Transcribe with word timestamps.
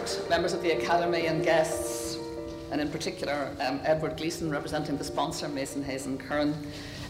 Members 0.00 0.54
of 0.54 0.62
the 0.62 0.70
Academy 0.78 1.26
and 1.26 1.44
guests, 1.44 2.16
and 2.70 2.80
in 2.80 2.88
particular 2.88 3.54
um, 3.60 3.80
Edward 3.84 4.16
Gleeson 4.16 4.50
representing 4.50 4.96
the 4.96 5.04
sponsor, 5.04 5.46
Mason 5.46 5.84
Hayes 5.84 6.06
and 6.06 6.18
Curran. 6.18 6.54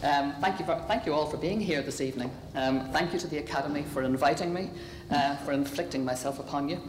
Um, 0.03 0.33
thank, 0.41 0.59
you 0.59 0.65
for, 0.65 0.75
thank 0.89 1.05
you 1.05 1.13
all 1.13 1.25
for 1.25 1.37
being 1.37 1.61
here 1.61 1.81
this 1.81 2.01
evening. 2.01 2.29
Um, 2.53 2.89
thank 2.91 3.13
you 3.13 3.19
to 3.19 3.27
the 3.27 3.37
Academy 3.37 3.83
for 3.83 4.03
inviting 4.03 4.53
me, 4.53 4.71
uh, 5.09 5.37
for 5.37 5.53
inflicting 5.53 6.03
myself 6.03 6.39
upon 6.39 6.67
you, 6.67 6.81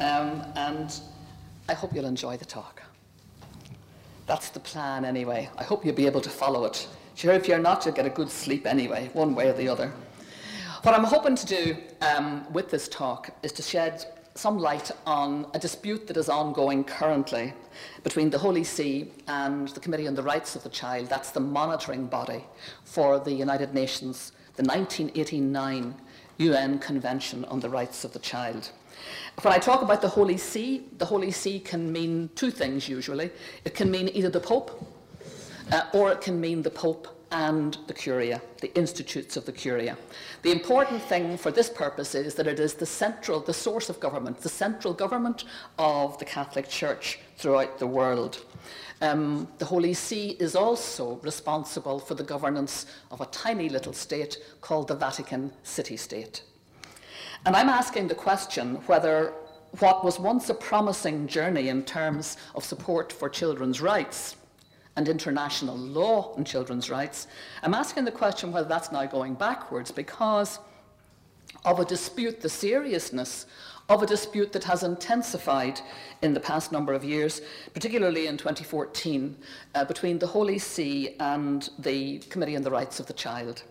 um, 0.00 0.44
and 0.56 0.98
I 1.68 1.74
hope 1.74 1.94
you'll 1.94 2.06
enjoy 2.06 2.36
the 2.36 2.44
talk. 2.44 2.82
That's 4.26 4.48
the 4.48 4.60
plan 4.60 5.04
anyway. 5.04 5.48
I 5.56 5.62
hope 5.62 5.84
you'll 5.84 5.94
be 5.94 6.06
able 6.06 6.22
to 6.22 6.30
follow 6.30 6.64
it. 6.64 6.88
Sure, 7.14 7.32
if 7.32 7.46
you're 7.46 7.60
not, 7.60 7.84
you'll 7.84 7.94
get 7.94 8.06
a 8.06 8.10
good 8.10 8.30
sleep 8.30 8.66
anyway, 8.66 9.08
one 9.12 9.36
way 9.36 9.50
or 9.50 9.52
the 9.52 9.68
other. 9.68 9.92
What 10.82 10.94
I'm 10.94 11.04
hoping 11.04 11.36
to 11.36 11.46
do 11.46 11.76
um, 12.00 12.52
with 12.52 12.70
this 12.70 12.88
talk 12.88 13.30
is 13.42 13.52
to 13.52 13.62
shed 13.62 14.04
some 14.34 14.58
light 14.58 14.90
on 15.06 15.46
a 15.54 15.58
dispute 15.58 16.08
that 16.08 16.16
is 16.16 16.28
ongoing 16.28 16.82
currently 16.82 17.54
between 18.02 18.30
the 18.30 18.38
Holy 18.38 18.64
See 18.64 19.12
and 19.28 19.68
the 19.68 19.80
Committee 19.80 20.08
on 20.08 20.14
the 20.14 20.22
Rights 20.22 20.56
of 20.56 20.64
the 20.64 20.68
Child. 20.68 21.08
That's 21.08 21.30
the 21.30 21.40
monitoring 21.40 22.06
body 22.06 22.44
for 22.84 23.20
the 23.20 23.32
United 23.32 23.72
Nations, 23.72 24.32
the 24.56 24.64
1989 24.64 25.94
UN 26.38 26.78
Convention 26.80 27.44
on 27.44 27.60
the 27.60 27.68
Rights 27.68 28.04
of 28.04 28.12
the 28.12 28.18
Child. 28.18 28.70
When 29.42 29.54
I 29.54 29.58
talk 29.58 29.82
about 29.82 30.02
the 30.02 30.08
Holy 30.08 30.36
See, 30.36 30.88
the 30.98 31.04
Holy 31.04 31.30
See 31.30 31.60
can 31.60 31.92
mean 31.92 32.30
two 32.34 32.50
things 32.50 32.88
usually. 32.88 33.30
It 33.64 33.74
can 33.74 33.90
mean 33.90 34.10
either 34.12 34.30
the 34.30 34.40
Pope 34.40 34.84
uh, 35.70 35.82
or 35.92 36.10
it 36.10 36.20
can 36.20 36.40
mean 36.40 36.62
the 36.62 36.70
Pope 36.70 37.23
and 37.34 37.78
the 37.88 37.92
Curia, 37.92 38.40
the 38.60 38.72
institutes 38.76 39.36
of 39.36 39.44
the 39.44 39.52
Curia. 39.52 39.98
The 40.42 40.52
important 40.52 41.02
thing 41.02 41.36
for 41.36 41.50
this 41.50 41.68
purpose 41.68 42.14
is 42.14 42.36
that 42.36 42.46
it 42.46 42.60
is 42.60 42.74
the 42.74 42.86
central, 42.86 43.40
the 43.40 43.52
source 43.52 43.88
of 43.90 43.98
government, 43.98 44.40
the 44.40 44.48
central 44.48 44.94
government 44.94 45.42
of 45.76 46.16
the 46.20 46.24
Catholic 46.24 46.68
Church 46.68 47.18
throughout 47.36 47.80
the 47.80 47.88
world. 47.88 48.44
Um, 49.00 49.48
the 49.58 49.64
Holy 49.64 49.94
See 49.94 50.36
is 50.38 50.54
also 50.54 51.16
responsible 51.24 51.98
for 51.98 52.14
the 52.14 52.22
governance 52.22 52.86
of 53.10 53.20
a 53.20 53.26
tiny 53.26 53.68
little 53.68 53.92
state 53.92 54.38
called 54.60 54.86
the 54.86 54.94
Vatican 54.94 55.52
City 55.64 55.96
State. 55.96 56.44
And 57.46 57.56
I'm 57.56 57.68
asking 57.68 58.06
the 58.06 58.14
question 58.14 58.76
whether 58.86 59.32
what 59.80 60.04
was 60.04 60.20
once 60.20 60.50
a 60.50 60.54
promising 60.54 61.26
journey 61.26 61.68
in 61.68 61.82
terms 61.82 62.36
of 62.54 62.64
support 62.64 63.12
for 63.12 63.28
children's 63.28 63.80
rights 63.80 64.36
and 64.96 65.08
international 65.08 65.76
law 65.76 66.34
on 66.36 66.44
children's 66.44 66.90
rights, 66.90 67.26
I'm 67.62 67.74
asking 67.74 68.04
the 68.04 68.12
question 68.12 68.52
whether 68.52 68.68
that's 68.68 68.92
now 68.92 69.06
going 69.06 69.34
backwards 69.34 69.90
because 69.90 70.58
of 71.64 71.80
a 71.80 71.84
dispute, 71.84 72.40
the 72.40 72.48
seriousness 72.48 73.46
of 73.88 74.02
a 74.02 74.06
dispute 74.06 74.52
that 74.52 74.64
has 74.64 74.82
intensified 74.82 75.80
in 76.22 76.32
the 76.32 76.40
past 76.40 76.72
number 76.72 76.94
of 76.94 77.04
years, 77.04 77.42
particularly 77.74 78.26
in 78.26 78.36
2014, 78.36 79.36
uh, 79.74 79.84
between 79.84 80.18
the 80.18 80.26
Holy 80.26 80.58
See 80.58 81.16
and 81.20 81.68
the 81.78 82.18
Committee 82.30 82.56
on 82.56 82.62
the 82.62 82.70
Rights 82.70 82.98
of 82.98 83.06
the 83.06 83.12
Child. 83.12 83.62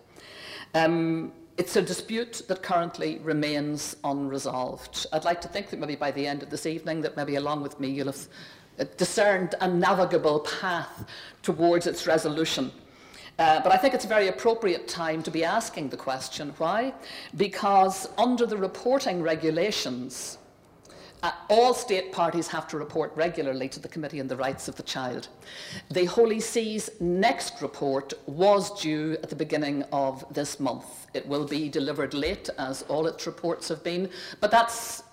Um, 0.74 1.32
it's 1.56 1.76
a 1.76 1.82
dispute 1.82 2.42
that 2.48 2.62
currently 2.62 3.18
remains 3.18 3.96
unresolved. 4.04 5.06
I'd 5.12 5.24
like 5.24 5.40
to 5.42 5.48
think 5.48 5.70
that 5.70 5.78
maybe 5.78 5.94
by 5.94 6.10
the 6.10 6.26
end 6.26 6.42
of 6.42 6.50
this 6.50 6.66
evening, 6.66 7.00
that 7.02 7.16
maybe 7.16 7.36
along 7.36 7.62
with 7.62 7.78
me, 7.78 7.88
you'll 7.90 8.06
have 8.06 8.28
discerned 8.96 9.54
a 9.60 9.68
navigable 9.68 10.40
path 10.40 11.04
towards 11.42 11.86
its 11.86 12.06
resolution. 12.06 12.72
Uh, 13.38 13.60
but 13.60 13.72
I 13.72 13.76
think 13.76 13.94
it's 13.94 14.04
a 14.04 14.08
very 14.08 14.28
appropriate 14.28 14.86
time 14.86 15.22
to 15.24 15.30
be 15.30 15.44
asking 15.44 15.88
the 15.88 15.96
question. 15.96 16.54
Why? 16.58 16.94
Because 17.36 18.08
under 18.16 18.46
the 18.46 18.56
reporting 18.56 19.22
regulations, 19.22 20.38
uh, 21.24 21.32
all 21.48 21.72
state 21.72 22.12
parties 22.12 22.46
have 22.48 22.68
to 22.68 22.76
report 22.76 23.10
regularly 23.16 23.66
to 23.66 23.80
the 23.80 23.88
Committee 23.88 24.20
on 24.20 24.28
the 24.28 24.36
Rights 24.36 24.68
of 24.68 24.76
the 24.76 24.82
Child. 24.82 25.28
The 25.90 26.04
Holy 26.04 26.38
See's 26.38 26.90
next 27.00 27.62
report 27.62 28.12
was 28.26 28.78
due 28.80 29.16
at 29.22 29.30
the 29.30 29.36
beginning 29.36 29.84
of 29.90 30.22
this 30.32 30.60
month. 30.60 31.06
It 31.14 31.26
will 31.26 31.46
be 31.46 31.70
delivered 31.70 32.12
late, 32.12 32.50
as 32.58 32.82
all 32.88 33.06
its 33.06 33.26
reports 33.26 33.68
have 33.68 33.82
been, 33.82 34.10
but 34.40 34.50
that's 34.50 35.03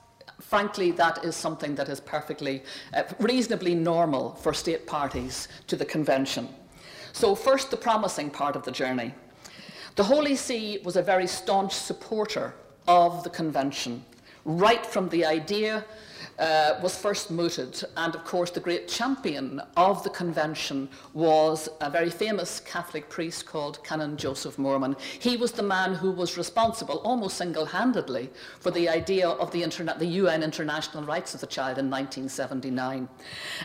frankly, 0.51 0.91
that 0.91 1.23
is 1.23 1.33
something 1.33 1.75
that 1.75 1.87
is 1.87 2.01
perfectly, 2.01 2.61
uh, 2.93 3.03
reasonably 3.19 3.73
normal 3.73 4.35
for 4.35 4.53
state 4.53 4.85
parties 4.85 5.47
to 5.65 5.77
the 5.77 5.85
convention. 5.85 6.45
So, 7.13 7.35
first, 7.35 7.71
the 7.71 7.77
promising 7.77 8.29
part 8.29 8.57
of 8.57 8.63
the 8.63 8.71
journey. 8.71 9.13
The 9.95 10.03
Holy 10.03 10.35
See 10.35 10.79
was 10.83 10.97
a 10.97 11.01
very 11.01 11.25
staunch 11.25 11.71
supporter 11.71 12.53
of 12.85 13.23
the 13.23 13.29
convention, 13.29 14.03
right 14.43 14.85
from 14.85 15.07
the 15.07 15.23
idea 15.23 15.85
uh, 16.41 16.79
was 16.81 16.97
first 16.97 17.29
mooted. 17.29 17.83
And 17.95 18.15
of 18.15 18.25
course, 18.25 18.49
the 18.49 18.59
great 18.59 18.87
champion 18.87 19.61
of 19.77 20.03
the 20.03 20.09
convention 20.09 20.89
was 21.13 21.69
a 21.79 21.89
very 21.89 22.09
famous 22.09 22.59
Catholic 22.59 23.07
priest 23.09 23.45
called 23.45 23.83
Canon 23.83 24.17
Joseph 24.17 24.57
Moerman. 24.57 24.99
He 24.99 25.37
was 25.37 25.51
the 25.51 25.63
man 25.63 25.93
who 25.93 26.11
was 26.11 26.37
responsible, 26.37 26.97
almost 27.05 27.37
single 27.37 27.65
handedly, 27.65 28.29
for 28.59 28.71
the 28.71 28.89
idea 28.89 29.29
of 29.29 29.51
the, 29.51 29.61
interna- 29.61 29.97
the 29.97 30.07
UN 30.21 30.41
International 30.41 31.03
Rights 31.03 31.35
of 31.35 31.41
the 31.41 31.47
Child 31.47 31.77
in 31.77 31.89
1979. 31.89 33.07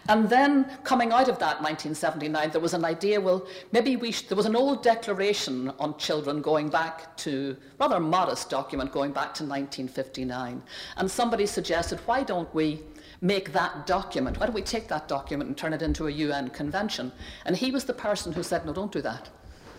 And 0.08 0.28
then, 0.28 0.66
coming 0.84 1.12
out 1.12 1.28
of 1.28 1.38
that 1.38 1.62
1979, 1.62 2.50
there 2.50 2.60
was 2.60 2.74
an 2.74 2.84
idea 2.84 3.20
well, 3.20 3.46
maybe 3.72 3.96
we 3.96 4.12
sh- 4.12 4.28
there 4.28 4.36
was 4.36 4.46
an 4.46 4.54
old 4.54 4.82
declaration 4.82 5.72
on 5.78 5.96
children 5.96 6.42
going 6.42 6.68
back 6.68 7.16
to, 7.16 7.56
rather 7.78 8.00
modest 8.00 8.50
document 8.50 8.92
going 8.92 9.12
back 9.12 9.34
to 9.34 9.44
1959. 9.44 10.62
And 10.96 11.10
somebody 11.10 11.46
suggested, 11.46 12.00
why 12.06 12.22
don't 12.22 12.52
we 12.54 12.82
make 13.20 13.52
that 13.52 13.86
document? 13.86 14.38
Why 14.38 14.46
don't 14.46 14.54
we 14.54 14.62
take 14.62 14.88
that 14.88 15.08
document 15.08 15.48
and 15.48 15.56
turn 15.56 15.72
it 15.72 15.82
into 15.82 16.06
a 16.06 16.10
UN 16.10 16.50
convention? 16.50 17.12
And 17.44 17.56
he 17.56 17.70
was 17.70 17.84
the 17.84 17.92
person 17.92 18.32
who 18.32 18.42
said, 18.42 18.64
no, 18.66 18.72
don't 18.72 18.92
do 18.92 19.02
that. 19.02 19.28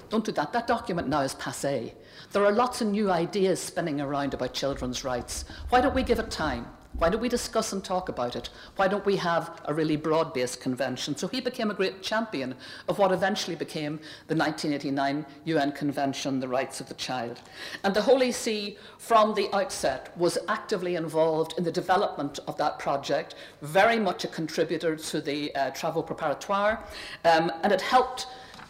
Don't 0.10 0.24
do 0.24 0.32
that. 0.34 0.54
That 0.54 0.68
document 0.68 1.10
now 1.10 1.22
is 1.22 1.34
passe. 1.34 1.94
There 2.32 2.46
are 2.46 2.52
lots 2.52 2.82
of 2.82 2.88
new 2.88 3.12
ideas 3.12 3.60
spinning 3.60 4.00
around 4.00 4.34
about 4.34 4.54
children's 4.54 5.04
rights. 5.04 5.46
Why 5.70 5.82
don't 5.82 5.96
we 5.96 6.04
give 6.04 6.20
it 6.20 6.32
time? 6.32 6.68
Why 6.98 7.10
don't 7.10 7.22
we 7.22 7.30
discuss 7.30 7.74
and 7.74 7.84
talk 7.84 8.10
about 8.10 8.36
it? 8.36 8.50
Why 8.76 8.88
don't 8.88 9.06
we 9.06 9.18
have 9.18 9.62
a 9.66 9.74
really 9.74 9.98
broad 9.98 10.34
based 10.34 10.62
convention? 10.62 11.16
So 11.16 11.28
he 11.28 11.40
became 11.40 11.70
a 11.70 11.76
great 11.76 12.02
champion 12.02 12.56
of 12.88 12.98
what 12.98 13.12
eventually 13.12 13.56
became 13.56 14.00
the 14.28 14.36
1989 14.36 15.24
UN 15.46 15.72
Convention 15.74 16.36
on 16.36 16.40
the 16.40 16.48
Rights 16.48 16.82
of 16.82 16.88
the 16.88 16.96
Child. 16.96 17.40
And 17.84 17.94
the 17.94 18.02
Holy 18.02 18.32
See, 18.32 18.78
from 18.98 19.36
the 19.36 19.48
outset, 19.56 20.12
was 20.18 20.40
actively 20.48 20.96
involved 20.96 21.54
in 21.60 21.64
the 21.64 21.72
development 21.72 22.40
of 22.48 22.58
that 22.58 22.80
project, 22.80 23.36
very 23.62 24.00
much 24.00 24.24
a 24.24 24.28
contributor 24.28 24.96
to 24.96 25.22
the 25.22 25.54
uh, 25.54 25.70
Travaux 25.72 26.08
Preparatoires, 26.08 26.80
um, 27.26 27.52
and 27.62 27.72
it 27.72 27.82
helped 27.82 28.26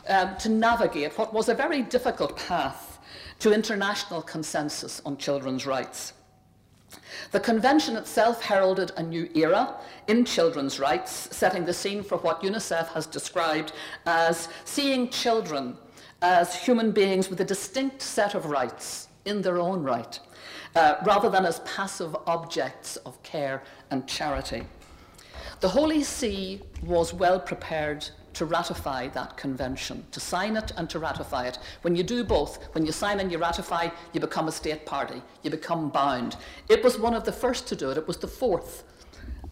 um, 0.09 0.35
to 0.35 0.49
navigate 0.49 1.17
what 1.17 1.33
was 1.33 1.47
a 1.47 1.53
very 1.53 1.81
difficult 1.81 2.35
path 2.35 2.99
to 3.39 3.53
international 3.53 4.21
consensus 4.21 5.01
on 5.05 5.15
children's 5.15 5.65
rights. 5.65 6.11
The 7.31 7.39
convention 7.39 7.97
itself 7.97 8.41
heralded 8.41 8.91
a 8.95 9.03
new 9.03 9.29
era 9.35 9.75
in 10.07 10.23
children's 10.23 10.79
rights, 10.79 11.35
setting 11.35 11.65
the 11.65 11.73
scene 11.73 12.03
for 12.03 12.17
what 12.19 12.41
UNICEF 12.41 12.87
has 12.89 13.05
described 13.05 13.73
as 14.05 14.47
seeing 14.63 15.09
children 15.09 15.77
as 16.21 16.55
human 16.55 16.91
beings 16.91 17.29
with 17.29 17.41
a 17.41 17.45
distinct 17.45 18.01
set 18.01 18.33
of 18.33 18.45
rights 18.45 19.09
in 19.25 19.41
their 19.41 19.57
own 19.57 19.83
right, 19.83 20.19
uh, 20.75 20.95
rather 21.05 21.29
than 21.29 21.45
as 21.45 21.59
passive 21.59 22.15
objects 22.25 22.95
of 22.97 23.21
care 23.23 23.61
and 23.91 24.07
charity. 24.07 24.63
The 25.59 25.69
Holy 25.69 26.03
See 26.03 26.61
was 26.83 27.13
well 27.13 27.39
prepared 27.39 28.07
to 28.37 28.45
ratify 28.45 29.07
that 29.07 29.35
convention, 29.35 30.05
to 30.11 30.19
sign 30.19 30.55
it 30.55 30.71
and 30.77 30.87
to 30.91 30.99
ratify 30.99 31.47
it. 31.47 31.57
When 31.81 31.95
you 31.95 32.03
do 32.03 32.23
both, 32.23 32.63
when 32.75 32.85
you 32.85 32.91
sign 32.91 33.19
and 33.19 33.31
you 33.31 33.39
ratify, 33.39 33.89
you 34.13 34.19
become 34.19 34.47
a 34.47 34.51
state 34.51 34.85
party, 34.85 35.23
you 35.41 35.49
become 35.49 35.89
bound. 35.89 36.35
It 36.69 36.83
was 36.83 36.99
one 36.99 37.15
of 37.15 37.23
the 37.23 37.31
first 37.31 37.67
to 37.69 37.75
do 37.75 37.89
it, 37.89 37.97
it 37.97 38.07
was 38.07 38.17
the 38.17 38.27
fourth. 38.27 38.83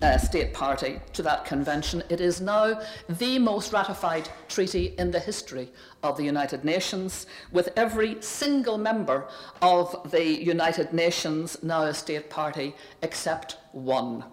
Uh, 0.01 0.17
state 0.17 0.53
party 0.53 0.99
to 1.13 1.23
that 1.23 1.45
convention. 1.45 2.03
It 2.09 2.19
is 2.19 2.41
now 2.41 2.81
the 3.07 3.39
most 3.39 3.71
ratified 3.71 4.27
treaty 4.49 4.93
in 4.97 5.09
the 5.09 5.21
history 5.21 5.69
of 6.03 6.17
the 6.17 6.23
United 6.23 6.65
Nations, 6.65 7.27
with 7.53 7.69
every 7.77 8.21
single 8.21 8.77
member 8.77 9.25
of 9.61 10.11
the 10.11 10.25
United 10.25 10.91
Nations 10.91 11.57
now 11.63 11.83
a 11.83 11.93
state 11.93 12.29
party 12.29 12.75
except 13.03 13.55
one. 13.71 14.25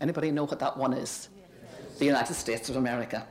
Anybody 0.00 0.30
know 0.30 0.44
what 0.44 0.60
that 0.60 0.76
one 0.76 0.92
is? 0.92 1.28
Yes. 1.36 1.98
The 1.98 2.04
United 2.04 2.34
States 2.34 2.70
of 2.70 2.76
America. 2.76 3.26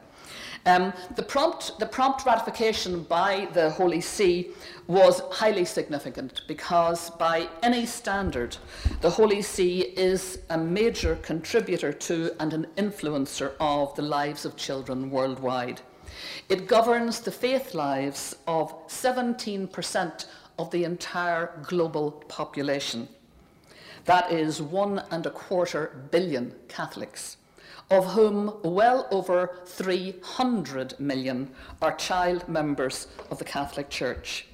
Um, 0.65 0.93
the, 1.15 1.23
prompt, 1.23 1.79
the 1.79 1.85
prompt 1.87 2.25
ratification 2.25 3.03
by 3.03 3.47
the 3.53 3.71
Holy 3.71 4.01
See 4.01 4.51
was 4.85 5.21
highly 5.31 5.65
significant 5.65 6.41
because, 6.47 7.09
by 7.11 7.49
any 7.63 7.85
standard, 7.87 8.57
the 9.01 9.09
Holy 9.09 9.41
See 9.41 9.81
is 9.81 10.39
a 10.49 10.57
major 10.57 11.15
contributor 11.23 11.91
to 11.91 12.31
and 12.39 12.53
an 12.53 12.67
influencer 12.77 13.53
of 13.59 13.95
the 13.95 14.03
lives 14.03 14.45
of 14.45 14.55
children 14.55 15.09
worldwide. 15.09 15.81
It 16.47 16.67
governs 16.67 17.21
the 17.21 17.31
faith 17.31 17.73
lives 17.73 18.35
of 18.45 18.87
17% 18.87 20.25
of 20.59 20.69
the 20.69 20.83
entire 20.83 21.57
global 21.63 22.11
population. 22.11 23.07
That 24.05 24.31
is 24.31 24.61
one 24.61 25.03
and 25.09 25.25
a 25.25 25.31
quarter 25.31 26.07
billion 26.11 26.53
Catholics, 26.67 27.37
of 27.91 28.13
whom 28.13 28.53
well 28.63 29.05
over 29.11 29.57
300 29.65 30.97
million 30.97 31.51
are 31.81 31.93
child 31.93 32.47
members 32.47 33.07
of 33.29 33.37
the 33.37 33.43
Catholic 33.43 33.89
Church. 33.89 34.47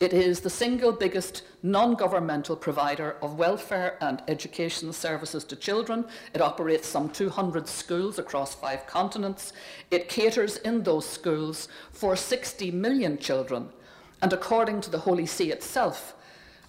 It 0.00 0.12
is 0.12 0.40
the 0.40 0.50
single 0.50 0.90
biggest 0.92 1.42
non 1.62 1.94
governmental 1.94 2.56
provider 2.56 3.16
of 3.22 3.38
welfare 3.38 3.96
and 4.00 4.22
education 4.26 4.92
services 4.92 5.44
to 5.44 5.56
children. 5.56 6.04
It 6.34 6.40
operates 6.40 6.88
some 6.88 7.10
200 7.10 7.68
schools 7.68 8.18
across 8.18 8.54
five 8.54 8.86
continents. 8.86 9.52
It 9.92 10.08
caters 10.08 10.56
in 10.56 10.82
those 10.82 11.08
schools 11.08 11.68
for 11.92 12.16
60 12.16 12.72
million 12.72 13.18
children. 13.18 13.68
And 14.20 14.32
according 14.32 14.80
to 14.82 14.90
the 14.90 14.98
Holy 14.98 15.26
See 15.26 15.52
itself, 15.52 16.14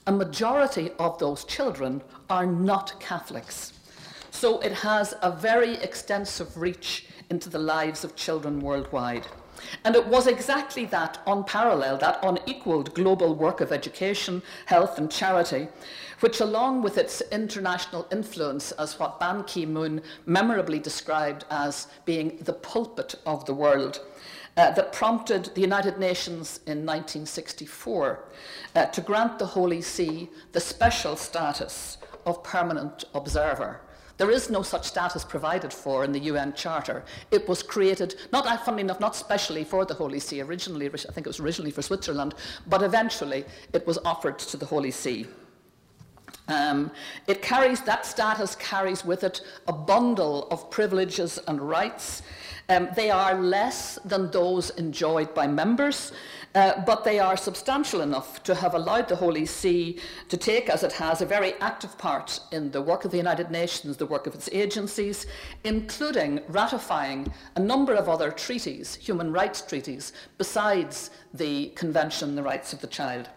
a 0.06 0.12
majority 0.12 0.92
of 1.00 1.18
those 1.18 1.46
children 1.46 2.04
are 2.30 2.46
not 2.46 3.00
Catholics. 3.00 3.74
So 4.32 4.60
it 4.62 4.72
has 4.72 5.14
a 5.22 5.32
very 5.32 5.76
extensive 5.76 6.58
reach 6.58 7.06
into 7.30 7.50
the 7.50 7.60
lives 7.60 8.04
of 8.04 8.16
children 8.16 8.60
worldwide. 8.60 9.28
And 9.86 9.96
it 9.96 10.08
was 10.08 10.26
exactly 10.26 10.86
that 10.86 11.20
unparalleled, 11.28 12.00
that 12.00 12.20
unequaled 12.24 12.96
global 12.96 13.36
work 13.36 13.62
of 13.62 13.72
education, 13.72 14.42
health, 14.66 14.98
and 14.98 15.12
charity, 15.12 15.68
which, 16.22 16.40
along 16.40 16.82
with 16.82 16.98
its 16.98 17.22
international 17.32 18.08
influence, 18.12 18.72
as 18.74 18.98
what 18.98 19.20
Ban 19.20 19.44
Ki 19.44 19.66
moon 19.66 20.02
memorably 20.26 20.80
described 20.80 21.46
as 21.52 21.88
being 22.06 22.38
the 22.42 22.54
pulpit 22.54 23.16
of 23.26 23.46
the 23.46 23.54
world, 23.54 24.00
uh, 24.58 24.72
that 24.72 24.92
prompted 24.92 25.46
the 25.56 25.62
United 25.62 25.98
Nations 26.00 26.60
in 26.66 26.86
1964 26.86 28.26
uh, 28.76 28.86
to 28.88 29.02
grant 29.02 29.40
the 29.40 29.46
Holy 29.46 29.82
See 29.82 30.30
the 30.52 30.60
special 30.60 31.16
status 31.16 31.98
of 32.26 32.44
permanent 32.44 33.04
observer. 33.14 33.82
There 34.18 34.32
is 34.32 34.50
no 34.50 34.62
such 34.62 34.88
status 34.88 35.24
provided 35.24 35.74
for 35.74 36.04
in 36.04 36.12
the 36.12 36.20
UN 36.20 36.54
Charter. 36.54 37.04
It 37.32 37.48
was 37.48 37.64
created, 37.64 38.16
not 38.32 38.46
uh, 38.46 38.58
funnily 38.58 38.84
enough, 38.84 39.00
not 39.00 39.16
specially 39.16 39.64
for 39.64 39.86
the 39.86 39.94
Holy 39.94 40.20
See, 40.20 40.42
originally, 40.42 40.88
I 40.88 40.98
think 40.98 41.26
it 41.26 41.28
was 41.28 41.40
originally 41.40 41.72
for 41.72 41.82
Switzerland, 41.82 42.36
but 42.68 42.84
eventually 42.84 43.46
it 43.74 43.86
was 43.88 43.98
offered 44.06 44.40
to 44.40 44.58
the 44.58 44.66
Holy 44.66 44.92
See. 44.92 45.28
Um, 46.48 46.92
it 47.28 47.42
carries, 47.42 47.82
that 47.82 48.06
status 48.06 48.56
carries 48.56 49.06
with 49.06 49.24
it 49.24 49.42
a 49.68 49.74
bundle 49.74 50.48
of 50.50 50.70
privileges 50.70 51.40
and 51.48 51.62
rights. 51.62 52.24
Um, 52.70 52.90
they 52.96 53.10
are 53.10 53.36
less 53.42 54.00
than 54.06 54.32
those 54.32 54.70
enjoyed 54.72 55.34
by 55.34 55.48
members, 55.48 56.12
uh, 56.54 56.82
but 56.86 57.04
they 57.04 57.20
are 57.20 57.38
substantial 57.38 58.02
enough 58.02 58.44
to 58.44 58.54
have 58.56 58.74
allowed 58.74 59.08
the 59.08 59.16
Holy 59.16 59.46
See 59.46 60.00
to 60.28 60.38
take, 60.38 60.70
as 60.70 60.84
it 60.84 60.92
has, 60.94 61.22
a 61.22 61.26
very 61.26 61.54
active 61.56 61.98
part 61.98 62.40
in 62.52 62.72
the 62.72 62.82
work 62.82 63.06
of 63.06 63.12
the 63.12 63.18
United 63.18 63.52
Nations, 63.52 63.98
the 63.98 64.06
work 64.06 64.28
of 64.28 64.36
its 64.36 64.50
agencies, 64.52 65.26
including 65.64 66.42
ratifying 66.50 67.32
a 67.56 67.60
number 67.60 67.94
of 67.94 68.10
other 68.10 68.32
treaties, 68.32 68.96
human 68.96 69.32
rights 69.32 69.62
treaties, 69.62 70.14
besides 70.38 71.12
the 71.34 71.70
Convention 71.70 72.30
on 72.30 72.36
the 72.36 72.44
Rights 72.44 72.74
of 72.74 72.82
the 72.82 72.88
Child. 72.88 73.30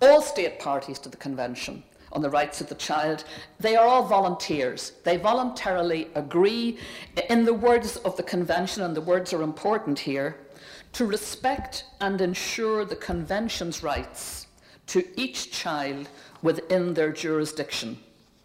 All 0.00 0.22
state 0.22 0.60
parties 0.60 0.98
to 1.00 1.08
the 1.08 1.16
Convention 1.16 1.82
on 2.12 2.22
the 2.22 2.30
rights 2.30 2.60
of 2.60 2.68
the 2.68 2.74
child. 2.74 3.24
They 3.58 3.76
are 3.76 3.86
all 3.86 4.04
volunteers. 4.04 4.92
They 5.04 5.16
voluntarily 5.16 6.08
agree, 6.14 6.78
in 7.28 7.44
the 7.44 7.54
words 7.54 7.96
of 7.98 8.16
the 8.16 8.22
convention, 8.22 8.82
and 8.82 8.96
the 8.96 9.00
words 9.00 9.32
are 9.32 9.42
important 9.42 9.98
here, 9.98 10.36
to 10.92 11.06
respect 11.06 11.84
and 12.00 12.20
ensure 12.20 12.84
the 12.84 12.96
Convention's 12.96 13.82
rights 13.82 14.46
to 14.88 15.04
each 15.16 15.52
child 15.52 16.08
within 16.42 16.94
their 16.94 17.12
jurisdiction. 17.12 17.98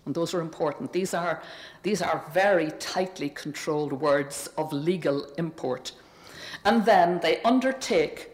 And 0.05 0.13
those 0.13 0.33
are 0.33 0.41
important. 0.41 0.93
These 0.93 1.13
are, 1.13 1.41
these 1.81 2.01
are 2.01 2.23
very 2.31 2.71
tightly 2.79 3.29
controlled 3.29 3.93
words 3.93 4.47
of 4.57 4.71
legal 4.71 5.25
import. 5.37 5.91
And 6.63 6.85
then 6.85 7.19
they 7.21 7.41
undertake 7.41 8.31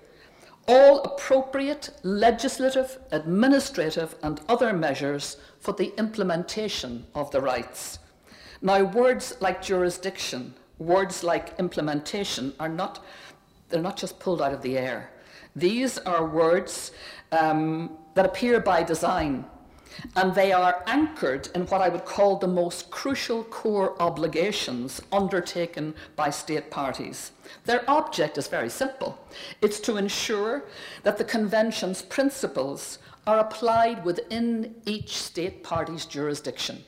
all 0.67 1.01
appropriate 1.03 1.89
legislative, 2.03 2.99
administrative, 3.11 4.15
and 4.21 4.41
other 4.47 4.73
measures 4.73 5.37
for 5.59 5.73
the 5.73 5.93
implementation 5.97 7.05
of 7.15 7.31
the 7.31 7.41
rights. 7.41 7.99
Now, 8.61 8.83
words 8.83 9.35
like 9.39 9.61
jurisdiction, 9.61 10.53
words 10.77 11.23
like 11.23 11.57
implementation 11.59 12.53
are 12.59 12.69
not 12.69 13.03
they're 13.71 13.81
not 13.81 13.97
just 13.97 14.19
pulled 14.19 14.41
out 14.41 14.53
of 14.53 14.61
the 14.61 14.77
air. 14.77 15.09
These 15.55 15.97
are 15.99 16.25
words 16.25 16.91
um, 17.31 17.97
that 18.13 18.25
appear 18.25 18.59
by 18.59 18.83
design, 18.83 19.45
and 20.15 20.33
they 20.33 20.51
are 20.51 20.83
anchored 20.87 21.49
in 21.55 21.65
what 21.67 21.81
I 21.81 21.89
would 21.89 22.05
call 22.05 22.37
the 22.37 22.47
most 22.47 22.89
crucial 22.91 23.43
core 23.43 24.01
obligations 24.01 25.01
undertaken 25.11 25.93
by 26.15 26.29
state 26.29 26.71
parties. 26.71 27.31
Their 27.65 27.89
object 27.89 28.37
is 28.37 28.47
very 28.47 28.69
simple 28.69 29.17
it's 29.61 29.79
to 29.81 29.97
ensure 29.97 30.63
that 31.03 31.17
the 31.17 31.25
Convention's 31.25 32.01
principles 32.01 32.99
are 33.27 33.39
applied 33.39 34.03
within 34.05 34.75
each 34.85 35.17
state 35.17 35.63
party's 35.63 36.05
jurisdiction 36.05 36.83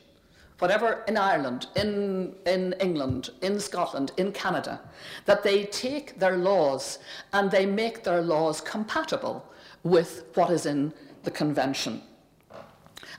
whatever 0.64 1.04
in 1.10 1.18
Ireland, 1.18 1.68
in, 1.76 2.34
in 2.46 2.74
England, 2.80 3.32
in 3.42 3.60
Scotland, 3.60 4.14
in 4.16 4.32
Canada, 4.32 4.80
that 5.26 5.44
they 5.44 5.66
take 5.66 6.18
their 6.20 6.38
laws 6.38 7.00
and 7.34 7.52
they 7.52 7.66
make 7.66 8.06
their 8.06 8.22
laws 8.22 8.62
compatible 8.62 9.46
with 9.84 10.24
what 10.36 10.50
is 10.50 10.66
in 10.66 10.94
the 11.24 11.32
Convention. 11.32 12.02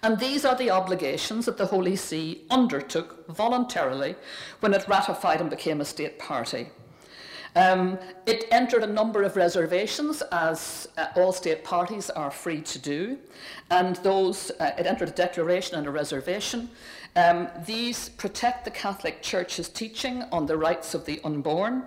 And 0.02 0.18
these 0.18 0.46
are 0.46 0.56
the 0.56 0.70
obligations 0.70 1.44
that 1.44 1.58
the 1.58 1.66
Holy 1.66 1.96
See 1.96 2.46
undertook 2.48 3.28
voluntarily 3.28 4.14
when 4.60 4.72
it 4.72 4.88
ratified 4.88 5.42
and 5.42 5.50
became 5.50 5.82
a 5.82 5.84
state 5.84 6.18
party. 6.18 6.68
Um, 7.56 7.98
it 8.26 8.46
entered 8.50 8.82
a 8.82 8.86
number 9.00 9.22
of 9.22 9.36
reservations, 9.36 10.22
as 10.32 10.88
uh, 10.96 11.06
all 11.14 11.32
state 11.32 11.62
parties 11.62 12.10
are 12.10 12.30
free 12.30 12.60
to 12.62 12.78
do, 12.80 13.18
and 13.70 13.94
those 13.96 14.50
uh, 14.58 14.72
it 14.76 14.86
entered 14.86 15.10
a 15.10 15.12
declaration 15.12 15.76
and 15.76 15.86
a 15.86 15.90
reservation. 15.90 16.68
Um, 17.16 17.48
these 17.64 18.08
protect 18.08 18.64
the 18.64 18.72
Catholic 18.72 19.22
Church's 19.22 19.68
teaching 19.68 20.24
on 20.32 20.46
the 20.46 20.56
rights 20.56 20.94
of 20.94 21.04
the 21.04 21.20
unborn, 21.22 21.84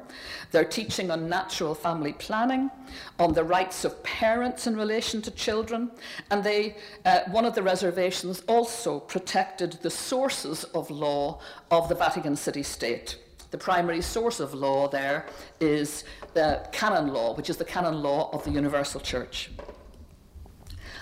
their 0.51 0.63
teaching 0.63 1.11
on 1.11 1.27
natural 1.27 1.75
family 1.75 2.13
planning, 2.13 2.71
on 3.19 3.33
the 3.33 3.43
rights 3.43 3.83
of 3.83 4.01
parents 4.03 4.67
in 4.67 4.77
relation 4.77 5.21
to 5.23 5.31
children, 5.31 5.91
and 6.31 6.45
they, 6.45 6.77
uh, 7.03 7.21
one 7.29 7.43
of 7.43 7.55
the 7.55 7.61
reservations 7.61 8.41
also 8.47 9.01
protected 9.01 9.73
the 9.81 9.89
sources 9.89 10.63
of 10.73 10.89
law 10.89 11.41
of 11.71 11.89
the 11.89 11.95
Vatican 11.95 12.37
City 12.37 12.63
State. 12.63 13.17
The 13.51 13.57
primary 13.57 14.01
source 14.01 14.39
of 14.39 14.53
law 14.53 14.87
there 14.87 15.25
is 15.59 16.05
the 16.35 16.65
canon 16.71 17.07
law, 17.13 17.35
which 17.35 17.49
is 17.49 17.57
the 17.57 17.65
canon 17.65 18.01
law 18.01 18.29
of 18.31 18.45
the 18.45 18.51
Universal 18.51 19.01
Church. 19.01 19.51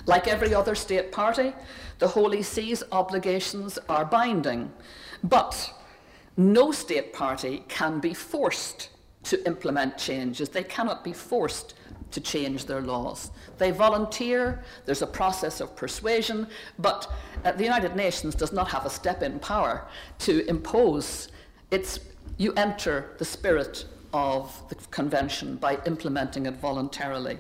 Like 0.08 0.28
every 0.28 0.54
other 0.54 0.76
state 0.76 1.12
party, 1.12 1.54
the 2.00 2.08
Holy 2.08 2.42
See's 2.42 2.84
obligations 2.92 3.80
are 3.90 4.06
binding, 4.06 4.72
but 5.24 5.74
no 6.38 6.72
state 6.72 7.14
party 7.14 7.64
can 7.68 8.00
be 8.00 8.14
forced 8.14 8.90
to 9.24 9.46
implement 9.48 9.98
changes. 9.98 10.50
They 10.50 10.64
cannot 10.64 11.04
be 11.04 11.14
forced 11.14 11.74
to 12.12 12.22
change 12.22 12.66
their 12.66 12.82
laws. 12.82 13.32
They 13.58 13.72
volunteer, 13.72 14.64
there's 14.86 15.02
a 15.02 15.08
process 15.08 15.60
of 15.60 15.75
persuasion, 15.75 16.48
but 16.80 17.12
uh, 17.44 17.52
the 17.54 17.64
United 17.64 17.96
Nations 17.96 18.36
does 18.36 18.54
not 18.54 18.70
have 18.70 18.86
a 18.86 18.90
step 18.90 19.24
in 19.24 19.40
power 19.40 19.88
to 20.20 20.48
impose 20.48 21.30
its. 21.72 22.00
You 22.38 22.54
enter 22.54 23.12
the 23.18 23.25
spirit 23.25 23.86
of 24.14 24.62
the 24.70 24.75
convention 24.92 25.56
by 25.56 25.80
implementing 25.86 26.46
it 26.46 26.56
voluntarily. 26.56 27.38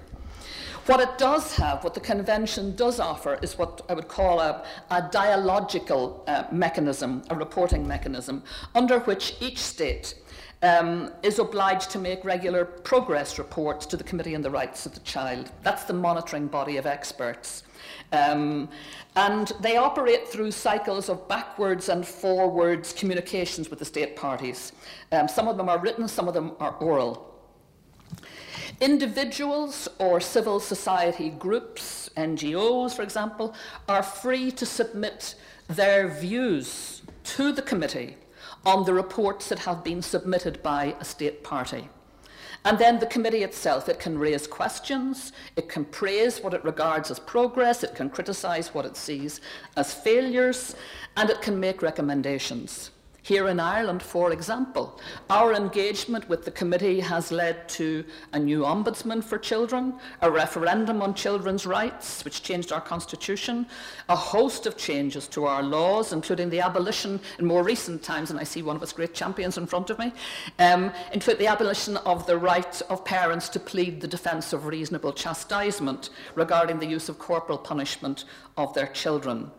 What 0.85 0.99
it 0.99 1.17
does 1.17 1.55
have, 1.55 1.83
what 1.83 1.95
the 1.95 1.99
convention 1.99 2.75
does 2.75 2.99
offer, 2.99 3.39
is 3.41 3.57
what 3.57 3.81
I 3.89 3.95
would 3.95 4.07
call 4.07 4.39
a, 4.39 4.63
a 4.91 5.09
dialogical 5.11 6.23
uh, 6.27 6.43
mechanism, 6.51 7.23
a 7.31 7.35
reporting 7.35 7.87
mechanism, 7.87 8.43
under 8.75 8.99
which 8.99 9.35
each 9.39 9.57
state 9.57 10.13
um, 10.61 11.11
is 11.23 11.39
obliged 11.39 11.89
to 11.91 11.99
make 11.99 12.23
regular 12.23 12.65
progress 12.65 13.39
reports 13.39 13.87
to 13.87 13.97
the 13.97 14.03
Committee 14.03 14.35
on 14.35 14.43
the 14.43 14.51
Rights 14.51 14.85
of 14.85 14.93
the 14.93 14.99
Child. 14.99 15.51
That's 15.63 15.85
the 15.85 15.93
monitoring 15.93 16.45
body 16.45 16.77
of 16.77 16.85
experts. 16.85 17.63
Um, 18.11 18.69
and 19.15 19.53
they 19.61 19.77
operate 19.77 20.27
through 20.27 20.51
cycles 20.51 21.09
of 21.09 21.27
backwards 21.27 21.89
and 21.89 22.05
forwards 22.05 22.93
communications 22.93 23.71
with 23.71 23.79
the 23.79 23.85
state 23.85 24.15
parties. 24.15 24.71
Um, 25.11 25.27
some 25.27 25.47
of 25.47 25.57
them 25.57 25.67
are 25.67 25.79
written, 25.79 26.07
some 26.07 26.27
of 26.27 26.35
them 26.35 26.51
are 26.59 26.75
oral. 26.75 27.34
Individuals 28.81 29.87
or 29.99 30.19
civil 30.19 30.59
society 30.59 31.29
groups, 31.29 32.09
NGOs, 32.17 32.93
for 32.93 33.03
example, 33.03 33.55
are 33.87 34.03
free 34.03 34.51
to 34.51 34.65
submit 34.65 35.35
their 35.67 36.09
views 36.09 37.01
to 37.23 37.53
the 37.53 37.61
committee 37.61 38.17
on 38.65 38.83
the 38.83 38.93
reports 38.93 39.47
that 39.47 39.59
have 39.59 39.81
been 39.81 40.01
submitted 40.01 40.61
by 40.61 40.93
a 40.99 41.05
state 41.05 41.41
party. 41.41 41.87
And 42.65 42.77
then 42.77 42.99
the 42.99 43.05
committee 43.05 43.43
itself, 43.43 43.87
it 43.87 43.99
can 43.99 44.17
raise 44.17 44.45
questions, 44.45 45.31
it 45.55 45.69
can 45.69 45.85
praise 45.85 46.41
what 46.41 46.53
it 46.53 46.65
regards 46.65 47.09
as 47.11 47.19
progress, 47.19 47.83
it 47.83 47.95
can 47.95 48.09
criticise 48.09 48.73
what 48.73 48.85
it 48.85 48.97
sees 48.97 49.39
as 49.77 49.93
failures, 49.93 50.75
and 51.15 51.29
it 51.29 51.41
can 51.41 51.59
make 51.59 51.81
recommendations. 51.81 52.91
Here 53.25 53.47
in 53.47 53.59
Ireland, 53.59 54.03
for 54.03 54.31
example, 54.31 54.99
our 55.31 55.55
engagement 55.55 56.29
with 56.29 56.45
the 56.45 56.51
committee 56.51 56.99
has 56.99 57.31
led 57.31 57.67
to 57.69 58.05
a 58.33 58.37
new 58.37 58.61
ombudsman 58.61 59.23
for 59.23 59.39
children, 59.39 59.95
a 60.21 60.29
referendum 60.29 61.01
on 61.01 61.15
children's 61.15 61.65
rights, 61.65 62.23
which 62.23 62.43
changed 62.43 62.71
our 62.71 62.81
constitution, 62.81 63.65
a 64.09 64.15
host 64.15 64.67
of 64.67 64.77
changes 64.77 65.27
to 65.29 65.45
our 65.45 65.63
laws, 65.63 66.13
including 66.13 66.51
the 66.51 66.59
abolition 66.59 67.19
in 67.39 67.47
more 67.47 67.63
recent 67.63 68.03
times, 68.03 68.29
and 68.29 68.39
I 68.39 68.43
see 68.43 68.61
one 68.61 68.75
of 68.75 68.83
its 68.83 68.93
great 68.93 69.15
champions 69.15 69.57
in 69.57 69.65
front 69.65 69.89
of 69.89 69.97
me, 69.97 70.13
um, 70.59 70.91
including 71.11 71.39
the 71.39 71.51
abolition 71.51 71.97
of 71.97 72.27
the 72.27 72.37
right 72.37 72.79
of 72.91 73.03
parents 73.05 73.49
to 73.49 73.59
plead 73.59 74.01
the 74.01 74.07
defence 74.07 74.53
of 74.53 74.67
reasonable 74.67 75.13
chastisement 75.13 76.11
regarding 76.35 76.77
the 76.77 76.85
use 76.85 77.09
of 77.09 77.17
corporal 77.17 77.57
punishment 77.57 78.25
of 78.55 78.75
their 78.75 78.85
children. 78.89 79.49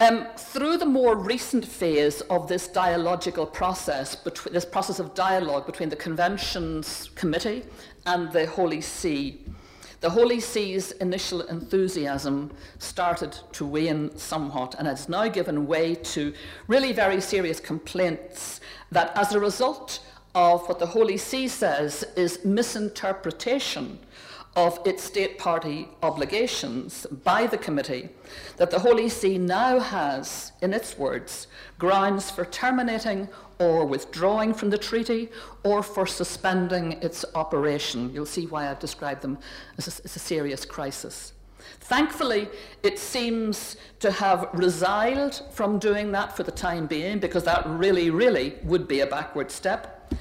Um, 0.00 0.26
through 0.36 0.78
the 0.78 0.86
more 0.86 1.16
recent 1.16 1.64
phase 1.64 2.20
of 2.22 2.48
this 2.48 2.68
dialogical 2.68 3.46
process, 3.46 4.16
this 4.50 4.64
process 4.64 4.98
of 4.98 5.14
dialogue 5.14 5.64
between 5.64 5.88
the 5.88 5.96
Convention's 5.96 7.10
committee 7.14 7.64
and 8.04 8.30
the 8.32 8.46
Holy 8.46 8.80
See, 8.80 9.44
the 10.00 10.10
Holy 10.10 10.40
See's 10.40 10.92
initial 10.92 11.40
enthusiasm 11.42 12.52
started 12.78 13.38
to 13.52 13.64
wane 13.64 14.16
somewhat 14.18 14.74
and 14.78 14.86
has 14.86 15.08
now 15.08 15.28
given 15.28 15.66
way 15.66 15.94
to 15.94 16.34
really 16.68 16.92
very 16.92 17.20
serious 17.20 17.58
complaints 17.58 18.60
that 18.90 19.16
as 19.16 19.32
a 19.32 19.40
result 19.40 20.00
of 20.34 20.68
what 20.68 20.78
the 20.78 20.86
Holy 20.86 21.16
See 21.16 21.48
says 21.48 22.04
is 22.14 22.44
misinterpretation 22.44 23.98
of 24.56 24.80
its 24.86 25.04
state 25.04 25.38
party 25.38 25.86
obligations 26.02 27.06
by 27.22 27.46
the 27.46 27.58
committee 27.58 28.08
that 28.56 28.70
the 28.70 28.78
Holy 28.78 29.08
See 29.08 29.36
now 29.36 29.78
has, 29.78 30.52
in 30.62 30.72
its 30.72 30.96
words, 30.96 31.46
grounds 31.78 32.30
for 32.30 32.46
terminating 32.46 33.28
or 33.58 33.84
withdrawing 33.84 34.54
from 34.54 34.70
the 34.70 34.78
treaty 34.78 35.28
or 35.62 35.82
for 35.82 36.06
suspending 36.06 36.92
its 37.02 37.24
operation. 37.34 38.10
You'll 38.14 38.24
see 38.24 38.46
why 38.46 38.70
I've 38.70 38.78
described 38.78 39.20
them 39.20 39.38
as 39.76 39.86
a, 39.86 40.04
as 40.04 40.16
a 40.16 40.18
serious 40.18 40.64
crisis. 40.64 41.34
Thankfully, 41.80 42.48
it 42.82 42.98
seems 42.98 43.76
to 44.00 44.10
have 44.10 44.48
resiled 44.54 45.42
from 45.52 45.78
doing 45.78 46.12
that 46.12 46.34
for 46.34 46.42
the 46.44 46.50
time 46.50 46.86
being 46.86 47.18
because 47.18 47.44
that 47.44 47.66
really, 47.66 48.08
really 48.08 48.54
would 48.62 48.88
be 48.88 49.00
a 49.00 49.06
backward 49.06 49.50
step. 49.50 50.12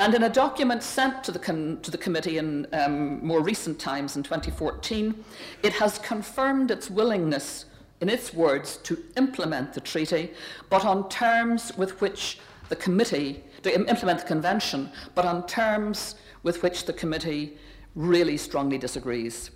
And 0.00 0.14
in 0.14 0.22
a 0.22 0.30
document 0.30 0.82
sent 0.82 1.22
to 1.24 1.30
the, 1.30 1.38
to 1.82 1.90
the 1.90 1.98
committee 1.98 2.38
in 2.38 2.66
um, 2.72 3.24
more 3.24 3.42
recent 3.42 3.78
times 3.78 4.16
in 4.16 4.22
2014, 4.22 5.14
it 5.62 5.74
has 5.74 5.98
confirmed 5.98 6.70
its 6.70 6.88
willingness, 6.88 7.66
in 8.00 8.08
its 8.08 8.32
words, 8.32 8.78
to 8.78 8.96
implement 9.18 9.74
the 9.74 9.80
treaty, 9.82 10.30
but 10.70 10.86
on 10.86 11.10
terms 11.10 11.70
with 11.76 12.00
which 12.00 12.38
the 12.70 12.76
committee, 12.76 13.44
to 13.62 13.74
implement 13.74 14.20
the 14.20 14.26
convention, 14.26 14.90
but 15.14 15.26
on 15.26 15.46
terms 15.46 16.14
with 16.44 16.62
which 16.62 16.86
the 16.86 16.94
committee 16.94 17.58
really 17.94 18.38
strongly 18.38 18.78
disagrees. 18.78 19.50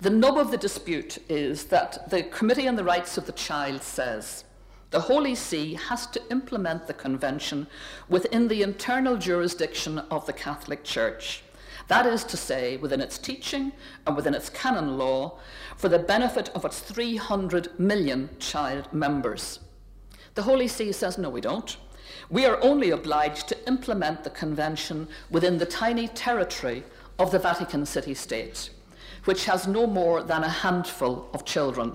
The 0.00 0.10
nub 0.10 0.38
of 0.38 0.52
the 0.52 0.56
dispute 0.56 1.18
is 1.28 1.64
that 1.64 2.08
the 2.10 2.22
Committee 2.22 2.68
on 2.68 2.76
the 2.76 2.84
Rights 2.84 3.18
of 3.18 3.26
the 3.26 3.32
Child 3.32 3.82
says 3.82 4.44
the 4.90 5.00
Holy 5.00 5.36
See 5.36 5.74
has 5.74 6.06
to 6.08 6.22
implement 6.30 6.86
the 6.86 6.94
Convention 6.94 7.68
within 8.08 8.48
the 8.48 8.62
internal 8.62 9.16
jurisdiction 9.16 9.98
of 10.10 10.26
the 10.26 10.32
Catholic 10.32 10.82
Church. 10.82 11.42
That 11.86 12.06
is 12.06 12.24
to 12.24 12.36
say, 12.36 12.76
within 12.76 13.00
its 13.00 13.18
teaching 13.18 13.72
and 14.06 14.16
within 14.16 14.34
its 14.34 14.50
canon 14.50 14.98
law, 14.98 15.38
for 15.76 15.88
the 15.88 15.98
benefit 15.98 16.48
of 16.50 16.64
its 16.64 16.80
300 16.80 17.78
million 17.78 18.30
child 18.38 18.92
members. 18.92 19.60
The 20.34 20.42
Holy 20.42 20.68
See 20.68 20.92
says, 20.92 21.18
no, 21.18 21.30
we 21.30 21.40
don't. 21.40 21.76
We 22.28 22.44
are 22.46 22.62
only 22.62 22.90
obliged 22.90 23.48
to 23.48 23.68
implement 23.68 24.24
the 24.24 24.30
Convention 24.30 25.08
within 25.30 25.58
the 25.58 25.66
tiny 25.66 26.08
territory 26.08 26.82
of 27.18 27.30
the 27.30 27.38
Vatican 27.38 27.86
City 27.86 28.14
State, 28.14 28.70
which 29.24 29.44
has 29.44 29.68
no 29.68 29.86
more 29.86 30.22
than 30.22 30.42
a 30.42 30.48
handful 30.48 31.28
of 31.32 31.44
children. 31.44 31.94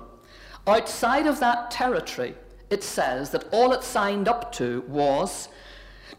Outside 0.68 1.28
of 1.28 1.40
that 1.40 1.72
territory, 1.72 2.36
it 2.70 2.84
says 2.84 3.30
that 3.32 3.46
all 3.52 3.72
it 3.74 3.84
signed 3.84 4.28
up 4.28 4.52
to 4.54 4.82
was 4.88 5.50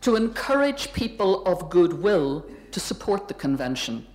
to 0.00 0.16
encourage 0.16 0.92
people 0.92 1.44
of 1.44 1.70
goodwill 1.70 2.46
to 2.70 2.80
support 2.80 3.28
the 3.28 3.34
convention. 3.34 4.06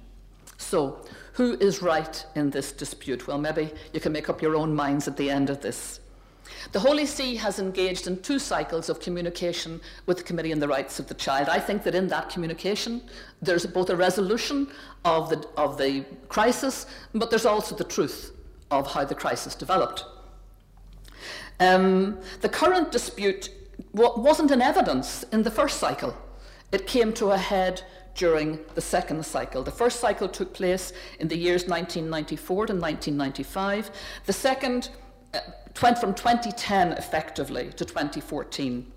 So, 0.57 1.05
who 1.33 1.53
is 1.59 1.81
right 1.81 2.25
in 2.35 2.50
this 2.50 2.71
dispute? 2.71 3.27
Well, 3.27 3.38
maybe 3.38 3.71
you 3.93 4.00
can 4.00 4.11
make 4.11 4.29
up 4.29 4.41
your 4.41 4.55
own 4.55 4.75
minds 4.75 5.07
at 5.07 5.17
the 5.17 5.29
end 5.29 5.50
of 5.50 5.61
this. 5.61 6.00
The 6.71 6.79
Holy 6.79 7.05
See 7.05 7.35
has 7.38 7.59
engaged 7.59 8.07
in 8.07 8.21
two 8.21 8.38
cycles 8.38 8.89
of 8.89 9.00
communication 9.00 9.81
with 10.05 10.17
the 10.17 10.23
Committee 10.23 10.53
on 10.53 10.59
the 10.59 10.67
Rights 10.67 11.00
of 11.00 11.07
the 11.07 11.13
Child. 11.13 11.50
I 11.50 11.59
think 11.59 11.83
that 11.83 11.95
in 11.95 12.07
that 12.09 12.29
communication, 12.29 13.01
there's 13.41 13.65
both 13.65 13.89
a 13.89 13.95
resolution 13.95 14.67
of 15.03 15.29
the, 15.29 15.47
of 15.57 15.77
the 15.77 16.05
crisis, 16.29 16.85
but 17.13 17.29
there's 17.29 17.45
also 17.45 17.75
the 17.75 17.83
truth 17.83 18.31
of 18.69 18.91
how 18.91 19.05
the 19.05 19.15
crisis 19.15 19.55
developed. 19.55 20.05
Um, 21.62 22.18
the 22.41 22.50
current 22.50 22.91
dispute 22.91 23.51
wasn't 23.94 24.50
in 24.50 24.63
evidence 24.63 25.24
in 25.32 25.44
the 25.44 25.51
first 25.51 25.80
cycle. 25.80 26.18
It 26.72 26.88
came 26.88 27.13
to 27.13 27.32
a 27.32 27.38
head 27.38 27.84
during 28.15 28.60
the 28.74 28.82
second 28.82 29.24
cycle. 29.24 29.62
The 29.62 29.72
first 29.72 30.00
cycle 30.00 30.27
took 30.27 30.53
place 30.53 30.91
in 31.20 31.27
the 31.27 31.38
years 31.38 31.68
1994 31.68 32.65
to 32.65 32.74
1995. 32.74 33.91
The 34.25 34.34
second 34.34 34.89
uh, 35.36 35.39
went 35.84 36.00
from 36.00 36.15
2010 36.15 36.94
effectively 36.94 37.70
to 37.75 37.86
2014. 37.86 38.91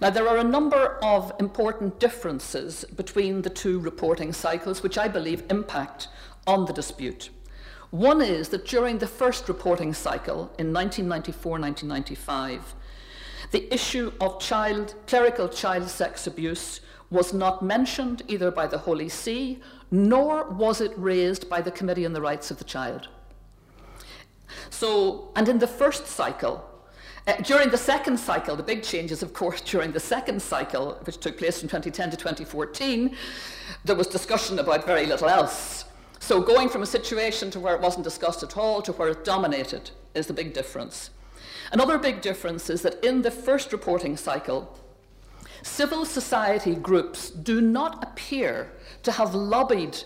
Now, 0.00 0.10
there 0.10 0.28
are 0.28 0.38
a 0.38 0.44
number 0.44 0.98
of 1.02 1.32
important 1.40 1.98
differences 1.98 2.84
between 2.96 3.42
the 3.42 3.50
two 3.50 3.80
reporting 3.80 4.32
cycles, 4.32 4.82
which 4.82 4.96
I 4.96 5.08
believe 5.08 5.42
impact 5.50 6.06
on 6.46 6.66
the 6.66 6.72
dispute. 6.72 7.30
One 7.94 8.20
is 8.20 8.48
that 8.48 8.66
during 8.66 8.98
the 8.98 9.06
first 9.06 9.48
reporting 9.48 9.94
cycle 9.94 10.50
in 10.58 10.72
1994 10.72 11.60
1995, 11.60 12.74
the 13.52 13.72
issue 13.72 14.12
of 14.20 14.40
child, 14.40 14.96
clerical 15.06 15.48
child 15.48 15.88
sex 15.88 16.26
abuse 16.26 16.80
was 17.10 17.32
not 17.32 17.62
mentioned 17.62 18.22
either 18.26 18.50
by 18.50 18.66
the 18.66 18.78
Holy 18.78 19.08
See 19.08 19.60
nor 19.92 20.42
was 20.50 20.80
it 20.80 20.92
raised 20.96 21.48
by 21.48 21.60
the 21.60 21.70
Committee 21.70 22.04
on 22.04 22.12
the 22.12 22.20
Rights 22.20 22.50
of 22.50 22.58
the 22.58 22.64
Child. 22.64 23.06
So, 24.70 25.30
and 25.36 25.48
in 25.48 25.60
the 25.60 25.68
first 25.68 26.08
cycle, 26.08 26.68
uh, 27.28 27.36
during 27.42 27.70
the 27.70 27.78
second 27.78 28.18
cycle, 28.18 28.56
the 28.56 28.64
big 28.64 28.82
changes, 28.82 29.22
of 29.22 29.32
course, 29.32 29.60
during 29.70 29.92
the 29.92 30.00
second 30.00 30.42
cycle, 30.42 30.98
which 31.04 31.18
took 31.18 31.38
place 31.38 31.60
from 31.60 31.68
2010 31.68 32.10
to 32.10 32.16
2014, 32.16 33.14
there 33.84 33.94
was 33.94 34.08
discussion 34.08 34.58
about 34.58 34.84
very 34.84 35.06
little 35.06 35.28
else. 35.28 35.84
So 36.24 36.40
going 36.40 36.70
from 36.70 36.82
a 36.82 36.86
situation 36.86 37.50
to 37.50 37.60
where 37.60 37.74
it 37.74 37.82
wasn't 37.82 38.04
discussed 38.04 38.42
at 38.42 38.56
all 38.56 38.80
to 38.80 38.92
where 38.92 39.10
it 39.10 39.26
dominated 39.26 39.90
is 40.14 40.26
the 40.26 40.32
big 40.32 40.54
difference. 40.54 41.10
Another 41.70 41.98
big 41.98 42.22
difference 42.22 42.70
is 42.70 42.80
that 42.80 43.04
in 43.04 43.20
the 43.20 43.30
first 43.30 43.74
reporting 43.74 44.16
cycle, 44.16 44.74
civil 45.62 46.06
society 46.06 46.76
groups 46.76 47.28
do 47.28 47.60
not 47.60 48.02
appear 48.02 48.72
to 49.02 49.12
have 49.12 49.34
lobbied 49.34 50.02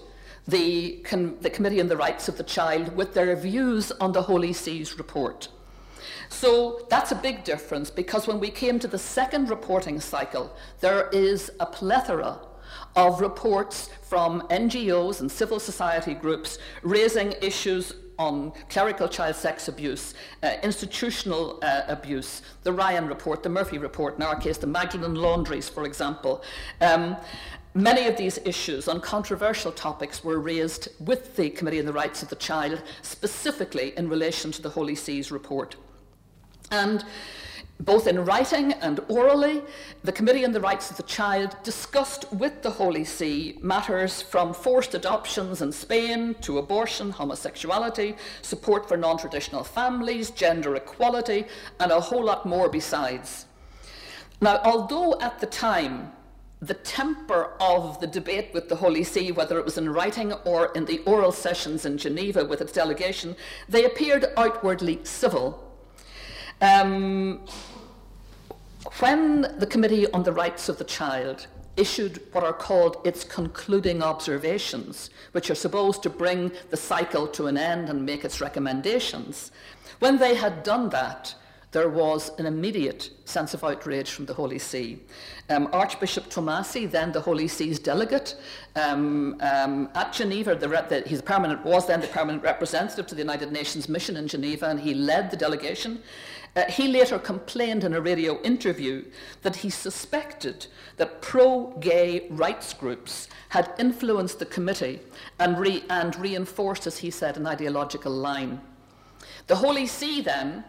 the, 0.49 1.05
the 1.41 1.51
Committee 1.51 1.81
on 1.81 1.87
the 1.87 1.97
Rights 1.97 2.29
of 2.29 2.37
the 2.37 2.43
Child 2.43 2.97
with 2.97 3.15
their 3.15 3.37
views 3.37 3.93
on 4.01 4.11
the 4.11 4.23
Holy 4.23 4.53
See's 4.53 4.99
report. 4.99 5.47
So 6.31 6.85
that's 6.91 7.13
a 7.13 7.15
big 7.15 7.45
difference 7.45 7.91
because 7.91 8.27
when 8.27 8.41
we 8.41 8.51
came 8.51 8.81
to 8.81 8.89
the 8.89 8.99
second 8.99 9.51
reporting 9.51 10.01
cycle, 10.01 10.53
there 10.81 11.11
is 11.11 11.53
a 11.61 11.67
plethora 11.67 12.41
of 12.99 13.21
reports 13.21 13.91
from 14.03 14.43
NGOs 14.51 15.21
and 15.21 15.31
civil 15.31 15.61
society 15.61 16.15
groups 16.15 16.59
raising 16.83 17.33
issues 17.41 17.93
on 18.19 18.51
clerical 18.69 19.07
child 19.07 19.37
sex 19.37 19.69
abuse, 19.69 20.15
uh, 20.43 20.55
institutional 20.65 21.61
uh, 21.63 21.83
abuse, 21.87 22.43
the 22.65 22.73
Ryan 22.73 23.07
report, 23.07 23.45
the 23.45 23.49
Murphy 23.49 23.79
report, 23.79 24.17
in 24.17 24.23
our 24.23 24.35
case, 24.35 24.59
the 24.59 24.67
Magdalen 24.67 25.15
laundries, 25.15 25.69
for 25.69 25.85
example. 25.85 26.43
Um, 26.81 27.17
Many 27.75 28.09
of 28.09 28.17
these 28.17 28.39
issues 28.45 28.89
on 28.89 29.01
controversial 29.01 29.71
topics 29.71 30.25
were 30.25 30.41
raised 30.41 30.89
with 30.99 31.37
the 31.37 31.51
Committee 31.51 31.79
on 31.79 31.87
the 31.87 31.93
Rights 31.93 32.25
of 32.25 32.29
the 32.29 32.35
Child, 32.35 32.83
specifically 33.03 33.97
in 33.97 34.09
relation 34.09 34.51
to 34.53 34.63
the 34.63 34.71
Holy 34.71 34.97
See's 34.97 35.31
report. 35.31 35.77
And 36.73 37.05
both 37.81 38.09
in 38.09 38.25
writing 38.25 38.73
and 38.73 39.01
orally, 39.09 39.63
the 40.03 40.13
Committee 40.13 40.45
on 40.45 40.53
the 40.53 40.61
Rights 40.61 40.91
of 40.91 40.97
the 40.97 41.05
Child 41.05 41.57
discussed 41.63 42.31
with 42.33 42.63
the 42.63 42.71
Holy 42.71 43.05
See 43.05 43.59
matters 43.63 44.21
from 44.21 44.53
forced 44.53 44.95
adoptions 44.95 45.63
in 45.63 45.71
Spain 45.71 46.35
to 46.41 46.59
abortion, 46.59 47.11
homosexuality, 47.11 48.17
support 48.43 48.89
for 48.89 48.97
non 48.97 49.17
traditional 49.17 49.63
families, 49.63 50.31
gender 50.31 50.75
equality, 50.75 51.45
and 51.79 51.93
a 51.93 52.01
whole 52.01 52.25
lot 52.25 52.45
more 52.45 52.69
besides. 52.69 53.47
Now, 54.41 54.61
although 54.65 55.21
at 55.21 55.39
the 55.39 55.47
time 55.47 56.13
the 56.61 56.75
temper 56.75 57.53
of 57.61 58.01
the 58.01 58.07
debate 58.09 58.51
with 58.53 58.69
the 58.69 58.77
Holy 58.77 59.05
See, 59.05 59.31
whether 59.31 59.59
it 59.59 59.65
was 59.65 59.79
in 59.79 59.89
writing 59.91 60.33
or 60.45 60.73
in 60.75 60.85
the 60.85 60.99
oral 61.01 61.31
sessions 61.31 61.87
in 61.87 61.99
Geneva 61.99 62.45
with 62.45 62.61
its 62.61 62.73
delegation, 62.73 63.37
they 63.69 63.85
appeared 63.85 64.27
outwardly 64.37 64.99
civil. 65.05 65.68
Um, 66.61 67.41
when 68.99 69.43
the 69.59 69.67
Committee 69.67 70.11
on 70.11 70.23
the 70.25 70.33
Rights 70.33 70.69
of 70.69 70.79
the 70.79 70.85
Child 70.85 71.47
issued 71.77 72.21
what 72.33 72.43
are 72.43 72.53
called 72.53 72.97
its 73.05 73.23
concluding 73.23 74.03
observations, 74.03 75.11
which 75.33 75.51
are 75.51 75.55
supposed 75.55 76.03
to 76.03 76.11
bring 76.11 76.51
the 76.71 76.77
cycle 76.77 77.29
to 77.29 77.47
an 77.47 77.57
end 77.57 77.89
and 77.89 78.05
make 78.05 78.25
its 78.25 78.41
recommendations, 78.41 79.53
when 80.01 80.19
they 80.19 80.35
had 80.35 80.65
done 80.65 80.89
that, 80.91 81.35
there 81.71 81.89
was 81.89 82.31
an 82.39 82.47
immediate 82.47 83.11
sense 83.27 83.53
of 83.53 83.63
outrage 83.63 84.11
from 84.11 84.25
the 84.25 84.33
Holy 84.33 84.59
See. 84.59 85.01
Um, 85.51 85.69
Archbishop 85.73 86.31
Tomasi, 86.31 86.91
then 86.91 87.13
the 87.13 87.21
Holy 87.21 87.47
See's 87.47 87.79
delegate 87.79 88.37
um, 88.75 89.37
um, 89.41 89.91
at 89.95 90.15
Geneva, 90.15 90.55
the, 90.55 90.67
the, 90.67 91.05
he's 91.07 91.21
permanent, 91.21 91.63
was 91.65 91.87
then 91.87 92.01
the 92.01 92.07
permanent 92.07 92.43
representative 92.43 93.07
to 93.09 93.15
the 93.15 93.21
United 93.21 93.53
Nations 93.53 93.89
mission 93.89 94.17
in 94.17 94.27
Geneva, 94.29 94.67
and 94.67 94.81
he 94.81 94.95
led 94.95 95.31
the 95.31 95.37
delegation. 95.37 96.03
Uh, 96.59 96.65
he 96.69 96.89
later 96.89 97.21
complained 97.21 97.85
in 97.85 97.95
a 97.95 98.01
radio 98.01 98.43
interview 98.43 99.05
that 99.43 99.55
he 99.55 99.71
suspected 99.71 100.67
that 100.97 101.23
pro 101.23 101.69
gay 101.79 102.27
rights 102.31 102.75
groups 102.75 103.29
had 103.51 103.73
influenced 103.79 104.41
the 104.41 104.47
committee 104.47 104.99
and, 105.39 105.57
re- 105.57 105.85
and 105.89 106.17
reinforced, 106.17 106.85
as 106.85 106.99
he 106.99 107.13
said, 107.13 107.37
an 107.37 107.47
ideological 107.47 108.11
line. 108.11 108.61
The 109.47 109.55
Holy 109.55 109.87
See 109.87 110.21
then 110.21 110.65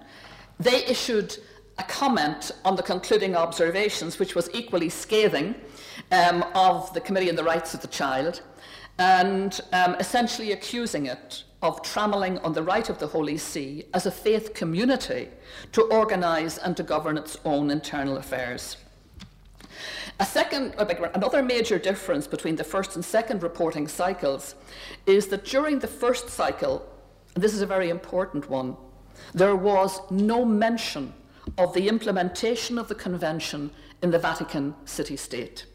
they 0.60 0.86
issued 0.86 1.36
a 1.80 1.84
comment 1.84 2.52
on 2.64 2.76
the 2.76 2.84
concluding 2.84 3.36
observations, 3.36 4.20
which 4.20 4.36
was 4.36 4.48
equally 4.54 4.90
scathing 4.90 5.56
um, 6.12 6.46
of 6.54 6.94
the 6.94 7.02
Committee 7.02 7.32
on 7.32 7.36
the 7.36 7.44
Rights 7.44 7.74
of 7.74 7.82
the 7.82 7.88
Child, 7.88 8.44
and 9.00 9.60
um, 9.74 9.96
essentially 9.96 10.52
accusing 10.52 11.08
it 11.08 11.46
of 11.62 11.82
trammelling 11.82 12.44
on 12.44 12.54
the 12.54 12.64
right 12.64 12.90
of 12.90 13.00
the 13.00 13.08
Holy 13.08 13.38
See 13.38 13.86
as 13.94 14.06
a 14.06 14.12
faith 14.12 14.54
community 14.54 15.28
to 15.74 15.82
organise 15.84 16.58
and 16.58 16.76
to 16.78 16.84
govern 16.84 17.18
its 17.18 17.38
own 17.44 17.70
internal 17.70 18.18
affairs. 18.18 18.78
A 20.20 20.26
second, 20.26 20.76
another 20.78 21.42
major 21.42 21.80
difference 21.80 22.28
between 22.28 22.56
the 22.56 22.64
first 22.64 22.96
and 22.96 23.04
second 23.04 23.42
reporting 23.44 23.88
cycles 23.88 24.56
is 25.06 25.28
that 25.28 25.46
during 25.46 25.80
the 25.80 25.88
first 25.88 26.30
cycle, 26.30 26.86
and 27.36 27.44
this 27.44 27.54
is 27.54 27.62
a 27.62 27.66
very 27.66 27.90
important 27.90 28.50
one, 28.50 28.76
there 29.34 29.56
was 29.56 30.02
no 30.10 30.44
mention 30.44 31.14
of 31.58 31.74
the 31.74 31.88
implementation 31.88 32.78
of 32.78 32.88
the 32.88 32.96
convention 32.96 33.72
in 34.02 34.12
the 34.12 34.20
Vatican 34.20 34.76
city 34.86 35.18
state. 35.18 35.66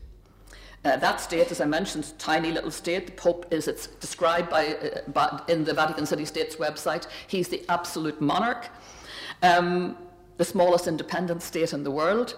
Uh, 0.84 0.96
that 0.98 1.20
state, 1.20 1.50
as 1.50 1.60
I 1.60 1.64
mentioned, 1.64 2.12
tiny 2.18 2.52
little 2.52 2.70
state. 2.70 3.06
The 3.06 3.12
Pope 3.12 3.46
is 3.50 3.68
it's 3.68 3.86
described 3.86 4.50
by, 4.50 4.66
uh, 4.66 5.00
by, 5.08 5.40
in 5.48 5.64
the 5.64 5.72
Vatican 5.72 6.04
City 6.04 6.26
State's 6.26 6.56
website. 6.56 7.06
He's 7.26 7.48
the 7.48 7.62
absolute 7.70 8.20
monarch, 8.20 8.68
um, 9.42 9.96
the 10.36 10.44
smallest 10.44 10.86
independent 10.86 11.42
state 11.42 11.72
in 11.72 11.84
the 11.84 11.90
world. 11.90 12.36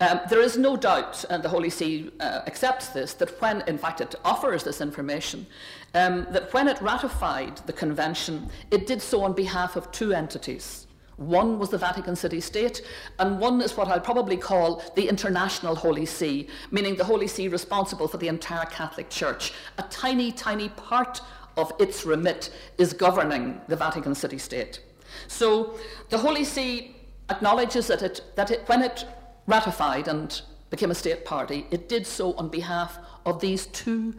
Um, 0.00 0.20
there 0.28 0.40
is 0.40 0.58
no 0.58 0.76
doubt, 0.76 1.24
and 1.30 1.42
the 1.42 1.48
Holy 1.48 1.70
See 1.70 2.10
uh, 2.20 2.42
accepts 2.46 2.88
this, 2.88 3.14
that 3.14 3.40
when, 3.40 3.62
in 3.66 3.78
fact, 3.78 4.00
it 4.00 4.14
offers 4.24 4.62
this 4.64 4.80
information, 4.80 5.46
um, 5.94 6.26
that 6.32 6.52
when 6.52 6.68
it 6.68 6.80
ratified 6.82 7.58
the 7.66 7.72
convention, 7.72 8.50
it 8.70 8.86
did 8.86 9.00
so 9.00 9.22
on 9.22 9.32
behalf 9.32 9.76
of 9.76 9.90
two 9.92 10.12
entities. 10.12 10.85
One 11.16 11.58
was 11.58 11.70
the 11.70 11.78
Vatican 11.78 12.14
City 12.14 12.40
State, 12.40 12.82
and 13.18 13.40
one 13.40 13.62
is 13.62 13.76
what 13.76 13.88
I'd 13.88 14.04
probably 14.04 14.36
call 14.36 14.82
the 14.96 15.08
International 15.08 15.74
Holy 15.74 16.04
See, 16.04 16.48
meaning 16.70 16.96
the 16.96 17.04
Holy 17.04 17.26
See 17.26 17.48
responsible 17.48 18.06
for 18.06 18.18
the 18.18 18.28
entire 18.28 18.66
Catholic 18.66 19.08
Church. 19.08 19.52
A 19.78 19.82
tiny, 19.84 20.30
tiny 20.30 20.68
part 20.68 21.22
of 21.56 21.72
its 21.78 22.04
remit 22.04 22.50
is 22.76 22.92
governing 22.92 23.60
the 23.66 23.76
Vatican 23.76 24.14
City 24.14 24.36
State. 24.36 24.80
So 25.26 25.78
the 26.10 26.18
Holy 26.18 26.44
See 26.44 26.96
acknowledges 27.30 27.86
that, 27.86 28.02
it, 28.02 28.20
that 28.34 28.50
it, 28.50 28.62
when 28.66 28.82
it 28.82 29.06
ratified 29.46 30.08
and 30.08 30.42
became 30.68 30.90
a 30.90 30.94
state 30.94 31.24
party, 31.24 31.66
it 31.70 31.88
did 31.88 32.06
so 32.06 32.34
on 32.34 32.50
behalf 32.50 32.98
of 33.24 33.40
these 33.40 33.66
two, 33.66 34.14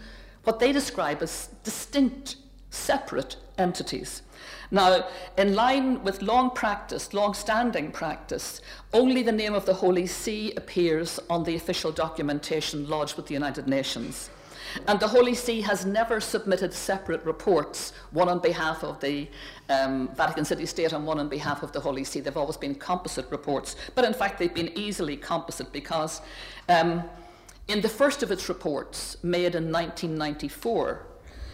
what 0.46 0.60
they 0.60 0.72
describe 0.72 1.22
as 1.22 1.50
distinct, 1.64 2.38
separate 2.72 3.36
entities. 3.58 4.24
Now, 4.70 5.08
in 5.38 5.56
line 5.56 6.04
with 6.04 6.22
long 6.22 6.52
practice, 6.52 7.14
long 7.14 7.34
standing 7.34 7.92
practice, 7.92 8.62
only 8.94 9.24
the 9.24 9.32
name 9.32 9.54
of 9.54 9.66
the 9.66 9.74
Holy 9.74 10.08
See 10.08 10.54
appears 10.56 11.20
on 11.30 11.44
the 11.44 11.56
official 11.56 11.92
documentation 11.92 12.90
lodged 12.90 13.16
with 13.16 13.28
the 13.28 13.34
United 13.34 13.68
Nations. 13.68 14.30
And 14.88 15.00
the 15.00 15.08
Holy 15.08 15.34
See 15.34 15.62
has 15.62 15.86
never 15.86 16.20
submitted 16.20 16.74
separate 16.74 17.24
reports, 17.24 17.94
one 18.12 18.28
on 18.28 18.40
behalf 18.40 18.84
of 18.84 19.00
the 19.00 19.30
um, 19.70 20.10
Vatican 20.16 20.44
City 20.44 20.66
State 20.66 20.92
and 20.92 21.06
one 21.06 21.20
on 21.20 21.30
behalf 21.30 21.64
of 21.64 21.72
the 21.72 21.80
Holy 21.80 22.04
See. 22.04 22.20
They've 22.20 22.36
always 22.36 22.58
been 22.58 22.76
composite 22.76 23.30
reports, 23.32 23.78
but 23.96 24.04
in 24.04 24.14
fact, 24.14 24.38
they've 24.38 24.54
been 24.54 24.78
easily 24.78 25.16
composite 25.16 25.72
because 25.72 26.22
um, 26.68 27.04
in 27.70 27.82
the 27.82 27.90
first 27.90 28.22
of 28.22 28.32
its 28.32 28.50
reports, 28.50 29.18
made 29.24 29.56
in 29.56 29.72
1994, 29.72 31.06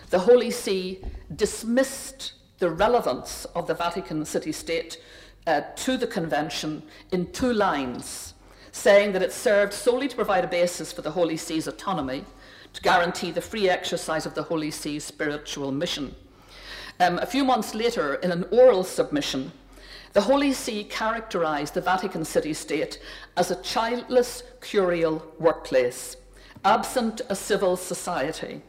the 0.10 0.19
Holy 0.19 0.52
See 0.52 1.04
dismissed 1.36 2.34
the 2.63 2.69
relevance 2.69 3.43
of 3.56 3.67
the 3.67 3.73
Vatican 3.73 4.23
City 4.23 4.54
State 4.54 4.97
uh, 5.47 5.60
to 5.76 5.97
the 5.97 6.08
Convention 6.08 6.82
in 7.12 7.30
two 7.34 7.52
lines, 7.52 8.36
saying 8.71 9.12
that 9.12 9.21
it 9.21 9.34
served 9.34 9.73
solely 9.73 10.08
to 10.08 10.15
provide 10.15 10.45
a 10.45 10.47
basis 10.47 10.89
for 10.89 11.02
the 11.02 11.12
Holy 11.12 11.36
See's 11.36 11.67
autonomy 11.67 12.23
to 12.71 12.82
guarantee 12.82 13.32
the 13.32 13.41
free 13.41 13.67
exercise 13.67 14.26
of 14.26 14.34
the 14.34 14.43
Holy 14.43 14.71
See's 14.71 15.04
spiritual 15.04 15.73
mission. 15.73 16.15
Um, 17.02 17.19
a 17.19 17.26
few 17.26 17.43
months 17.43 17.76
later, 17.76 18.13
in 18.15 18.32
an 18.32 18.45
oral 18.49 18.86
submission, 18.86 19.52
the 20.13 20.21
Holy 20.21 20.54
See 20.54 20.86
characterized 20.86 21.73
the 21.73 21.82
Vatican 21.82 22.23
City 22.23 22.54
State 22.54 22.97
as 23.36 23.52
a 23.52 23.62
childless 23.62 24.43
curial 24.62 25.21
workplace, 25.38 26.15
absent 26.63 27.19
a 27.28 27.36
civil 27.36 27.76
society, 27.76 28.62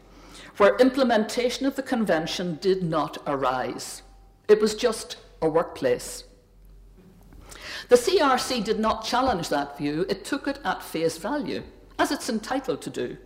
where 0.57 0.77
implementation 0.77 1.65
of 1.65 1.75
the 1.75 1.83
convention 1.83 2.57
did 2.61 2.83
not 2.83 3.17
arise. 3.27 4.01
It 4.47 4.61
was 4.61 4.75
just 4.75 5.17
a 5.41 5.49
workplace. 5.49 6.23
The 7.89 7.95
CRC 7.95 8.63
did 8.63 8.79
not 8.79 9.05
challenge 9.05 9.49
that 9.49 9.77
view, 9.77 10.05
it 10.09 10.25
took 10.25 10.47
it 10.47 10.59
at 10.63 10.81
face 10.81 11.17
value, 11.17 11.63
as 11.99 12.11
it's 12.11 12.29
entitled 12.29 12.81
to 12.83 12.89
do. 12.89 13.17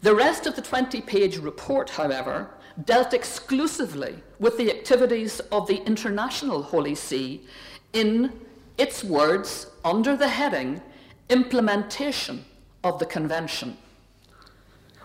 The 0.00 0.14
rest 0.14 0.46
of 0.46 0.56
the 0.56 0.62
20 0.62 1.00
page 1.02 1.38
report, 1.38 1.90
however, 1.90 2.50
dealt 2.84 3.14
exclusively 3.14 4.16
with 4.40 4.56
the 4.56 4.70
activities 4.70 5.40
of 5.52 5.66
the 5.66 5.82
International 5.84 6.62
Holy 6.62 6.94
See 6.94 7.46
in 7.92 8.32
its 8.78 9.04
words 9.04 9.66
under 9.84 10.16
the 10.16 10.28
heading 10.28 10.80
Implementation 11.28 12.44
of 12.82 12.98
the 12.98 13.06
Convention 13.06 13.76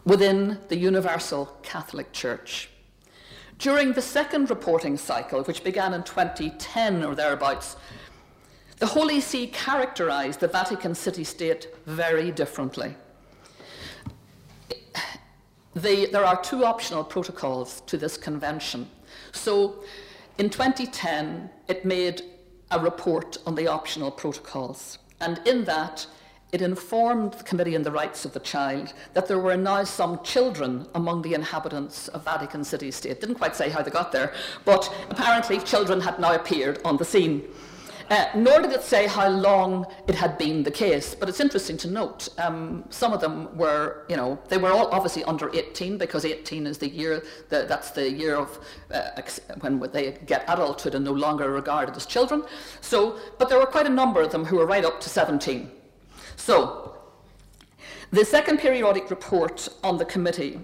within 0.08 0.58
the 0.70 0.78
Universal 0.78 1.46
Catholic 1.62 2.12
Church. 2.12 2.70
During 3.60 3.94
the 3.94 4.02
second 4.02 4.50
reporting 4.50 4.98
cycle, 4.98 5.44
which 5.44 5.64
began 5.64 5.94
in 5.94 6.02
2010 6.02 7.04
or 7.04 7.14
thereabouts, 7.14 7.76
the 8.80 8.88
Holy 8.88 9.22
See 9.22 9.48
characterized 9.48 10.40
the 10.40 10.48
Vatican 10.48 10.96
City 10.96 11.24
State 11.24 11.68
very 11.86 12.32
differently 12.32 12.96
the, 15.82 16.08
there 16.12 16.26
are 16.26 16.42
two 16.42 16.66
optional 16.66 17.04
protocols 17.04 17.82
to 17.82 17.98
this 17.98 18.18
convention. 18.18 18.90
So 19.32 19.84
in 20.38 20.50
2010, 20.50 21.50
it 21.68 21.86
made 21.86 22.22
a 22.72 22.80
report 22.80 23.38
on 23.46 23.56
the 23.56 23.68
optional 23.68 24.12
protocols. 24.12 25.00
And 25.20 25.40
in 25.46 25.64
that, 25.66 26.06
it 26.52 26.62
informed 26.62 27.34
the 27.34 27.44
Committee 27.44 27.76
on 27.76 27.84
the 27.84 27.92
Rights 27.92 28.24
of 28.24 28.34
the 28.34 28.40
Child 28.40 28.94
that 29.14 29.28
there 29.28 29.40
were 29.40 29.58
now 29.58 29.84
some 29.84 30.24
children 30.24 30.88
among 30.96 31.22
the 31.22 31.34
inhabitants 31.34 32.08
of 32.10 32.24
Vatican 32.24 32.64
City 32.64 32.90
State. 32.92 33.20
Didn't 33.20 33.36
quite 33.36 33.56
say 33.56 33.70
how 33.70 33.82
they 33.82 33.92
got 33.92 34.12
there, 34.12 34.34
but 34.64 34.94
apparently 35.10 35.60
children 35.60 36.00
had 36.00 36.20
now 36.20 36.34
appeared 36.34 36.80
on 36.86 36.98
the 36.98 37.06
scene. 37.06 37.44
Uh, 38.10 38.26
nor 38.36 38.62
did 38.62 38.72
it 38.72 38.84
say 38.84 39.06
how 39.06 39.28
long 39.28 39.86
it 40.08 40.16
had 40.16 40.38
been 40.38 40.64
the 40.64 40.72
case, 40.72 41.14
but 41.14 41.28
it's 41.28 41.42
interesting 41.42 41.76
to 41.76 41.90
note. 41.90 42.30
Um, 42.38 42.86
some 42.90 43.12
of 43.12 43.20
them 43.20 43.56
were, 43.58 44.06
you 44.08 44.16
know, 44.16 44.40
they 44.48 44.58
were 44.58 44.72
all 44.72 44.88
obviously 44.92 45.26
under 45.26 45.54
18 45.54 45.98
because 45.98 46.24
18 46.24 46.68
is 46.68 46.78
the 46.78 46.88
year, 46.88 47.22
the, 47.50 47.66
that's 47.68 47.92
the 47.92 48.10
year 48.10 48.38
of 48.38 48.60
uh, 48.92 49.22
when 49.60 49.82
they 49.92 50.14
get 50.26 50.46
adulthood 50.48 50.96
and 50.96 51.04
no 51.04 51.12
longer 51.12 51.52
regarded 51.52 51.98
as 51.98 52.06
children. 52.06 52.44
So, 52.80 53.20
but 53.38 53.50
there 53.50 53.60
were 53.60 53.66
quite 53.66 53.88
a 53.88 53.90
number 53.90 54.22
of 54.22 54.32
them 54.32 54.46
who 54.46 54.56
were 54.56 54.66
right 54.66 54.86
up 54.86 55.02
to 55.02 55.10
17. 55.10 55.72
So, 56.38 56.96
the 58.12 58.24
second 58.24 58.60
periodic 58.60 59.10
report 59.10 59.68
on 59.84 59.98
the 59.98 60.06
committee 60.06 60.62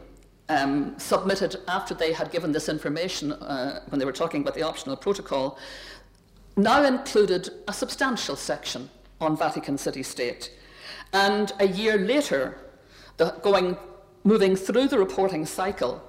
um, 0.48 0.98
submitted 0.98 1.58
after 1.68 1.94
they 1.94 2.14
had 2.14 2.32
given 2.32 2.54
this 2.54 2.70
information 2.70 3.34
uh, 3.34 3.82
when 3.90 4.00
they 4.00 4.06
were 4.06 4.14
talking 4.14 4.42
about 4.42 4.56
the 4.56 4.64
optional 4.64 4.96
protocol 4.96 5.58
now 6.56 6.84
included 6.84 7.50
a 7.68 7.74
substantial 7.74 8.36
section 8.36 8.90
on 9.20 9.36
Vatican 9.36 9.78
City 9.78 10.04
State. 10.04 10.52
And 11.12 11.52
a 11.60 11.68
year 11.68 11.98
later, 11.98 12.58
the, 13.18 13.32
going, 13.42 13.76
moving 14.24 14.56
through 14.56 14.88
the 14.88 15.00
reporting 15.00 15.46
cycle, 15.46 16.02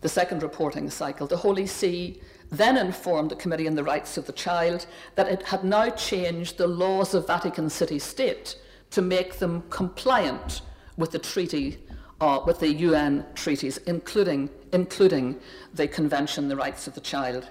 the 0.00 0.08
second 0.08 0.42
reporting 0.42 0.90
cycle, 0.90 1.26
the 1.26 1.36
Holy 1.36 1.66
See 1.66 2.20
then 2.50 2.76
informed 2.76 3.30
the 3.30 3.36
Committee 3.36 3.68
on 3.68 3.74
the 3.76 3.84
Rights 3.84 4.18
of 4.18 4.26
the 4.26 4.32
Child 4.32 4.86
that 5.14 5.28
it 5.28 5.44
had 5.44 5.64
now 5.64 5.88
changed 5.90 6.58
the 6.58 6.66
laws 6.66 7.14
of 7.14 7.26
Vatican 7.26 7.70
City 7.70 7.98
State 7.98 8.56
to 8.92 9.02
make 9.02 9.38
them 9.38 9.62
compliant 9.70 10.62
with 10.96 11.10
the 11.10 11.18
treaty, 11.18 11.78
uh, 12.20 12.40
with 12.46 12.60
the 12.60 12.72
UN 12.72 13.26
treaties, 13.34 13.78
including, 13.78 14.48
including 14.72 15.38
the 15.74 15.88
Convention 15.88 16.44
on 16.44 16.48
the 16.48 16.56
Rights 16.56 16.86
of 16.86 16.94
the 16.94 17.00
Child. 17.00 17.48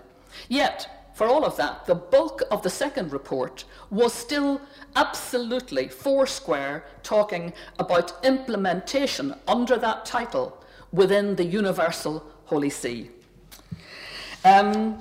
Yet, 0.47 1.11
for 1.13 1.27
all 1.27 1.43
of 1.43 1.57
that, 1.57 1.85
the 1.85 1.95
bulk 1.95 2.41
of 2.51 2.63
the 2.63 2.69
second 2.69 3.11
report 3.11 3.65
was 3.89 4.13
still 4.13 4.61
absolutely 4.95 5.89
foursquare 5.89 6.85
talking 7.03 7.53
about 7.79 8.23
implementation 8.23 9.35
under 9.47 9.77
that 9.77 10.05
title 10.05 10.63
within 10.91 11.35
the 11.35 11.43
Universal 11.43 12.23
Holy 12.45 12.69
See. 12.69 13.09
Um, 14.45 14.97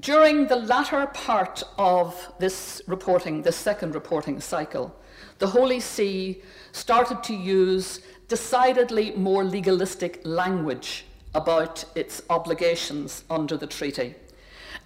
during 0.00 0.46
the 0.46 0.56
latter 0.56 1.06
part 1.06 1.62
of 1.78 2.32
this 2.38 2.82
reporting, 2.86 3.42
this 3.42 3.56
second 3.56 3.94
reporting 3.94 4.40
cycle, 4.40 4.94
the 5.38 5.46
Holy 5.46 5.80
See 5.80 6.42
started 6.72 7.22
to 7.24 7.34
use 7.34 8.00
decidedly 8.28 9.12
more 9.12 9.44
legalistic 9.44 10.20
language 10.24 11.04
about 11.34 11.84
its 11.94 12.22
obligations 12.30 13.24
under 13.28 13.56
the 13.56 13.66
treaty. 13.66 14.14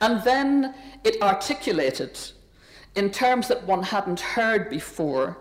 And 0.01 0.23
then 0.25 0.75
it 1.05 1.21
articulated, 1.23 2.19
in 2.95 3.11
terms 3.11 3.49
that 3.49 3.65
one 3.65 3.83
hadn't 3.83 4.21
heard 4.21 4.71
before, 4.71 5.37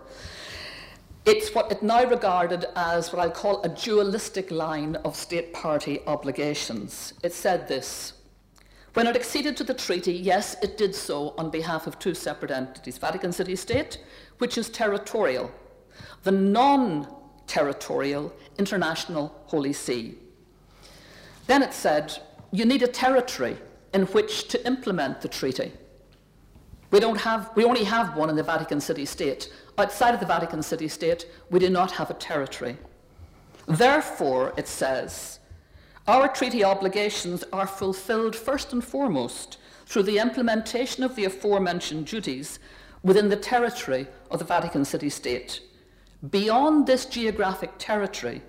it's 1.24 1.54
what 1.54 1.70
it 1.70 1.82
now 1.82 2.04
regarded 2.04 2.66
as 2.74 3.12
what 3.12 3.20
I'll 3.20 3.30
call 3.30 3.62
a 3.62 3.68
dualistic 3.68 4.50
line 4.50 4.96
of 5.04 5.14
state 5.14 5.52
party 5.52 6.00
obligations. 6.06 7.12
It 7.22 7.32
said 7.32 7.68
this 7.68 8.14
When 8.94 9.06
it 9.06 9.16
acceded 9.16 9.56
to 9.58 9.64
the 9.64 9.74
treaty, 9.74 10.12
yes, 10.12 10.56
it 10.62 10.78
did 10.78 10.94
so 10.94 11.34
on 11.38 11.50
behalf 11.50 11.86
of 11.86 11.98
two 11.98 12.14
separate 12.14 12.50
entities 12.50 12.98
Vatican 12.98 13.32
City 13.32 13.54
State, 13.54 13.98
which 14.38 14.56
is 14.58 14.68
territorial, 14.70 15.50
the 16.22 16.32
non 16.32 17.06
territorial 17.46 18.32
International 18.58 19.34
Holy 19.46 19.72
See. 19.72 20.18
Then 21.46 21.62
it 21.62 21.72
said, 21.72 22.18
You 22.50 22.64
need 22.64 22.82
a 22.82 22.88
territory 22.88 23.56
in 23.92 24.02
which 24.06 24.48
to 24.48 24.66
implement 24.66 25.20
the 25.20 25.28
treaty. 25.28 25.72
We, 26.90 27.00
don't 27.00 27.20
have, 27.20 27.50
we 27.54 27.64
only 27.64 27.84
have 27.84 28.16
one 28.16 28.30
in 28.30 28.36
the 28.36 28.42
Vatican 28.42 28.80
City 28.80 29.04
State. 29.04 29.52
Outside 29.76 30.14
of 30.14 30.20
the 30.20 30.26
Vatican 30.26 30.62
City 30.62 30.88
State, 30.88 31.26
we 31.50 31.58
do 31.58 31.68
not 31.68 31.92
have 31.92 32.10
a 32.10 32.14
territory. 32.14 32.78
Therefore, 33.66 34.54
it 34.56 34.66
says, 34.66 35.40
our 36.08 36.26
treaty 36.26 36.64
obligations 36.64 37.44
are 37.52 37.66
fulfilled 37.66 38.34
first 38.34 38.72
and 38.72 38.82
foremost 38.82 39.58
through 39.84 40.04
the 40.04 40.18
implementation 40.18 41.04
of 41.04 41.14
the 41.14 41.26
aforementioned 41.26 42.06
duties 42.06 42.58
within 43.02 43.28
the 43.28 43.36
territory 43.36 44.08
of 44.30 44.38
the 44.38 44.44
Vatican 44.44 44.86
City 44.86 45.10
State. 45.10 45.60
Beyond 46.30 46.86
this 46.86 47.04
geographic 47.04 47.72
territory, 47.76 48.40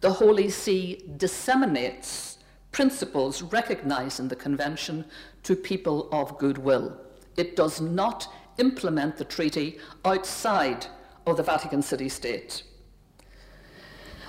the 0.00 0.14
Holy 0.14 0.48
See 0.48 1.04
disseminates 1.18 2.38
principles 2.72 3.42
recognized 3.42 4.18
in 4.18 4.28
the 4.28 4.36
Convention 4.36 5.04
to 5.42 5.54
people 5.54 6.08
of 6.10 6.38
goodwill. 6.38 6.98
It 7.36 7.54
does 7.54 7.82
not 7.82 8.32
implement 8.56 9.18
the 9.18 9.24
treaty 9.24 9.78
outside 10.06 10.86
of 11.26 11.36
the 11.36 11.42
Vatican 11.42 11.82
City 11.82 12.08
State, 12.08 12.62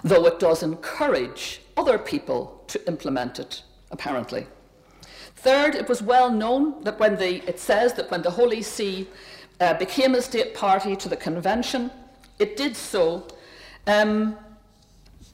though 0.03 0.25
it 0.25 0.39
does 0.39 0.61
encourage 0.61 1.61
other 1.77 1.97
people 1.97 2.63
to 2.67 2.87
implement 2.87 3.39
it, 3.39 3.63
apparently. 3.91 4.47
Third, 5.35 5.75
it 5.75 5.87
was 5.87 6.01
well 6.01 6.31
known 6.31 6.83
that 6.83 6.99
when 6.99 7.17
the, 7.17 7.47
it 7.47 7.59
says 7.59 7.93
that 7.93 8.09
when 8.09 8.21
the 8.21 8.31
Holy 8.31 8.61
See 8.61 9.07
uh, 9.59 9.73
became 9.75 10.15
a 10.15 10.21
state 10.21 10.55
party 10.55 10.95
to 10.95 11.09
the 11.09 11.15
Convention, 11.17 11.91
it 12.39 12.57
did 12.57 12.75
so 12.75 13.27
um, 13.87 14.37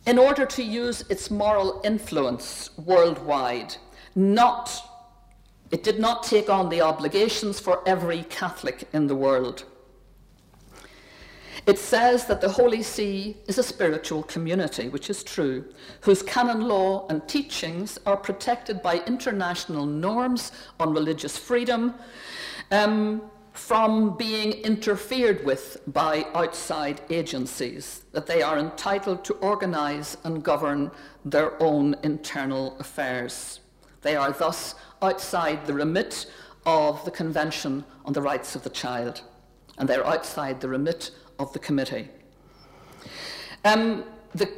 in 0.06 0.18
order 0.18 0.46
to 0.46 0.64
use 0.64 1.04
its 1.10 1.32
moral 1.32 1.82
influence 1.84 2.72
worldwide, 2.78 3.76
not 4.16 4.88
it 5.72 5.84
did 5.84 6.00
not 6.00 6.24
take 6.24 6.50
on 6.50 6.68
the 6.68 6.82
obligations 6.82 7.60
for 7.60 7.82
every 7.88 8.24
Catholic 8.24 8.90
in 8.92 9.08
the 9.08 9.16
world. 9.16 9.64
It 11.72 11.80
says 11.80 12.26
that 12.26 12.42
the 12.42 12.50
Holy 12.50 12.84
See 12.84 13.38
is 13.48 13.58
a 13.58 13.64
spiritual 13.64 14.24
community, 14.24 14.90
which 14.90 15.10
is 15.10 15.24
true, 15.24 15.64
whose 16.02 16.22
canon 16.22 16.68
law 16.68 17.08
and 17.08 17.26
teachings 17.30 17.98
are 18.06 18.18
protected 18.18 18.82
by 18.82 19.02
international 19.08 19.86
norms 19.86 20.52
on 20.82 20.94
religious 20.94 21.38
freedom, 21.38 21.94
um, 22.72 23.22
from 23.54 24.18
being 24.18 24.52
interfered 24.52 25.46
with 25.46 25.80
by 25.88 26.26
outside 26.34 27.00
agencies, 27.10 28.02
that 28.12 28.28
they 28.28 28.42
are 28.42 28.60
entitled 28.60 29.24
to 29.24 29.34
organise 29.36 30.18
and 30.26 30.44
govern 30.44 30.92
their 31.24 31.54
own 31.64 31.96
internal 32.04 32.78
affairs. 32.80 33.62
They 34.02 34.18
are 34.18 34.34
thus 34.34 34.76
outside 35.02 35.66
the 35.66 35.74
remit 35.74 36.30
of 36.66 37.06
the 37.06 37.12
Convention 37.12 37.86
on 38.04 38.12
the 38.12 38.22
Rights 38.22 38.58
of 38.58 38.64
the 38.64 38.70
Child, 38.70 39.22
and 39.78 39.88
they're 39.88 40.06
outside 40.06 40.60
the 40.60 40.68
remit 40.68 41.12
of 41.42 41.52
the 41.54 41.60
committee. 41.60 42.08
Um, 43.66 44.06
the, 44.34 44.50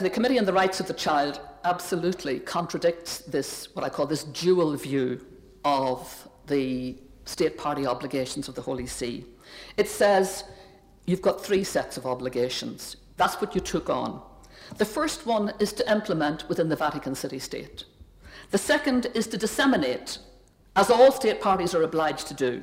the 0.00 0.10
Committee 0.10 0.38
on 0.38 0.44
the 0.44 0.52
Rights 0.52 0.80
of 0.80 0.86
the 0.86 0.94
Child 0.94 1.40
absolutely 1.64 2.40
contradicts 2.40 3.18
this, 3.20 3.74
what 3.74 3.84
I 3.84 3.88
call 3.88 4.06
this 4.06 4.24
dual 4.24 4.76
view 4.76 5.24
of 5.64 6.28
the 6.46 6.96
state 7.24 7.56
party 7.56 7.86
obligations 7.86 8.48
of 8.48 8.54
the 8.54 8.60
Holy 8.60 8.86
See. 8.86 9.24
It 9.76 9.88
says 9.88 10.44
you've 11.06 11.22
got 11.22 11.42
three 11.42 11.64
sets 11.64 11.96
of 11.96 12.04
obligations. 12.04 12.96
That's 13.16 13.40
what 13.40 13.54
you 13.54 13.60
took 13.60 13.88
on. 13.88 14.20
The 14.76 14.84
first 14.84 15.26
one 15.26 15.52
is 15.58 15.72
to 15.74 15.90
implement 15.90 16.48
within 16.48 16.68
the 16.68 16.76
Vatican 16.76 17.14
City 17.14 17.38
State. 17.38 17.84
The 18.50 18.58
second 18.58 19.06
is 19.14 19.26
to 19.28 19.38
disseminate, 19.38 20.18
as 20.76 20.90
all 20.90 21.12
state 21.12 21.40
parties 21.40 21.74
are 21.74 21.82
obliged 21.82 22.26
to 22.28 22.34
do, 22.34 22.62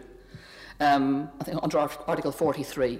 um, 0.79 1.29
I 1.39 1.43
think 1.43 1.59
under 1.63 1.79
Article 1.79 2.31
43. 2.31 2.99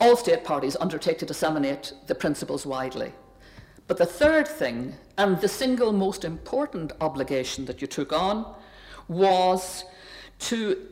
All 0.00 0.16
state 0.16 0.44
parties 0.44 0.76
undertake 0.78 1.18
to 1.18 1.26
disseminate 1.26 1.92
the 2.06 2.14
principles 2.14 2.64
widely. 2.64 3.12
But 3.88 3.96
the 3.96 4.06
third 4.06 4.46
thing, 4.46 4.94
and 5.16 5.40
the 5.40 5.48
single 5.48 5.92
most 5.92 6.24
important 6.24 6.92
obligation 7.00 7.64
that 7.64 7.80
you 7.80 7.88
took 7.88 8.12
on, 8.12 8.54
was 9.08 9.84
to 10.40 10.86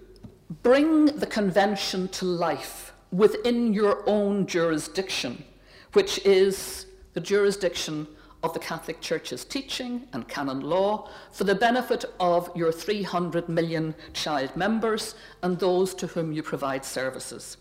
bring 0.62 1.07
the 1.07 1.27
convention 1.27 2.09
to 2.09 2.25
life 2.25 2.92
within 3.12 3.73
your 3.73 4.03
own 4.09 4.47
jurisdiction, 4.47 5.45
which 5.92 6.19
is 6.25 6.87
the 7.12 7.21
jurisdiction 7.21 8.09
of 8.42 8.53
the 8.55 8.59
Catholic 8.59 9.01
Church's 9.01 9.45
teaching 9.45 10.09
and 10.12 10.27
canon 10.29 10.61
law 10.61 11.09
for 11.33 11.45
the 11.45 11.55
benefit 11.55 12.05
of 12.19 12.51
your 12.57 12.73
300 12.73 13.49
million 13.49 13.95
child 14.12 14.55
members 14.57 15.14
and 15.42 15.59
those 15.59 15.95
to 15.95 16.07
whom 16.09 16.33
you 16.33 16.42
provide 16.42 16.85
services. 16.85 17.57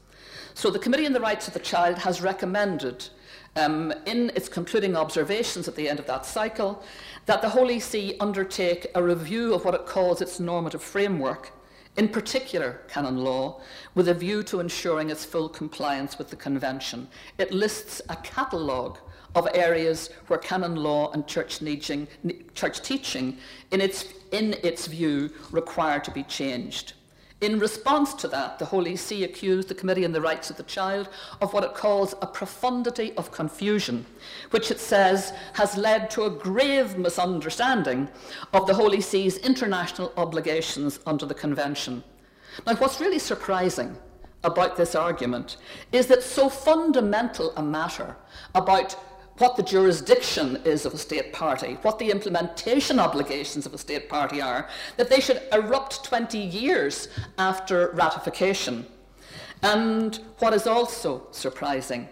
So 0.56 0.70
the 0.70 0.80
Committee 0.80 1.06
on 1.06 1.12
the 1.12 1.20
Rights 1.20 1.50
of 1.50 1.54
the 1.54 1.60
Child 1.60 1.98
has 1.98 2.22
recommended 2.22 3.10
um, 3.58 3.94
in 4.06 4.32
its 4.38 4.48
concluding 4.48 4.96
observations 4.96 5.68
at 5.68 5.76
the 5.76 5.90
end 5.90 6.00
of 6.00 6.08
that 6.08 6.26
cycle 6.26 6.82
that 7.26 7.42
the 7.42 7.50
Holy 7.50 7.78
See 7.78 8.16
undertake 8.22 8.88
a 8.96 9.04
review 9.04 9.54
of 9.54 9.66
what 9.66 9.76
it 9.76 9.86
calls 9.86 10.22
its 10.22 10.40
normative 10.40 10.82
framework 10.82 11.52
in 11.98 12.08
particular 12.08 12.80
canon 12.88 13.18
law, 13.18 13.60
with 13.96 14.08
a 14.08 14.14
view 14.14 14.44
to 14.44 14.62
ensuring 14.62 15.10
its 15.10 15.26
full 15.26 15.50
compliance 15.50 16.18
with 16.18 16.30
the 16.30 16.38
Convention. 16.38 17.10
It 17.38 17.52
lists 17.52 18.02
a 18.08 18.16
catalogue 18.16 18.98
of 19.36 19.50
areas 19.54 20.10
where 20.28 20.40
canon 20.40 20.78
law 20.78 21.12
and 21.12 21.28
church, 21.28 21.60
teaching, 21.60 22.08
in 23.72 23.82
its, 23.82 24.06
in 24.32 24.54
its 24.64 24.88
view, 24.88 25.34
require 25.52 26.00
to 26.00 26.12
be 26.12 26.24
changed. 26.24 26.94
In 27.46 27.60
response 27.60 28.16
to 28.16 28.28
that, 28.30 28.58
the 28.58 28.66
Holy 28.66 28.96
See 28.96 29.24
accused 29.24 29.68
the 29.68 29.76
Committee 29.76 30.04
on 30.04 30.14
the 30.14 30.20
Rights 30.20 30.50
of 30.50 30.58
the 30.58 30.64
Child 30.64 31.10
of 31.42 31.54
what 31.54 31.64
it 31.64 31.76
calls 31.76 32.16
a 32.20 32.26
profundity 32.26 33.14
of 33.18 33.32
confusion, 33.32 34.08
which 34.50 34.72
it 34.72 34.80
says 34.80 35.32
has 35.54 35.78
led 35.78 36.10
to 36.10 36.24
a 36.24 36.30
grave 36.32 36.98
misunderstanding 36.98 38.10
of 38.52 38.66
the 38.66 38.74
Holy 38.74 39.00
See's 39.00 39.38
international 39.38 40.12
obligations 40.18 41.00
under 41.06 41.28
the 41.28 41.36
Convention. 41.36 42.04
Now, 42.66 42.78
what's 42.78 43.00
really 43.00 43.20
surprising 43.20 43.96
about 44.44 44.76
this 44.76 44.96
argument 44.96 45.58
is 45.92 46.08
that 46.08 46.24
so 46.24 46.50
fundamental 46.50 47.54
a 47.58 47.62
matter 47.62 48.16
about 48.56 48.98
what 49.38 49.56
the 49.58 49.64
jurisdiction 49.64 50.62
is 50.64 50.86
of 50.86 50.94
a 50.94 50.98
state 50.98 51.34
party, 51.34 51.74
what 51.82 52.00
the 52.00 52.10
implementation 52.10 53.00
obligations 53.00 53.66
of 53.66 53.74
a 53.74 53.78
state 53.78 54.08
party 54.08 54.42
are, 54.42 54.70
that 54.98 55.10
they 55.10 55.20
should 55.20 55.42
erupt 55.52 56.04
20 56.04 56.38
years 56.38 57.10
after 57.38 57.92
ratification. 57.92 58.86
And 59.62 60.20
what 60.40 60.54
is 60.54 60.68
also 60.68 61.28
surprising 61.32 62.08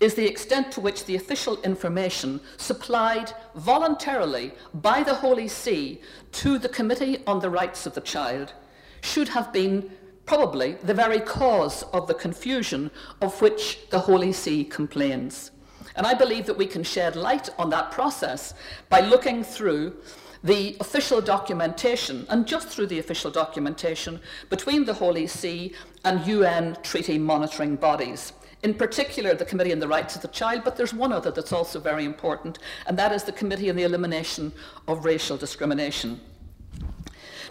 is 0.00 0.14
the 0.14 0.26
extent 0.26 0.72
to 0.72 0.80
which 0.80 1.04
the 1.04 1.14
official 1.14 1.60
information 1.62 2.40
supplied 2.56 3.32
voluntarily 3.54 4.52
by 4.74 5.02
the 5.02 5.14
Holy 5.14 5.46
See 5.46 6.00
to 6.32 6.58
the 6.58 6.68
Committee 6.68 7.18
on 7.26 7.38
the 7.38 7.50
Rights 7.50 7.86
of 7.86 7.94
the 7.94 8.00
Child 8.00 8.52
should 9.00 9.28
have 9.28 9.52
been 9.52 9.90
probably 10.26 10.72
the 10.82 10.94
very 10.94 11.20
cause 11.20 11.84
of 11.92 12.08
the 12.08 12.14
confusion 12.14 12.90
of 13.20 13.40
which 13.40 13.88
the 13.90 14.00
Holy 14.00 14.32
See 14.32 14.64
complains. 14.64 15.50
And 15.96 16.06
I 16.06 16.14
believe 16.14 16.46
that 16.46 16.56
we 16.56 16.66
can 16.66 16.82
shed 16.82 17.16
light 17.16 17.48
on 17.58 17.70
that 17.70 17.90
process 17.90 18.54
by 18.88 19.00
looking 19.00 19.44
through 19.44 19.96
the 20.42 20.76
official 20.80 21.22
documentation, 21.22 22.26
and 22.28 22.46
just 22.46 22.68
through 22.68 22.86
the 22.88 22.98
official 22.98 23.30
documentation, 23.30 24.20
between 24.50 24.84
the 24.84 24.92
Holy 24.92 25.26
See 25.26 25.72
and 26.04 26.26
UN 26.26 26.76
treaty 26.82 27.16
monitoring 27.16 27.76
bodies. 27.76 28.34
In 28.62 28.74
particular, 28.74 29.34
the 29.34 29.44
Committee 29.44 29.72
on 29.72 29.78
the 29.78 29.88
Rights 29.88 30.16
of 30.16 30.22
the 30.22 30.28
Child, 30.28 30.62
but 30.64 30.76
there's 30.76 30.92
one 30.92 31.12
other 31.12 31.30
that's 31.30 31.52
also 31.52 31.80
very 31.80 32.04
important, 32.04 32.58
and 32.86 32.98
that 32.98 33.12
is 33.12 33.24
the 33.24 33.32
Committee 33.32 33.70
on 33.70 33.76
the 33.76 33.84
Elimination 33.84 34.52
of 34.86 35.04
Racial 35.04 35.38
Discrimination. 35.38 36.20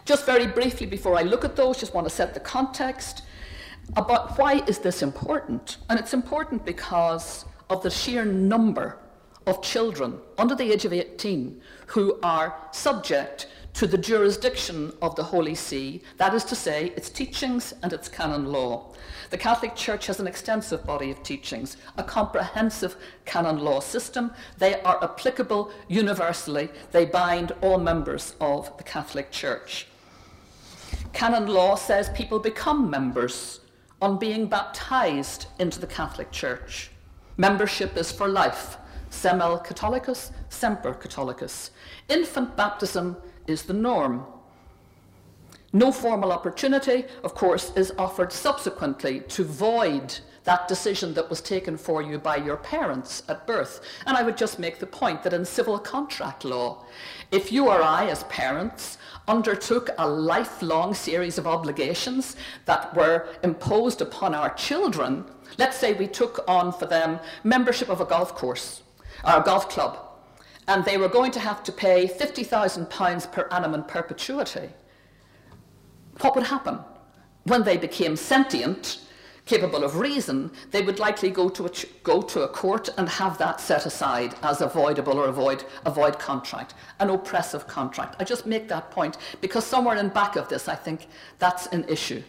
Just 0.06 0.26
very 0.26 0.48
briefly 0.48 0.86
before 0.86 1.16
I 1.16 1.22
look 1.22 1.46
at 1.46 1.56
those, 1.56 1.80
just 1.80 1.94
want 1.94 2.06
to 2.08 2.14
set 2.14 2.34
the 2.34 2.40
context 2.40 3.24
about 3.96 4.38
why 4.38 4.64
is 4.68 4.80
this 4.80 5.02
important? 5.02 5.78
And 5.90 6.00
it's 6.00 6.14
important 6.14 6.66
because 6.66 7.46
of 7.70 7.84
the 7.84 7.90
sheer 7.90 8.26
number 8.26 8.98
of 9.46 9.62
children 9.62 10.20
under 10.38 10.56
the 10.56 10.72
age 10.72 10.86
of 10.86 10.94
18 10.94 11.62
who 11.88 12.20
are 12.24 12.56
subject 12.72 13.48
to 13.74 13.88
the 13.88 13.98
jurisdiction 13.98 14.94
of 15.02 15.16
the 15.16 15.24
Holy 15.24 15.56
See, 15.56 16.04
that 16.18 16.34
is 16.34 16.44
to 16.46 16.56
say, 16.56 16.94
its 16.96 17.10
teachings 17.10 17.74
and 17.82 17.92
its 17.92 18.08
canon 18.08 18.52
law. 18.52 18.94
The 19.32 19.38
Catholic 19.38 19.76
Church 19.76 20.06
has 20.08 20.20
an 20.20 20.28
extensive 20.28 20.86
body 20.86 21.10
of 21.10 21.24
teachings, 21.24 21.78
a 21.98 22.04
comprehensive 22.04 22.96
canon 23.26 23.58
law 23.58 23.80
system. 23.80 24.32
They 24.60 24.80
are 24.82 25.04
applicable 25.04 25.72
universally, 25.88 26.70
they 26.92 27.06
bind 27.06 27.52
all 27.62 27.80
members 27.80 28.36
of 28.40 28.76
the 28.78 28.84
Catholic 28.84 29.32
Church. 29.32 29.88
Canon 31.14 31.48
law 31.48 31.76
says 31.76 32.10
people 32.10 32.40
become 32.40 32.90
members 32.90 33.60
on 34.02 34.20
being 34.20 34.48
baptized 34.48 35.48
into 35.58 35.80
the 35.80 35.88
Catholic 35.88 36.32
Church. 36.32 36.92
Membership 37.38 37.98
is 37.98 38.12
for 38.12 38.28
life. 38.28 38.78
Semel 39.10 39.60
Catholicus, 39.60 40.32
Semper 40.50 40.94
Catholicus. 40.94 41.72
Infant 42.10 42.56
baptism 42.56 43.18
is 43.48 43.64
the 43.64 43.74
norm. 43.74 44.26
No 45.72 45.92
formal 45.92 46.32
opportunity, 46.32 47.06
of 47.24 47.34
course, 47.34 47.72
is 47.76 47.94
offered 47.98 48.32
subsequently 48.32 49.22
to 49.22 49.44
void 49.44 50.20
that 50.44 50.68
decision 50.68 51.14
that 51.14 51.30
was 51.30 51.42
taken 51.42 51.78
for 51.78 52.02
you 52.02 52.20
by 52.20 52.36
your 52.36 52.58
parents 52.58 53.24
at 53.30 53.48
birth. 53.48 53.82
And 54.06 54.18
I 54.18 54.24
would 54.24 54.38
just 54.38 54.60
make 54.60 54.80
the 54.80 54.86
point 54.86 55.24
that 55.24 55.34
in 55.34 55.46
civil 55.46 55.80
contract 55.80 56.44
law, 56.44 56.86
if 57.32 57.52
you 57.52 57.70
or 57.70 57.82
I, 57.82 58.08
as 58.08 58.24
parents, 58.26 58.98
undertook 59.28 59.90
a 59.98 60.08
lifelong 60.08 60.94
series 60.94 61.38
of 61.38 61.48
obligations 61.48 62.36
that 62.66 62.94
were 62.96 63.28
imposed 63.42 64.02
upon 64.02 64.36
our 64.36 64.54
children, 64.54 65.26
let's 65.58 65.78
say 65.78 65.94
we 65.94 66.08
took 66.08 66.44
on 66.48 66.72
for 66.72 66.86
them 66.86 67.20
membership 67.44 67.90
of 67.90 68.02
a 68.02 68.06
golf 68.06 68.36
course 68.36 68.84
or 69.26 69.40
a 69.40 69.44
golf 69.44 69.70
club, 69.70 69.98
and 70.68 70.84
they 70.86 70.98
were 70.98 71.10
going 71.10 71.32
to 71.32 71.40
have 71.40 71.64
to 71.64 71.72
pay 71.72 72.08
£50,000 72.08 73.32
per 73.32 73.48
annum 73.52 73.74
in 73.74 73.84
perpetuity, 73.84 74.70
what 76.22 76.36
would 76.36 76.46
happen? 76.46 76.80
When 77.44 77.64
they 77.64 77.78
became 77.78 78.16
sentient, 78.16 79.00
capable 79.46 79.84
of 79.84 79.98
reason, 79.98 80.52
they 80.72 80.82
would 80.82 81.00
likely 81.00 81.30
go 81.30 81.50
to 81.50 81.66
a, 81.66 81.72
go 82.04 82.22
to 82.22 82.44
a 82.44 82.48
court 82.48 82.90
and 82.98 83.10
have 83.10 83.38
that 83.38 83.60
set 83.60 83.86
aside 83.86 84.36
as 84.42 84.62
avoidable 84.62 85.20
or 85.20 85.28
avoid, 85.28 85.66
avoid 85.86 86.18
contract, 86.18 86.74
an 87.00 87.10
oppressive 87.10 87.68
contract. 87.68 88.16
I 88.20 88.24
just 88.24 88.46
make 88.46 88.70
that 88.70 88.92
point 88.92 89.18
because 89.42 89.66
somewhere 89.66 89.98
in 89.98 90.10
back 90.10 90.38
of 90.38 90.48
this, 90.48 90.70
I 90.70 90.76
think 90.76 91.08
that's 91.40 91.68
an 91.68 91.84
issue. 91.90 92.24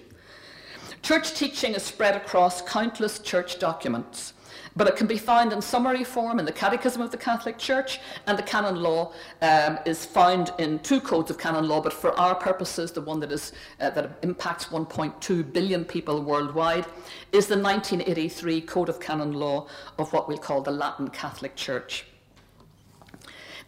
Church 1.04 1.34
teaching 1.34 1.74
is 1.74 1.82
spread 1.82 2.16
across 2.16 2.62
countless 2.62 3.18
church 3.18 3.58
documents 3.58 4.32
but 4.74 4.88
it 4.88 4.96
can 4.96 5.06
be 5.06 5.18
found 5.18 5.52
in 5.52 5.60
summary 5.60 6.02
form 6.02 6.38
in 6.38 6.46
the 6.46 6.52
Catechism 6.52 7.00
of 7.00 7.10
the 7.10 7.16
Catholic 7.16 7.58
Church, 7.58 8.00
and 8.26 8.36
the 8.36 8.42
canon 8.42 8.76
law 8.76 9.12
um, 9.42 9.78
is 9.86 10.04
found 10.04 10.52
in 10.58 10.78
two 10.80 11.00
codes 11.00 11.30
of 11.30 11.38
canon 11.38 11.68
law, 11.68 11.80
but 11.80 11.92
for 11.92 12.18
our 12.18 12.34
purposes, 12.34 12.90
the 12.90 13.00
one 13.00 13.20
that, 13.20 13.30
is, 13.30 13.52
uh, 13.80 13.90
that 13.90 14.18
impacts 14.22 14.66
1.2 14.66 15.52
billion 15.52 15.84
people 15.84 16.22
worldwide 16.22 16.86
is 17.32 17.46
the 17.46 17.56
1983 17.56 18.62
Code 18.62 18.88
of 18.88 18.98
Canon 18.98 19.32
Law 19.32 19.68
of 19.98 20.12
what 20.12 20.28
we 20.28 20.36
call 20.36 20.60
the 20.60 20.72
Latin 20.72 21.08
Catholic 21.08 21.54
Church. 21.54 22.06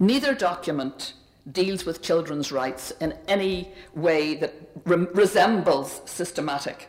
Neither 0.01 0.35
document 0.35 1.13
deals 1.53 1.85
with 1.85 2.03
children's 2.03 2.51
rights 2.51 2.91
in 3.01 3.15
any 3.29 3.73
way 3.95 4.35
that 4.35 4.55
re- 4.85 5.07
resembles 5.15 6.01
systematic. 6.05 6.89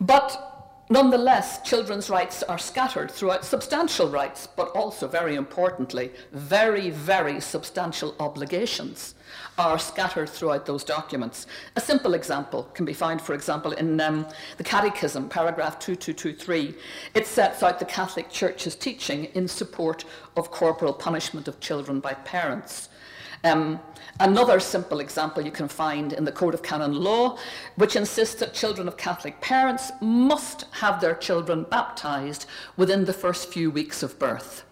But 0.00 0.48
Nonetheless, 0.90 1.60
children's 1.68 2.08
rights 2.08 2.42
are 2.42 2.56
scattered 2.56 3.10
throughout 3.10 3.44
substantial 3.44 4.08
rights, 4.08 4.46
but 4.46 4.68
also, 4.68 5.06
very 5.06 5.34
importantly, 5.34 6.10
very, 6.32 6.88
very 6.88 7.42
substantial 7.42 8.14
obligations 8.18 9.14
are 9.58 9.78
scattered 9.78 10.30
throughout 10.30 10.64
those 10.64 10.84
documents. 10.84 11.46
A 11.76 11.80
simple 11.82 12.14
example 12.14 12.62
can 12.72 12.86
be 12.86 12.94
found, 12.94 13.20
for 13.20 13.34
example, 13.34 13.72
in 13.72 14.00
um, 14.00 14.26
the 14.56 14.64
Catechism, 14.64 15.28
paragraph 15.28 15.78
2223. 15.78 16.74
It 17.12 17.26
sets 17.26 17.62
out 17.62 17.78
the 17.78 17.84
Catholic 17.84 18.30
Church's 18.30 18.74
teaching 18.74 19.26
in 19.34 19.46
support 19.46 20.06
of 20.38 20.50
corporal 20.50 20.94
punishment 20.94 21.48
of 21.48 21.60
children 21.60 22.00
by 22.00 22.14
parents. 22.14 22.88
Um, 23.44 23.80
another 24.20 24.60
simple 24.60 25.00
example 25.00 25.44
you 25.44 25.50
can 25.50 25.68
find 25.68 26.12
in 26.12 26.24
the 26.24 26.32
Code 26.32 26.54
of 26.54 26.62
Canon 26.62 26.94
Law, 26.94 27.38
which 27.76 27.96
insists 27.96 28.36
that 28.36 28.54
children 28.54 28.88
of 28.88 28.96
Catholic 28.96 29.40
parents 29.40 29.92
must 30.00 30.66
have 30.72 31.00
their 31.00 31.14
children 31.14 31.64
baptized 31.70 32.46
within 32.76 33.04
the 33.04 33.12
first 33.12 33.52
few 33.52 33.70
weeks 33.70 34.02
of 34.02 34.18
birth. 34.18 34.64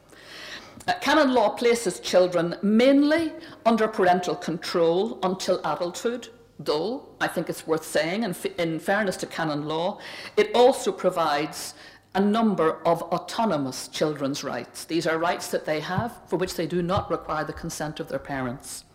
Uh, 0.88 0.94
canon 1.00 1.34
law 1.34 1.50
places 1.50 1.98
children 1.98 2.54
mainly 2.62 3.32
under 3.64 3.88
parental 3.88 4.36
control 4.36 5.18
until 5.24 5.58
adulthood, 5.64 6.28
though 6.60 7.08
I 7.20 7.26
think 7.26 7.48
it's 7.48 7.66
worth 7.66 7.84
saying, 7.84 8.22
in, 8.22 8.36
in 8.58 8.78
fairness 8.78 9.16
to 9.18 9.26
canon 9.26 9.66
law, 9.66 9.98
it 10.36 10.50
also 10.54 10.92
provides 10.92 11.74
a 12.14 12.20
number 12.20 12.78
of 12.86 13.02
autonomous 13.02 13.88
children's 13.88 14.44
rights. 14.44 14.84
These 14.84 15.06
are 15.06 15.18
rights 15.18 15.48
that 15.48 15.66
they 15.66 15.80
have 15.80 16.18
for 16.28 16.36
which 16.36 16.54
they 16.54 16.66
do 16.66 16.82
not 16.82 17.10
require 17.10 17.44
the 17.44 17.52
consent 17.52 17.98
of 18.00 18.08
their 18.08 18.18
parents. 18.20 18.85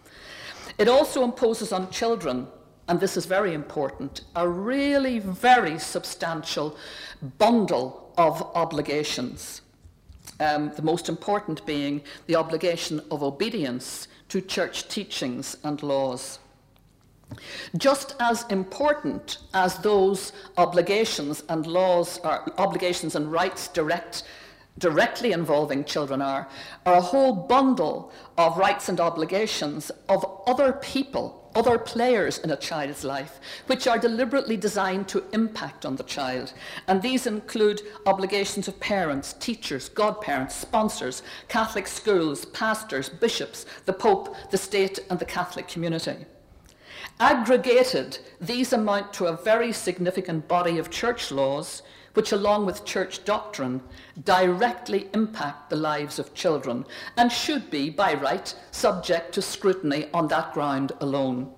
It 0.81 0.87
also 0.87 1.23
imposes 1.23 1.71
on 1.71 1.91
children, 1.91 2.47
and 2.87 2.99
this 2.99 3.15
is 3.15 3.27
very 3.27 3.53
important, 3.53 4.21
a 4.35 4.47
really 4.47 5.19
very 5.19 5.77
substantial 5.77 6.75
bundle 7.37 8.11
of 8.17 8.41
obligations. 8.55 9.61
Um, 10.39 10.71
the 10.75 10.81
most 10.81 11.07
important 11.07 11.63
being 11.67 12.01
the 12.25 12.35
obligation 12.35 12.99
of 13.11 13.21
obedience 13.21 14.07
to 14.29 14.41
church 14.41 14.87
teachings 14.87 15.55
and 15.63 15.83
laws. 15.83 16.39
Just 17.77 18.15
as 18.19 18.45
important 18.49 19.37
as 19.53 19.77
those 19.77 20.33
obligations 20.57 21.43
and 21.47 21.67
laws 21.67 22.19
are 22.23 22.51
obligations 22.57 23.13
and 23.15 23.31
rights 23.31 23.67
direct, 23.67 24.23
directly 24.77 25.31
involving 25.31 25.83
children 25.83 26.21
are, 26.21 26.47
are 26.85 26.95
a 26.95 27.01
whole 27.01 27.33
bundle 27.33 28.11
of 28.37 28.57
rights 28.57 28.89
and 28.89 28.99
obligations 28.99 29.91
of 30.09 30.25
other 30.47 30.73
people, 30.73 31.49
other 31.55 31.77
players 31.77 32.39
in 32.39 32.49
a 32.49 32.57
child's 32.57 33.03
life, 33.03 33.39
which 33.67 33.85
are 33.85 33.99
deliberately 33.99 34.55
designed 34.57 35.07
to 35.07 35.23
impact 35.33 35.85
on 35.85 35.97
the 35.97 36.03
child. 36.03 36.53
And 36.87 37.01
these 37.01 37.27
include 37.27 37.81
obligations 38.05 38.67
of 38.67 38.79
parents, 38.79 39.33
teachers, 39.33 39.89
godparents, 39.89 40.55
sponsors, 40.55 41.21
Catholic 41.47 41.87
schools, 41.87 42.45
pastors, 42.45 43.09
bishops, 43.09 43.65
the 43.85 43.93
Pope, 43.93 44.35
the 44.49 44.57
state, 44.57 44.99
and 45.09 45.19
the 45.19 45.25
Catholic 45.25 45.67
community. 45.67 46.25
Aggregated, 47.19 48.17
these 48.39 48.73
amount 48.73 49.13
to 49.13 49.27
a 49.27 49.37
very 49.37 49.71
significant 49.71 50.47
body 50.47 50.79
of 50.79 50.89
church 50.89 51.31
laws, 51.31 51.83
which, 52.13 52.31
along 52.31 52.65
with 52.65 52.85
church 52.85 53.23
doctrine, 53.23 53.81
directly 54.23 55.09
impact 55.13 55.69
the 55.69 55.75
lives 55.75 56.19
of 56.19 56.33
children 56.33 56.85
and 57.17 57.31
should 57.31 57.69
be, 57.69 57.89
by 57.89 58.13
right, 58.13 58.53
subject 58.71 59.33
to 59.33 59.41
scrutiny 59.41 60.07
on 60.13 60.27
that 60.27 60.53
ground 60.53 60.91
alone. 60.99 61.51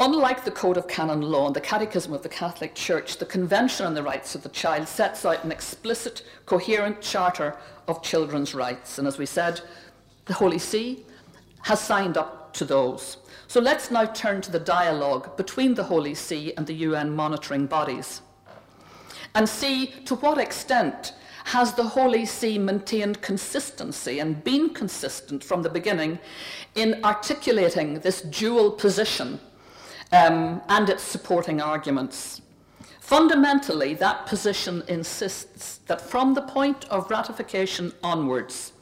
Unlike 0.00 0.44
the 0.44 0.50
Code 0.52 0.76
of 0.76 0.86
Canon 0.86 1.22
Law 1.22 1.46
and 1.46 1.56
the 1.56 1.60
Catechism 1.60 2.12
of 2.12 2.22
the 2.22 2.28
Catholic 2.28 2.74
Church, 2.74 3.16
the 3.16 3.26
Convention 3.26 3.84
on 3.84 3.94
the 3.94 4.02
Rights 4.02 4.34
of 4.34 4.42
the 4.42 4.48
Child 4.48 4.86
sets 4.86 5.24
out 5.24 5.44
an 5.44 5.50
explicit, 5.50 6.22
coherent 6.46 7.00
charter 7.00 7.56
of 7.88 8.02
children's 8.02 8.54
rights. 8.54 8.98
And 8.98 9.08
as 9.08 9.18
we 9.18 9.26
said, 9.26 9.60
the 10.26 10.34
Holy 10.34 10.58
See 10.58 11.04
has 11.62 11.80
signed 11.80 12.16
up 12.16 12.52
to 12.54 12.64
those. 12.64 13.16
So 13.48 13.60
let's 13.60 13.90
now 13.90 14.04
turn 14.04 14.40
to 14.42 14.52
the 14.52 14.60
dialogue 14.60 15.36
between 15.36 15.74
the 15.74 15.84
Holy 15.84 16.14
See 16.14 16.52
and 16.54 16.66
the 16.66 16.74
UN 16.74 17.16
monitoring 17.16 17.66
bodies 17.66 18.20
and 19.38 19.48
see 19.48 19.86
to 20.04 20.16
what 20.16 20.36
extent 20.36 21.14
has 21.44 21.72
the 21.74 21.84
Holy 21.84 22.26
See 22.26 22.58
maintained 22.58 23.22
consistency 23.22 24.18
and 24.18 24.42
been 24.42 24.70
consistent 24.70 25.44
from 25.44 25.62
the 25.62 25.68
beginning 25.70 26.18
in 26.74 26.98
articulating 27.04 28.00
this 28.00 28.20
dual 28.20 28.72
position 28.72 29.38
um, 30.10 30.60
and 30.68 30.90
its 30.90 31.04
supporting 31.04 31.60
arguments. 31.60 32.42
Fundamentally, 32.98 33.94
that 33.94 34.26
position 34.26 34.82
insists 34.88 35.76
that 35.86 36.00
from 36.00 36.34
the 36.34 36.42
point 36.42 36.86
of 36.90 37.08
ratification 37.08 37.92
onwards, 38.02 38.72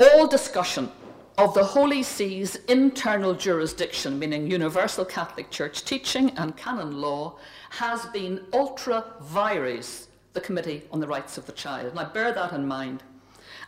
all 0.00 0.26
discussion 0.26 0.90
of 1.36 1.52
the 1.52 1.64
Holy 1.64 2.02
See's 2.02 2.56
internal 2.68 3.34
jurisdiction, 3.34 4.18
meaning 4.18 4.50
universal 4.50 5.04
Catholic 5.04 5.50
Church 5.50 5.84
teaching 5.84 6.30
and 6.38 6.56
canon 6.56 7.00
law, 7.00 7.36
has 7.78 8.06
been 8.06 8.40
ultra 8.52 9.04
vires 9.20 10.06
the 10.32 10.40
Committee 10.40 10.82
on 10.92 11.00
the 11.00 11.08
Rights 11.08 11.36
of 11.36 11.46
the 11.46 11.52
Child. 11.52 11.94
I 11.96 12.04
bear 12.04 12.32
that 12.32 12.52
in 12.52 12.68
mind. 12.68 13.02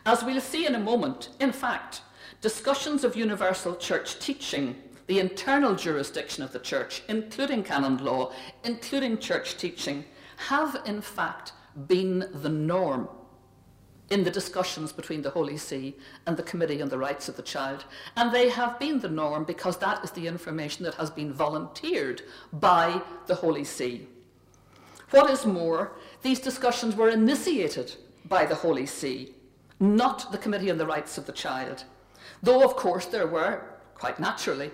As 0.05 0.23
we'll 0.23 0.40
see 0.40 0.64
in 0.64 0.77
a 0.77 0.81
moment, 0.81 1.31
in 1.40 1.51
fact, 1.51 2.03
discussions 2.40 3.03
of 3.03 3.16
universal 3.16 3.75
church 3.75 4.21
teaching, 4.21 4.77
the 5.09 5.19
internal 5.19 5.75
jurisdiction 5.75 6.45
of 6.45 6.53
the 6.53 6.61
church, 6.61 7.03
including 7.09 7.64
canon 7.64 7.99
law, 8.05 8.33
including 8.62 9.19
church 9.19 9.57
teaching, 9.57 10.05
have 10.37 10.81
in 10.87 11.01
fact 11.01 11.53
been 11.88 12.29
the 12.33 12.49
norm 12.49 13.09
in 14.11 14.23
the 14.23 14.31
discussions 14.31 14.92
between 14.92 15.23
the 15.23 15.31
Holy 15.31 15.57
See 15.57 15.97
and 16.27 16.37
the 16.37 16.42
Committee 16.42 16.81
on 16.81 16.88
the 16.88 16.99
Rights 16.99 17.29
of 17.29 17.37
the 17.37 17.42
Child. 17.42 17.85
And 18.16 18.33
they 18.33 18.49
have 18.49 18.79
been 18.79 19.01
the 19.01 19.09
norm 19.09 19.45
because 19.45 19.79
that 19.79 20.05
is 20.05 20.12
the 20.12 20.27
information 20.27 20.85
that 20.85 20.95
has 20.95 21.11
been 21.11 21.33
volunteered 21.33 22.23
by 22.53 23.03
the 23.27 23.35
Holy 23.35 23.64
See. 23.64 24.07
What 25.11 25.31
is 25.31 25.47
more, 25.47 25.92
these 26.23 26.40
discussions 26.40 26.95
were 26.95 27.09
initiated 27.09 27.95
by 28.29 28.47
the 28.47 28.55
Holy 28.55 28.87
See, 28.87 29.35
not 29.81 30.31
the 30.33 30.38
Committee 30.38 30.71
on 30.71 30.79
the 30.79 30.87
Rights 30.87 31.19
of 31.19 31.27
the 31.27 31.33
Child. 31.33 31.85
Though, 32.42 32.64
of 32.64 32.77
course, 32.77 33.07
there 33.07 33.27
were, 33.27 33.62
quite 33.95 34.21
naturally, 34.21 34.71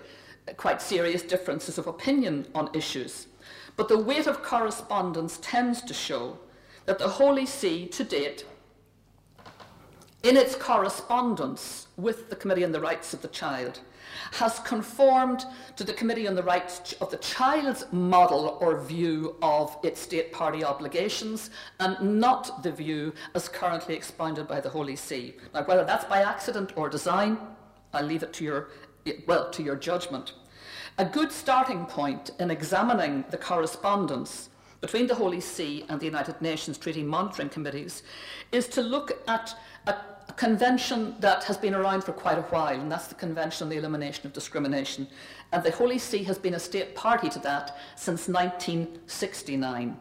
quite 0.57 0.81
serious 0.81 1.21
differences 1.21 1.77
of 1.77 1.87
opinion 1.87 2.47
on 2.53 2.69
issues. 2.73 3.27
But 3.75 3.87
the 3.87 3.97
weight 3.97 4.27
of 4.27 4.43
correspondence 4.43 5.39
tends 5.41 5.81
to 5.83 5.93
show 5.93 6.37
that 6.85 6.99
the 6.99 7.07
Holy 7.07 7.45
See, 7.45 7.87
to 7.87 8.03
date, 8.03 8.45
in 10.23 10.37
its 10.37 10.55
correspondence 10.55 11.87
with 11.97 12.29
the 12.29 12.35
Committee 12.35 12.63
on 12.63 12.71
the 12.71 12.79
Rights 12.79 13.13
of 13.13 13.21
the 13.21 13.27
Child, 13.27 13.81
has 14.31 14.59
conformed 14.59 15.45
to 15.75 15.83
the 15.83 15.93
Committee 15.93 16.27
on 16.27 16.35
the 16.35 16.43
Rights 16.43 16.93
of 17.01 17.11
the 17.11 17.17
Child's 17.17 17.85
model 17.91 18.57
or 18.61 18.79
view 18.79 19.35
of 19.41 19.77
its 19.83 19.99
state 19.99 20.31
party 20.31 20.63
obligations 20.63 21.49
and 21.79 22.19
not 22.19 22.63
the 22.63 22.71
view 22.71 23.13
as 23.35 23.49
currently 23.49 23.95
expounded 23.95 24.47
by 24.47 24.61
the 24.61 24.69
Holy 24.69 24.95
See. 24.95 25.35
Now, 25.53 25.63
whether 25.63 25.83
that's 25.83 26.05
by 26.05 26.21
accident 26.21 26.71
or 26.75 26.89
design, 26.89 27.37
I'll 27.93 28.05
leave 28.05 28.23
it 28.23 28.33
to 28.33 28.43
your, 28.43 28.69
well, 29.27 29.51
to 29.51 29.61
your 29.61 29.75
judgment. 29.75 30.33
A 30.97 31.05
good 31.05 31.31
starting 31.31 31.85
point 31.85 32.31
in 32.39 32.49
examining 32.49 33.25
the 33.29 33.37
correspondence 33.37 34.49
between 34.79 35.07
the 35.07 35.15
Holy 35.15 35.39
See 35.39 35.85
and 35.89 35.99
the 35.99 36.05
United 36.05 36.41
Nations 36.41 36.77
Treaty 36.77 37.03
Monitoring 37.03 37.49
Committees 37.49 38.03
is 38.51 38.67
to 38.67 38.81
look 38.81 39.13
at 39.27 39.55
a 40.27 40.33
convention 40.33 41.15
that 41.19 41.43
has 41.43 41.57
been 41.57 41.75
around 41.75 42.03
for 42.03 42.13
quite 42.13 42.37
a 42.37 42.43
while, 42.43 42.79
and 42.79 42.91
that's 42.91 43.07
the 43.07 43.15
Convention 43.15 43.65
on 43.65 43.69
the 43.69 43.77
Elimination 43.77 44.25
of 44.25 44.33
Discrimination. 44.33 45.07
And 45.51 45.63
the 45.63 45.71
Holy 45.71 45.97
See 45.97 46.23
has 46.23 46.37
been 46.37 46.53
a 46.53 46.59
state 46.59 46.95
party 46.95 47.29
to 47.29 47.39
that 47.39 47.77
since 47.95 48.27
1969. 48.27 49.97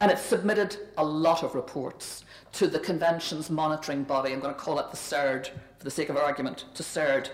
And 0.00 0.10
it's 0.10 0.22
submitted 0.22 0.76
a 0.96 1.04
lot 1.04 1.42
of 1.42 1.54
reports 1.54 2.24
to 2.52 2.66
the 2.66 2.78
convention's 2.78 3.50
monitoring 3.50 4.04
body. 4.04 4.32
I'm 4.32 4.40
going 4.40 4.54
to 4.54 4.60
call 4.60 4.78
it 4.78 4.90
the 4.90 4.96
CERD 4.96 5.50
for 5.78 5.84
the 5.84 5.90
sake 5.90 6.08
of 6.08 6.16
argument, 6.16 6.64
to 6.74 6.82
CERD. 6.82 7.30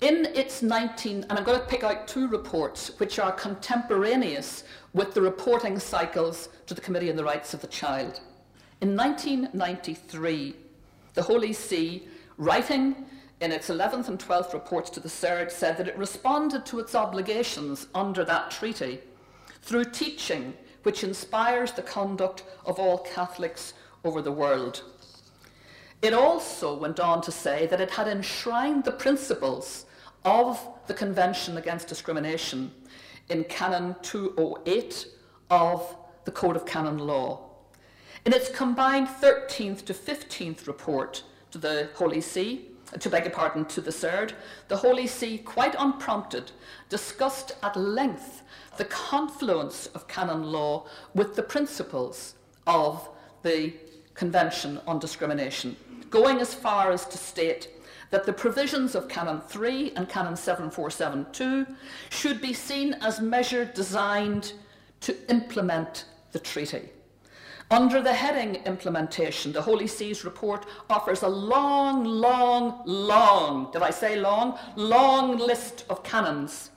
In 0.00 0.26
its 0.34 0.62
19, 0.62 1.24
and 1.28 1.38
I'm 1.38 1.44
going 1.44 1.58
to 1.58 1.66
pick 1.66 1.82
out 1.82 2.06
two 2.06 2.28
reports 2.28 2.98
which 2.98 3.18
are 3.18 3.32
contemporaneous 3.32 4.64
with 4.92 5.14
the 5.14 5.22
reporting 5.22 5.78
cycles 5.78 6.50
to 6.66 6.74
the 6.74 6.80
Committee 6.82 7.10
on 7.10 7.16
the 7.16 7.24
Rights 7.24 7.54
of 7.54 7.60
the 7.62 7.66
Child. 7.66 8.20
In 8.82 8.94
1993, 8.94 10.54
the 11.14 11.22
Holy 11.22 11.54
See, 11.54 12.06
writing 12.36 13.06
in 13.40 13.50
its 13.50 13.68
11th 13.68 14.08
and 14.08 14.18
12th 14.18 14.52
reports 14.52 14.90
to 14.90 15.00
the 15.00 15.08
CERD, 15.08 15.50
said 15.50 15.78
that 15.78 15.88
it 15.88 15.96
responded 15.96 16.66
to 16.66 16.78
its 16.78 16.94
obligations 16.94 17.86
under 17.94 18.24
that 18.24 18.50
treaty 18.50 19.00
through 19.62 19.84
teaching 19.86 20.52
which 20.82 21.02
inspires 21.02 21.72
the 21.72 21.82
conduct 21.82 22.44
of 22.66 22.78
all 22.78 22.98
Catholics 22.98 23.72
over 24.04 24.20
the 24.20 24.30
world. 24.30 24.84
It 26.02 26.12
also 26.12 26.76
went 26.76 27.00
on 27.00 27.22
to 27.22 27.32
say 27.32 27.66
that 27.66 27.80
it 27.80 27.90
had 27.90 28.06
enshrined 28.06 28.84
the 28.84 28.92
principles 28.92 29.86
of 30.24 30.60
the 30.86 30.94
Convention 30.94 31.56
Against 31.56 31.88
Discrimination 31.88 32.70
in 33.30 33.44
Canon 33.44 33.96
208 34.02 35.06
of 35.50 35.96
the 36.24 36.30
Code 36.30 36.56
of 36.56 36.66
Canon 36.66 36.98
Law. 36.98 37.45
In 38.26 38.32
its 38.32 38.48
combined 38.48 39.06
13th 39.06 39.84
to 39.84 39.94
15th 39.94 40.66
report 40.66 41.22
to 41.52 41.58
the 41.58 41.90
Holy 41.94 42.20
See, 42.20 42.72
to 42.98 43.08
beg 43.08 43.22
your 43.22 43.32
pardon, 43.32 43.64
to 43.66 43.80
the 43.80 43.92
CERD, 43.92 44.32
the 44.66 44.78
Holy 44.78 45.06
See, 45.06 45.38
quite 45.38 45.76
unprompted, 45.78 46.50
discussed 46.88 47.52
at 47.62 47.76
length 47.76 48.42
the 48.78 48.84
confluence 48.86 49.86
of 49.94 50.08
canon 50.08 50.42
law 50.42 50.86
with 51.14 51.36
the 51.36 51.42
principles 51.44 52.34
of 52.66 53.08
the 53.44 53.74
Convention 54.14 54.80
on 54.88 54.98
Discrimination, 54.98 55.76
going 56.10 56.40
as 56.40 56.52
far 56.52 56.90
as 56.90 57.06
to 57.06 57.18
state 57.18 57.68
that 58.10 58.24
the 58.24 58.32
provisions 58.32 58.96
of 58.96 59.08
Canon 59.08 59.40
3 59.40 59.92
and 59.94 60.08
Canon 60.08 60.34
7472 60.34 61.64
should 62.10 62.40
be 62.40 62.52
seen 62.52 62.94
as 62.94 63.20
measures 63.20 63.68
designed 63.72 64.52
to 65.02 65.14
implement 65.30 66.06
the 66.32 66.40
treaty. 66.40 66.90
Under 67.70 68.00
the 68.00 68.12
heading 68.12 68.62
Implementation, 68.64 69.52
the 69.52 69.62
Holy 69.62 69.88
See's 69.88 70.24
report 70.24 70.66
offers 70.88 71.22
a 71.22 71.28
long, 71.28 72.04
long, 72.04 72.82
long, 72.84 73.70
did 73.72 73.82
I 73.82 73.90
say 73.90 74.16
long? 74.16 74.56
Long 74.76 75.36
list 75.36 75.84
of 75.90 76.04
canons 76.04 76.70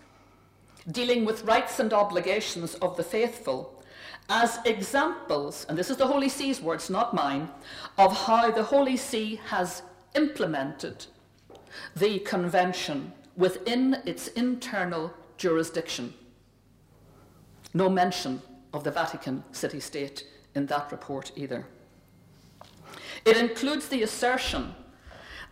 dealing 0.92 1.26
with 1.26 1.44
rights 1.44 1.80
and 1.80 1.94
obligations 1.94 2.76
of 2.76 2.98
the 2.98 3.04
faithful 3.04 3.84
as 4.30 4.60
examples, 4.66 5.66
and 5.68 5.78
this 5.78 5.90
is 5.90 5.98
the 5.98 6.08
Holy 6.08 6.30
See's 6.30 6.62
words, 6.62 6.90
not 6.90 7.14
mine, 7.14 7.50
of 7.98 8.26
how 8.26 8.52
the 8.52 8.64
Holy 8.64 8.96
See 8.96 9.40
has 9.48 9.82
implemented 10.16 11.06
the 11.96 12.20
convention 12.20 13.12
within 13.36 14.02
its 14.06 14.28
internal 14.30 15.12
jurisdiction. 15.38 16.14
No 17.74 17.90
mention 17.90 18.42
of 18.72 18.84
the 18.84 18.92
Vatican 18.92 19.44
city 19.52 19.80
state 19.80 20.26
in 20.56 20.66
that 20.68 20.92
report 20.92 21.32
either. 21.36 21.66
It 23.26 23.38
includes 23.38 23.88
the 23.88 24.04
assertion 24.04 24.76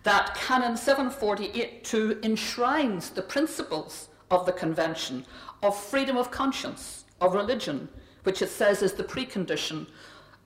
that 0.04 0.36
Canon 0.36 0.74
748.2 0.74 2.24
enshrines 2.24 3.10
the 3.10 3.22
principles 3.22 4.10
of 4.32 4.46
the 4.46 4.54
Convention 4.54 5.26
of 5.64 5.78
freedom 5.78 6.18
of 6.18 6.32
conscience, 6.32 7.06
of 7.20 7.34
religion, 7.34 7.90
which 8.24 8.42
it 8.42 8.50
says 8.50 8.82
is 8.82 8.94
the 8.94 9.04
precondition 9.04 9.88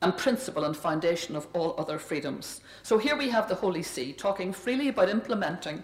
and 0.01 0.17
principle 0.17 0.65
and 0.65 0.75
foundation 0.75 1.35
of 1.35 1.47
all 1.53 1.75
other 1.77 1.99
freedoms. 1.99 2.61
So 2.81 2.97
here 2.97 3.15
we 3.15 3.29
have 3.29 3.47
the 3.47 3.55
Holy 3.55 3.83
See 3.83 4.13
talking 4.13 4.51
freely 4.51 4.87
about 4.87 5.09
implementing 5.09 5.83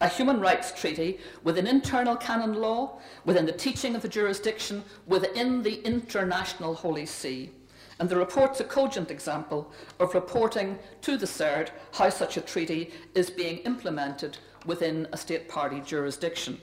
a 0.00 0.08
human 0.08 0.40
rights 0.40 0.72
treaty 0.72 1.18
within 1.42 1.66
internal 1.66 2.16
canon 2.16 2.54
law, 2.54 2.98
within 3.24 3.46
the 3.46 3.52
teaching 3.52 3.96
of 3.96 4.02
the 4.02 4.08
jurisdiction, 4.08 4.84
within 5.06 5.62
the 5.62 5.82
international 5.82 6.74
Holy 6.74 7.06
See. 7.06 7.50
And 7.98 8.08
the 8.08 8.16
report's 8.16 8.60
a 8.60 8.64
cogent 8.64 9.10
example 9.10 9.72
of 9.98 10.14
reporting 10.14 10.78
to 11.02 11.16
the 11.16 11.26
CERD 11.26 11.70
how 11.92 12.10
such 12.10 12.36
a 12.36 12.42
treaty 12.42 12.92
is 13.14 13.30
being 13.30 13.58
implemented 13.58 14.36
within 14.66 15.08
a 15.12 15.16
state 15.16 15.48
party 15.48 15.80
jurisdiction. 15.80 16.60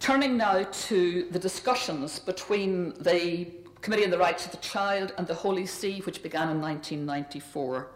Turning 0.00 0.36
now 0.36 0.64
to 0.72 1.28
the 1.30 1.38
discussions 1.38 2.18
between 2.18 2.94
the 3.02 3.46
Committee 3.80 4.04
on 4.04 4.10
the 4.10 4.18
Rights 4.18 4.44
of 4.44 4.50
the 4.50 4.56
Child 4.58 5.12
and 5.18 5.26
the 5.26 5.34
Holy 5.34 5.66
See, 5.66 6.00
which 6.00 6.22
began 6.22 6.50
in 6.50 6.60
1994, 6.60 7.88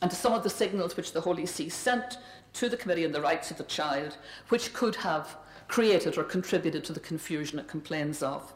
and 0.00 0.10
to 0.10 0.16
some 0.16 0.32
of 0.32 0.42
the 0.42 0.50
signals 0.50 0.96
which 0.96 1.12
the 1.12 1.20
Holy 1.20 1.44
See 1.44 1.68
sent 1.68 2.18
to 2.54 2.68
the 2.68 2.76
Committee 2.76 3.04
on 3.04 3.12
the 3.12 3.20
Rights 3.20 3.50
of 3.50 3.58
the 3.58 3.64
Child, 3.64 4.16
which 4.48 4.72
could 4.72 4.96
have 4.96 5.36
created 5.66 6.16
or 6.16 6.24
contributed 6.24 6.84
to 6.84 6.92
the 6.92 7.00
confusion 7.00 7.58
it 7.58 7.68
complains 7.68 8.22
of. 8.22 8.54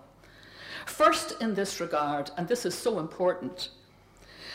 First, 0.87 1.41
in 1.41 1.55
this 1.55 1.81
regard, 1.81 2.31
and 2.37 2.49
this 2.49 2.67
is 2.67 2.75
so 2.75 2.99
important, 2.99 3.71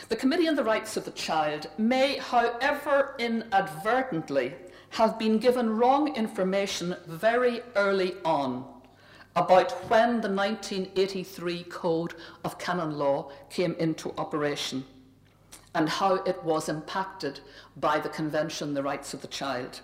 the 0.10 0.16
Committee 0.16 0.48
on 0.48 0.56
the 0.56 0.64
Rights 0.64 0.96
of 0.96 1.06
the 1.06 1.12
Child 1.12 1.70
may, 1.78 2.18
however 2.18 3.16
inadvertently, 3.20 4.54
have 4.92 5.20
been 5.20 5.38
given 5.38 5.78
wrong 5.78 6.16
information 6.16 6.96
very 7.08 7.62
early 7.76 8.16
on 8.24 8.66
about 9.36 9.72
when 9.90 10.22
the 10.22 10.30
1983 10.30 11.64
Code 11.66 12.14
of 12.44 12.58
Canon 12.58 12.98
Law 12.98 13.32
came 13.50 13.74
into 13.76 14.14
operation 14.18 14.86
and 15.76 15.88
how 15.88 16.16
it 16.16 16.44
was 16.44 16.70
impacted 16.70 17.42
by 17.76 18.00
the 18.00 18.10
Convention 18.10 18.70
on 18.70 18.74
the 18.74 18.82
Rights 18.82 19.14
of 19.14 19.22
the 19.22 19.28
Child. 19.28 19.82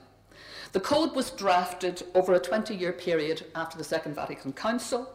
The 0.73 0.79
code 0.79 1.15
was 1.15 1.29
drafted 1.29 2.01
over 2.15 2.33
a 2.33 2.39
20 2.39 2.73
year 2.75 2.93
period 2.93 3.45
after 3.53 3.77
the 3.77 3.83
Second 3.83 4.15
Vatican 4.15 4.53
Council, 4.53 5.07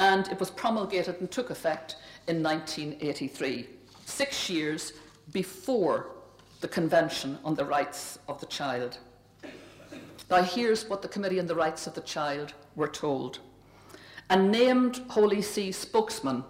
and 0.00 0.26
it 0.26 0.40
was 0.40 0.50
promulgated 0.50 1.20
and 1.20 1.30
took 1.30 1.50
effect 1.50 1.96
in 2.26 2.42
1983, 2.42 3.68
six 4.04 4.50
years 4.50 4.92
before 5.32 6.10
the 6.60 6.66
Convention 6.66 7.38
on 7.44 7.54
the 7.54 7.64
Rights 7.64 8.18
of 8.26 8.40
the 8.40 8.46
Child. 8.46 8.98
Now, 10.28 10.42
here's 10.42 10.88
what 10.88 11.00
the 11.00 11.08
Committee 11.08 11.38
on 11.38 11.46
the 11.46 11.54
Rights 11.54 11.86
of 11.86 11.94
the 11.94 12.00
Child 12.00 12.54
were 12.74 12.88
told. 12.88 13.38
A 14.30 14.36
named 14.36 15.00
Holy 15.10 15.42
See 15.42 15.70
spokesman 15.70 16.42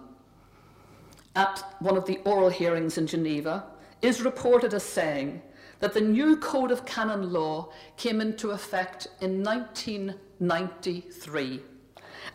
at 1.35 1.63
one 1.79 1.97
of 1.97 2.05
the 2.05 2.17
oral 2.25 2.49
hearings 2.49 2.97
in 2.97 3.05
Geneva 3.05 3.65
is 4.01 4.21
reported 4.21 4.73
as 4.73 4.83
saying 4.83 5.43
that 5.79 5.93
the 5.93 6.01
new 6.01 6.37
Code 6.37 6.71
of 6.71 6.85
Canon 6.85 7.33
Law 7.33 7.69
came 7.97 8.21
into 8.21 8.51
effect 8.51 9.07
in 9.21 9.43
1993 9.43 11.61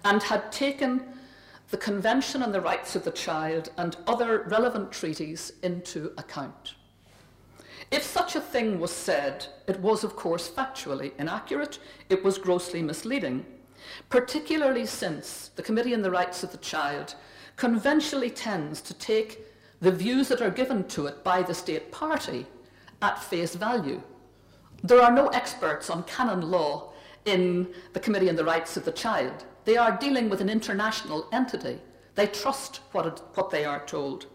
and 0.04 0.22
had 0.22 0.52
taken 0.52 1.04
the 1.70 1.76
Convention 1.76 2.42
on 2.42 2.52
the 2.52 2.60
Rights 2.60 2.96
of 2.96 3.04
the 3.04 3.10
Child 3.10 3.70
and 3.76 3.96
other 4.06 4.44
relevant 4.48 4.92
treaties 4.92 5.52
into 5.62 6.12
account. 6.18 6.74
If 7.90 8.02
such 8.02 8.36
a 8.36 8.40
thing 8.40 8.78
was 8.78 8.92
said, 8.92 9.46
it 9.66 9.80
was, 9.80 10.04
of 10.04 10.16
course, 10.16 10.48
factually 10.48 11.12
inaccurate, 11.18 11.78
it 12.08 12.22
was 12.22 12.38
grossly 12.38 12.82
misleading, 12.82 13.44
particularly 14.08 14.86
since 14.86 15.50
the 15.56 15.62
Committee 15.62 15.94
on 15.94 16.02
the 16.02 16.10
Rights 16.10 16.42
of 16.42 16.52
the 16.52 16.58
Child 16.58 17.14
conventionally 17.56 18.30
tends 18.30 18.80
to 18.80 18.94
take 18.94 19.40
the 19.80 19.90
views 19.90 20.28
that 20.28 20.42
are 20.42 20.50
given 20.50 20.84
to 20.88 21.06
it 21.06 21.24
by 21.24 21.42
the 21.42 21.54
state 21.54 21.90
party 21.90 22.46
at 23.02 23.22
face 23.22 23.54
value. 23.54 24.02
There 24.82 25.00
are 25.00 25.12
no 25.12 25.28
experts 25.28 25.90
on 25.90 26.04
canon 26.04 26.50
law 26.50 26.92
in 27.24 27.68
the 27.92 28.00
Committee 28.00 28.28
on 28.28 28.36
the 28.36 28.44
Rights 28.44 28.76
of 28.76 28.84
the 28.84 28.92
Child. 28.92 29.44
They 29.64 29.76
are 29.76 29.96
dealing 29.96 30.30
with 30.30 30.40
an 30.40 30.48
international 30.48 31.28
entity. 31.32 31.78
They 32.14 32.26
trust 32.26 32.80
what, 32.92 33.06
it, 33.06 33.22
what 33.34 33.50
they 33.50 33.64
are 33.64 33.84
told. 33.86 34.26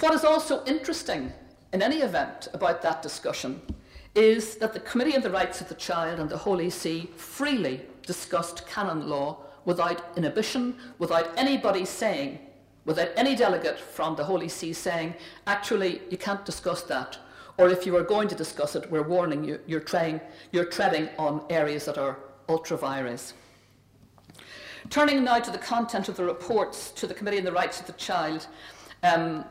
What 0.00 0.14
is 0.14 0.24
also 0.24 0.64
interesting 0.66 1.32
in 1.72 1.82
any 1.82 1.98
event 1.98 2.48
about 2.52 2.82
that 2.82 3.02
discussion 3.02 3.62
is 4.14 4.56
that 4.56 4.72
the 4.72 4.80
Committee 4.80 5.16
on 5.16 5.22
the 5.22 5.30
Rights 5.30 5.60
of 5.60 5.68
the 5.68 5.74
Child 5.74 6.20
and 6.20 6.28
the 6.28 6.36
Holy 6.36 6.70
See 6.70 7.10
freely 7.16 7.80
discussed 8.06 8.66
canon 8.66 9.08
law 9.08 9.38
without 9.64 10.04
inhibition, 10.16 10.76
without 10.98 11.32
anybody 11.36 11.84
saying, 11.84 12.38
without 12.84 13.08
any 13.16 13.34
delegate 13.34 13.78
from 13.78 14.14
the 14.14 14.24
Holy 14.24 14.48
See 14.48 14.72
saying, 14.72 15.14
actually, 15.46 16.02
you 16.10 16.18
can't 16.18 16.44
discuss 16.44 16.82
that 16.82 17.18
or 17.56 17.68
if 17.68 17.86
you 17.86 17.96
are 17.96 18.02
going 18.02 18.28
to 18.28 18.34
discuss 18.34 18.74
it, 18.74 18.90
we're 18.90 19.02
warning 19.02 19.44
you, 19.44 19.60
you're, 19.66 19.80
trying, 19.80 20.20
you're 20.52 20.64
treading 20.64 21.08
on 21.18 21.44
areas 21.50 21.84
that 21.84 21.98
are 21.98 22.18
ultra 22.48 22.76
vires. 22.76 23.34
Turning 24.90 25.24
now 25.24 25.38
to 25.38 25.50
the 25.50 25.58
content 25.58 26.08
of 26.08 26.16
the 26.16 26.24
reports 26.24 26.90
to 26.90 27.06
the 27.06 27.14
Committee 27.14 27.38
on 27.38 27.44
the 27.44 27.52
Rights 27.52 27.80
of 27.80 27.86
the 27.86 27.92
Child, 27.92 28.46
um, 29.02 29.44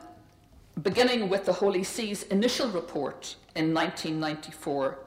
beginning 0.82 1.28
with 1.28 1.44
the 1.44 1.52
Holy 1.52 1.82
See's 1.82 2.24
initial 2.24 2.68
report 2.68 3.36
in 3.56 3.72
1994, 3.72 4.98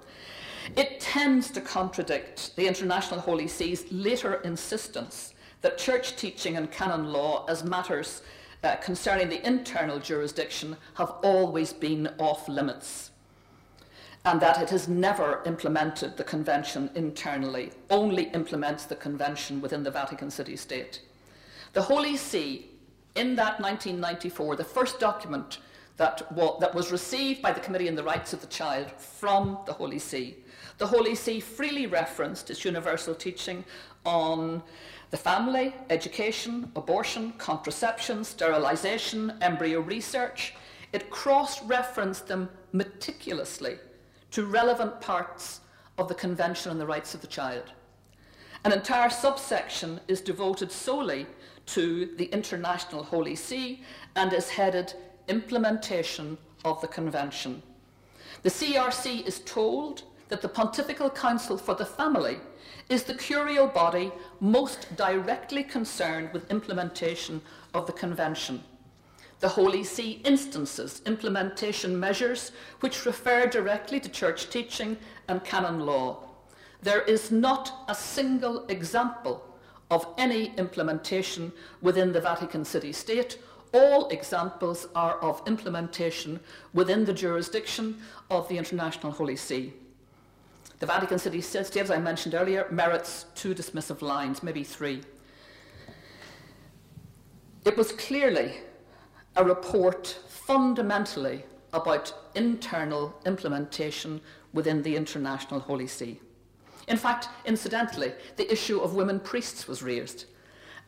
it 0.75 0.99
tends 0.99 1.49
to 1.51 1.61
contradict 1.61 2.55
the 2.55 2.67
International 2.67 3.19
Holy 3.19 3.47
See's 3.47 3.89
later 3.91 4.35
insistence 4.41 5.33
that 5.61 5.77
church 5.77 6.15
teaching 6.15 6.57
and 6.57 6.71
canon 6.71 7.11
law 7.11 7.45
as 7.47 7.63
matters 7.63 8.21
uh, 8.63 8.75
concerning 8.77 9.29
the 9.29 9.45
internal 9.45 9.99
jurisdiction 9.99 10.77
have 10.95 11.11
always 11.23 11.73
been 11.73 12.09
off 12.17 12.47
limits 12.47 13.11
and 14.25 14.41
that 14.41 14.61
it 14.61 14.69
has 14.69 14.89
never 14.89 15.41
implemented 15.45 16.17
the 16.17 16.23
convention 16.23 16.89
internally, 16.95 17.71
only 17.89 18.23
implements 18.31 18.83
the 18.83 18.95
convention 18.95 19.61
within 19.61 19.83
the 19.83 19.91
Vatican 19.91 20.29
City 20.29 20.57
State. 20.57 21.01
The 21.71 21.81
Holy 21.81 22.17
See, 22.17 22.71
in 23.15 23.35
that 23.35 23.61
1994, 23.61 24.57
the 24.57 24.63
first 24.65 24.99
document 24.99 25.59
that, 25.95 26.29
wa- 26.33 26.57
that 26.59 26.75
was 26.75 26.91
received 26.91 27.41
by 27.41 27.53
the 27.53 27.61
Committee 27.61 27.87
on 27.87 27.95
the 27.95 28.03
Rights 28.03 28.33
of 28.33 28.41
the 28.41 28.47
Child 28.47 28.91
from 28.91 29.59
the 29.65 29.73
Holy 29.73 29.99
See, 29.99 30.35
the 30.77 30.87
Holy 30.87 31.15
See 31.15 31.39
freely 31.39 31.87
referenced 31.87 32.49
its 32.49 32.65
universal 32.65 33.15
teaching 33.15 33.63
on 34.05 34.61
the 35.09 35.17
family, 35.17 35.73
education, 35.89 36.71
abortion, 36.75 37.33
contraception, 37.37 38.23
sterilisation, 38.23 39.33
embryo 39.41 39.79
research, 39.79 40.53
it 40.91 41.09
cross 41.09 41.63
referenced 41.63 42.27
them 42.27 42.49
meticulously 42.73 43.77
to 44.31 44.45
relevant 44.45 44.99
parts 44.99 45.61
of 45.97 46.07
the 46.07 46.15
Convention 46.15 46.71
on 46.71 46.77
the 46.77 46.85
Rights 46.85 47.13
of 47.13 47.21
the 47.21 47.27
Child. 47.27 47.71
An 48.65 48.73
entire 48.73 49.09
subsection 49.09 49.99
is 50.07 50.19
devoted 50.19 50.71
solely 50.71 51.25
to 51.67 52.15
the 52.17 52.25
International 52.25 53.03
Holy 53.03 53.35
See 53.35 53.83
and 54.15 54.33
is 54.33 54.49
headed 54.49 54.93
Implementation 55.27 56.37
of 56.65 56.81
the 56.81 56.87
Convention. 56.87 57.61
The 58.43 58.49
CRC 58.49 59.25
is 59.25 59.39
told 59.39 60.03
that 60.29 60.41
the 60.41 60.49
Pontifical 60.49 61.09
Council 61.09 61.57
for 61.57 61.75
the 61.75 61.85
Family 61.85 62.37
is 62.89 63.03
the 63.03 63.15
curial 63.15 63.67
body 63.67 64.11
most 64.39 64.95
directly 64.95 65.63
concerned 65.63 66.29
with 66.33 66.49
implementation 66.49 67.41
of 67.73 67.85
the 67.85 67.93
Convention. 67.93 68.63
The 69.39 69.49
Holy 69.49 69.83
See 69.83 70.21
instances 70.25 71.01
implementation 71.05 71.99
measures 71.99 72.51
which 72.79 73.05
refer 73.05 73.45
directly 73.45 73.99
to 73.99 74.09
church 74.09 74.49
teaching 74.49 74.97
and 75.27 75.43
canon 75.43 75.81
law. 75.85 76.23
There 76.81 77.01
is 77.01 77.31
not 77.31 77.85
a 77.87 77.93
single 77.93 78.65
example 78.67 79.43
of 79.91 80.07
any 80.17 80.53
implementation 80.57 81.51
within 81.81 82.13
the 82.13 82.21
Vatican 82.21 82.65
City 82.65 82.91
State. 82.91 83.37
All 83.73 84.07
examples 84.09 84.87
are 84.95 85.19
of 85.19 85.41
implementation 85.45 86.39
within 86.73 87.05
the 87.05 87.13
jurisdiction 87.13 87.97
of 88.29 88.47
the 88.47 88.57
International 88.57 89.11
Holy 89.11 89.35
See. 89.35 89.73
The 90.79 90.85
Vatican 90.85 91.17
City 91.17 91.41
State, 91.41 91.75
as 91.77 91.89
I 91.89 91.97
mentioned 91.97 92.35
earlier, 92.35 92.67
merits 92.69 93.25
two 93.33 93.55
dismissive 93.55 94.01
lines, 94.01 94.43
maybe 94.43 94.63
three. 94.63 95.01
It 97.65 97.75
was 97.75 97.91
clearly 97.93 98.57
a 99.35 99.43
report 99.43 100.19
fundamentally 100.27 101.43
about 101.73 102.13
internal 102.35 103.13
implementation 103.25 104.21
within 104.53 104.83
the 104.83 104.95
International 104.95 105.59
Holy 105.59 105.87
See. 105.87 106.21
In 106.87 106.97
fact, 106.97 107.27
incidentally, 107.45 108.13
the 108.37 108.49
issue 108.51 108.79
of 108.79 108.93
women 108.93 109.19
priests 109.19 109.67
was 109.67 109.81
raised. 109.83 110.25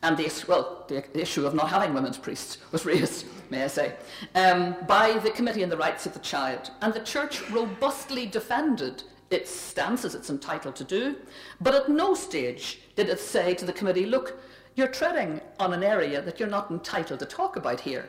And 0.02 0.16
the, 0.16 0.32
well, 0.48 0.86
the 0.88 1.20
issue 1.20 1.46
of 1.46 1.54
not 1.54 1.68
having 1.68 1.92
women's 1.92 2.16
priests 2.16 2.58
was 2.72 2.86
raised, 2.92 3.26
may 3.50 3.64
I 3.64 3.66
say, 3.66 3.94
um, 4.34 4.76
by 4.86 5.18
the 5.18 5.30
Committee 5.30 5.62
on 5.62 5.68
the 5.68 5.76
Rights 5.76 6.06
of 6.06 6.14
the 6.14 6.20
Child. 6.20 6.70
And 6.80 6.94
the 6.94 7.00
Church 7.00 7.42
robustly 7.50 8.24
defended 8.24 9.02
its 9.30 9.50
stance 9.50 10.04
as 10.04 10.14
it's 10.14 10.30
entitled 10.30 10.76
to 10.76 10.84
do, 10.84 11.16
but 11.60 11.74
at 11.74 11.88
no 11.88 12.14
stage 12.14 12.80
did 12.96 13.08
it 13.08 13.20
say 13.20 13.54
to 13.54 13.64
the 13.64 13.72
committee, 13.72 14.06
look, 14.06 14.40
you're 14.74 14.88
treading 14.88 15.40
on 15.58 15.72
an 15.72 15.82
area 15.82 16.20
that 16.22 16.38
you're 16.38 16.48
not 16.48 16.70
entitled 16.70 17.20
to 17.20 17.26
talk 17.26 17.56
about 17.56 17.80
here. 17.80 18.08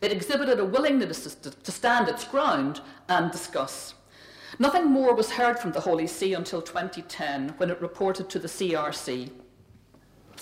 It 0.00 0.12
exhibited 0.12 0.60
a 0.60 0.64
willingness 0.64 1.34
to 1.34 1.72
stand 1.72 2.08
its 2.08 2.24
ground 2.24 2.80
and 3.08 3.32
discuss. 3.32 3.94
Nothing 4.58 4.86
more 4.86 5.14
was 5.14 5.32
heard 5.32 5.58
from 5.58 5.72
the 5.72 5.80
Holy 5.80 6.06
See 6.06 6.34
until 6.34 6.62
2010 6.62 7.50
when 7.58 7.70
it 7.70 7.80
reported 7.80 8.28
to 8.30 8.38
the 8.38 8.48
CRC. 8.48 9.30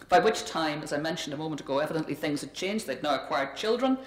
By 0.09 0.21
which 0.21 0.45
time, 0.45 0.83
as 0.83 0.93
I 0.93 0.99
mentioned 0.99 1.35
a 1.35 1.37
moment 1.37 1.61
ago, 1.61 1.79
evidently 1.79 2.15
things 2.15 2.41
had 2.43 2.55
changed. 2.55 2.87
They'd 2.87 3.03
now 3.03 3.17
acquired 3.17 3.57
children. 3.57 3.99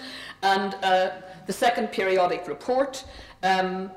And 0.42 0.76
uh, 0.82 1.12
the 1.46 1.54
second 1.54 1.92
periodic 1.92 2.48
report 2.48 3.04
um, 3.44 3.92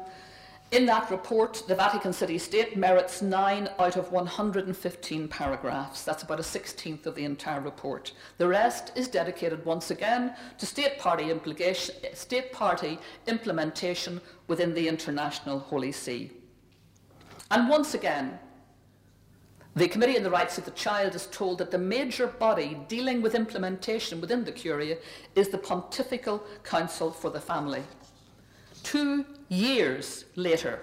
in 0.72 0.86
that 0.86 1.10
report, 1.10 1.62
the 1.68 1.74
Vatican 1.74 2.14
City 2.14 2.38
State 2.38 2.78
merits 2.78 3.20
9 3.20 3.68
out 3.78 3.96
of 3.96 4.10
115 4.10 5.28
paragraphs. 5.28 6.02
That's 6.02 6.22
about 6.22 6.40
a 6.40 6.42
sixteenth 6.42 7.06
of 7.06 7.14
the 7.14 7.26
entire 7.26 7.60
report. 7.60 8.12
The 8.38 8.48
rest 8.48 8.90
is 8.96 9.06
dedicated 9.06 9.66
once 9.66 9.90
again 9.90 10.34
to 10.56 10.64
state 10.64 10.98
party, 10.98 11.30
state 12.14 12.52
party 12.52 12.98
implementation 13.26 14.22
within 14.48 14.72
the 14.72 14.88
International 14.88 15.58
Holy 15.58 15.92
See. 15.92 16.30
And 17.50 17.68
once 17.68 17.92
again, 17.92 18.38
the 19.76 19.88
Committee 19.88 20.16
on 20.16 20.22
the 20.22 20.30
Rights 20.30 20.56
of 20.56 20.64
the 20.64 20.70
Child 20.70 21.14
is 21.14 21.26
told 21.26 21.58
that 21.58 21.70
the 21.70 21.78
major 21.78 22.26
body 22.26 22.78
dealing 22.88 23.20
with 23.20 23.34
implementation 23.34 24.22
within 24.22 24.44
the 24.44 24.52
Curia 24.52 24.96
is 25.34 25.48
the 25.48 25.58
Pontifical 25.58 26.42
Council 26.62 27.10
for 27.10 27.28
the 27.28 27.40
Family. 27.40 27.82
Two 28.82 29.24
years 29.48 30.24
later, 30.36 30.80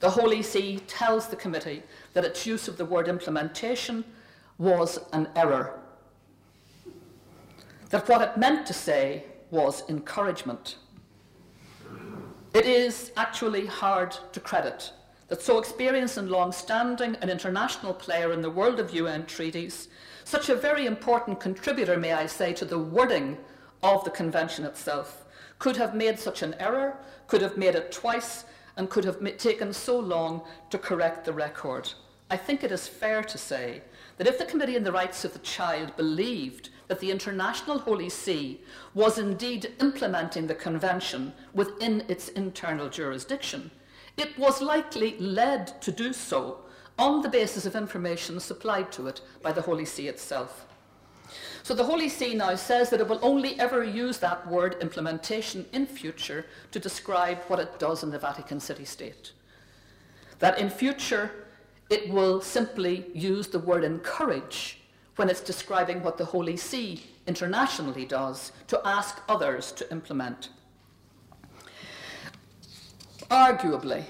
the 0.00 0.10
Holy 0.10 0.42
See 0.42 0.78
tells 0.86 1.26
the 1.26 1.36
committee 1.36 1.82
that 2.12 2.24
its 2.24 2.46
use 2.46 2.68
of 2.68 2.76
the 2.76 2.84
word 2.84 3.08
implementation 3.08 4.04
was 4.58 4.98
an 5.12 5.28
error. 5.34 5.80
That 7.90 8.08
what 8.08 8.22
it 8.22 8.36
meant 8.36 8.66
to 8.66 8.72
say 8.72 9.24
was 9.50 9.88
encouragement. 9.88 10.76
It 12.54 12.66
is 12.66 13.12
actually 13.16 13.66
hard 13.66 14.16
to 14.32 14.40
credit 14.40 14.92
that 15.28 15.42
so 15.42 15.58
experienced 15.58 16.16
and 16.16 16.30
long 16.30 16.52
standing 16.52 17.14
an 17.16 17.28
international 17.28 17.92
player 17.92 18.32
in 18.32 18.40
the 18.40 18.50
world 18.50 18.80
of 18.80 18.94
UN 18.94 19.26
treaties, 19.26 19.88
such 20.24 20.48
a 20.48 20.54
very 20.54 20.86
important 20.86 21.38
contributor, 21.38 21.98
may 21.98 22.12
I 22.12 22.26
say, 22.26 22.52
to 22.54 22.64
the 22.64 22.78
wording 22.78 23.36
of 23.82 24.04
the 24.04 24.10
convention 24.10 24.64
itself, 24.64 25.26
could 25.58 25.76
have 25.76 25.94
made 25.94 26.18
such 26.18 26.42
an 26.42 26.54
error, 26.58 26.96
could 27.26 27.42
have 27.42 27.56
made 27.56 27.74
it 27.74 27.92
twice, 27.92 28.44
and 28.76 28.88
could 28.88 29.04
have 29.04 29.18
taken 29.38 29.72
so 29.72 29.98
long 29.98 30.42
to 30.70 30.78
correct 30.78 31.24
the 31.24 31.32
record. 31.32 31.92
I 32.30 32.36
think 32.36 32.62
it 32.62 32.70
is 32.72 32.86
fair 32.86 33.22
to 33.22 33.38
say 33.38 33.82
that 34.18 34.26
if 34.26 34.38
the 34.38 34.44
Committee 34.44 34.76
on 34.76 34.84
the 34.84 34.92
Rights 34.92 35.24
of 35.24 35.32
the 35.32 35.38
Child 35.40 35.96
believed 35.96 36.68
that 36.86 37.00
the 37.00 37.10
International 37.10 37.78
Holy 37.78 38.08
See 38.08 38.60
was 38.94 39.18
indeed 39.18 39.72
implementing 39.80 40.46
the 40.46 40.54
Convention 40.54 41.32
within 41.54 42.04
its 42.08 42.28
internal 42.28 42.88
jurisdiction, 42.88 43.70
it 44.16 44.38
was 44.38 44.62
likely 44.62 45.18
led 45.18 45.80
to 45.82 45.90
do 45.90 46.12
so 46.12 46.58
on 46.98 47.22
the 47.22 47.28
basis 47.28 47.66
of 47.66 47.76
information 47.76 48.38
supplied 48.40 48.92
to 48.92 49.06
it 49.06 49.20
by 49.42 49.52
the 49.52 49.62
Holy 49.62 49.84
See 49.84 50.08
itself. 50.08 50.67
So 51.62 51.74
the 51.74 51.84
Holy 51.84 52.08
See 52.08 52.34
now 52.34 52.54
says 52.54 52.90
that 52.90 53.00
it 53.00 53.08
will 53.08 53.20
only 53.22 53.58
ever 53.60 53.84
use 53.84 54.18
that 54.18 54.46
word 54.46 54.76
implementation 54.80 55.66
in 55.72 55.86
future 55.86 56.46
to 56.72 56.78
describe 56.78 57.38
what 57.48 57.58
it 57.58 57.78
does 57.78 58.02
in 58.02 58.10
the 58.10 58.18
Vatican 58.18 58.60
City 58.60 58.84
State. 58.84 59.32
That 60.38 60.58
in 60.58 60.70
future 60.70 61.30
it 61.90 62.10
will 62.10 62.40
simply 62.40 63.06
use 63.14 63.48
the 63.48 63.58
word 63.58 63.84
encourage 63.84 64.80
when 65.16 65.28
it's 65.28 65.40
describing 65.40 66.02
what 66.02 66.16
the 66.16 66.24
Holy 66.24 66.56
See 66.56 67.04
internationally 67.26 68.04
does 68.04 68.52
to 68.68 68.80
ask 68.84 69.20
others 69.28 69.72
to 69.72 69.90
implement. 69.90 70.50
Arguably, 73.30 74.04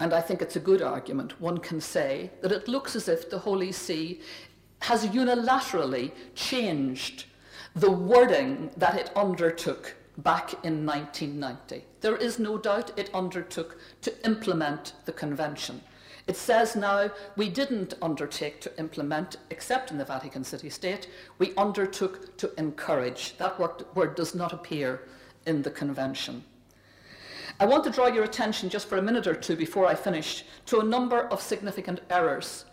and 0.00 0.12
I 0.12 0.20
think 0.20 0.42
it's 0.42 0.56
a 0.56 0.60
good 0.60 0.82
argument, 0.82 1.40
one 1.40 1.58
can 1.58 1.80
say 1.80 2.30
that 2.40 2.50
it 2.50 2.66
looks 2.66 2.96
as 2.96 3.08
if 3.08 3.30
the 3.30 3.38
Holy 3.38 3.72
See 3.72 4.20
has 4.82 5.06
unilaterally 5.06 6.10
changed 6.34 7.26
the 7.74 7.90
wording 7.90 8.70
that 8.76 8.98
it 8.98 9.10
undertook 9.14 9.94
back 10.18 10.52
in 10.64 10.84
1990. 10.84 11.84
There 12.00 12.16
is 12.16 12.38
no 12.38 12.58
doubt 12.58 12.92
it 12.98 13.08
undertook 13.14 13.78
to 14.02 14.12
implement 14.26 14.94
the 15.04 15.12
convention. 15.12 15.80
It 16.26 16.36
says 16.36 16.76
now 16.76 17.10
we 17.36 17.48
didn't 17.48 17.94
undertake 18.02 18.60
to 18.62 18.78
implement, 18.78 19.36
except 19.50 19.90
in 19.90 19.98
the 19.98 20.04
Vatican 20.04 20.44
City 20.44 20.68
State, 20.68 21.08
we 21.38 21.54
undertook 21.56 22.36
to 22.38 22.52
encourage. 22.58 23.36
That 23.38 23.58
word, 23.58 24.14
does 24.16 24.34
not 24.34 24.52
appear 24.52 25.02
in 25.46 25.62
the 25.62 25.70
convention. 25.70 26.44
I 27.60 27.66
want 27.66 27.84
to 27.84 27.90
draw 27.90 28.08
your 28.08 28.24
attention 28.24 28.68
just 28.68 28.88
for 28.88 28.98
a 28.98 29.02
minute 29.02 29.26
or 29.26 29.34
two 29.34 29.56
before 29.56 29.86
I 29.86 29.94
finish 29.94 30.44
to 30.66 30.80
a 30.80 30.84
number 30.84 31.20
of 31.28 31.40
significant 31.40 32.00
errors 32.10 32.64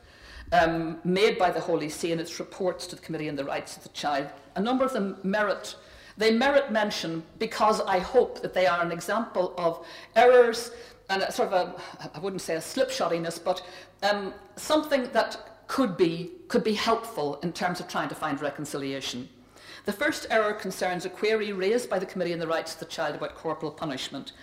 um, 0.52 1.00
made 1.04 1.38
by 1.38 1.52
the 1.52 1.60
Holy 1.60 1.90
See 1.90 2.12
in 2.12 2.20
its 2.20 2.40
reports 2.40 2.88
to 2.88 2.96
the 2.96 3.02
Committee 3.02 3.30
on 3.30 3.36
the 3.36 3.44
Rights 3.44 3.78
of 3.78 3.84
the 3.84 3.90
Child. 3.90 4.30
A 4.56 4.62
number 4.62 4.86
of 4.86 4.94
them 4.94 5.18
merit 5.24 5.76
they 6.20 6.32
merit 6.32 6.70
mention 6.70 7.24
because 7.40 7.80
I 7.80 8.00
hope 8.00 8.42
that 8.42 8.54
they 8.54 8.68
are 8.68 8.82
an 8.82 8.92
example 8.92 9.54
of 9.58 9.86
errors 10.18 10.72
and 11.10 11.24
a 11.24 11.32
sort 11.32 11.54
of 11.54 11.54
a, 11.54 12.10
I 12.14 12.20
wouldn't 12.20 12.42
say 12.42 12.56
a 12.56 12.60
slipshottiness, 12.60 13.42
but 13.42 13.66
um, 14.04 14.34
something 14.58 15.10
that 15.14 15.64
could 15.68 15.96
be, 15.96 16.32
could 16.50 16.64
be 16.64 16.74
helpful 16.74 17.40
in 17.42 17.54
terms 17.54 17.80
of 17.80 17.88
trying 17.88 18.10
to 18.10 18.16
find 18.16 18.42
reconciliation. 18.42 19.30
The 19.86 19.94
first 19.94 20.28
error 20.30 20.52
concerns 20.52 21.06
a 21.06 21.10
query 21.10 21.54
raised 21.54 21.90
by 21.90 22.00
the 22.00 22.06
Committee 22.06 22.34
on 22.34 22.40
the 22.40 22.48
Rights 22.48 22.74
of 22.74 22.80
the 22.80 22.86
Child 22.86 23.16
about 23.16 23.36
corporal 23.36 23.72
punishment. 23.72 24.34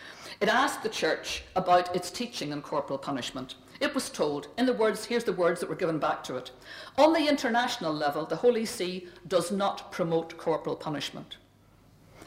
It 0.41 0.49
asked 0.49 0.83
the 0.83 0.89
Church 0.89 1.45
about 1.57 1.95
its 1.95 2.11
teaching 2.11 2.55
on 2.55 2.63
corporal 2.63 2.99
punishment. 2.99 3.57
It 3.81 3.95
was 3.95 4.09
told, 4.09 4.49
in 4.57 4.67
the 4.67 4.73
words, 4.73 5.05
here's 5.05 5.25
the 5.25 5.33
words 5.33 5.61
that 5.61 5.69
were 5.69 5.75
given 5.75 5.99
back 5.99 6.25
to 6.25 6.37
it. 6.37 6.51
On 6.97 7.13
the 7.13 7.29
international 7.29 7.93
level, 7.93 8.25
the 8.25 8.37
Holy 8.37 8.65
See 8.65 9.09
does 9.29 9.53
not 9.53 9.93
promote 9.93 10.39
corporal 10.39 10.77
punishment. 10.77 11.37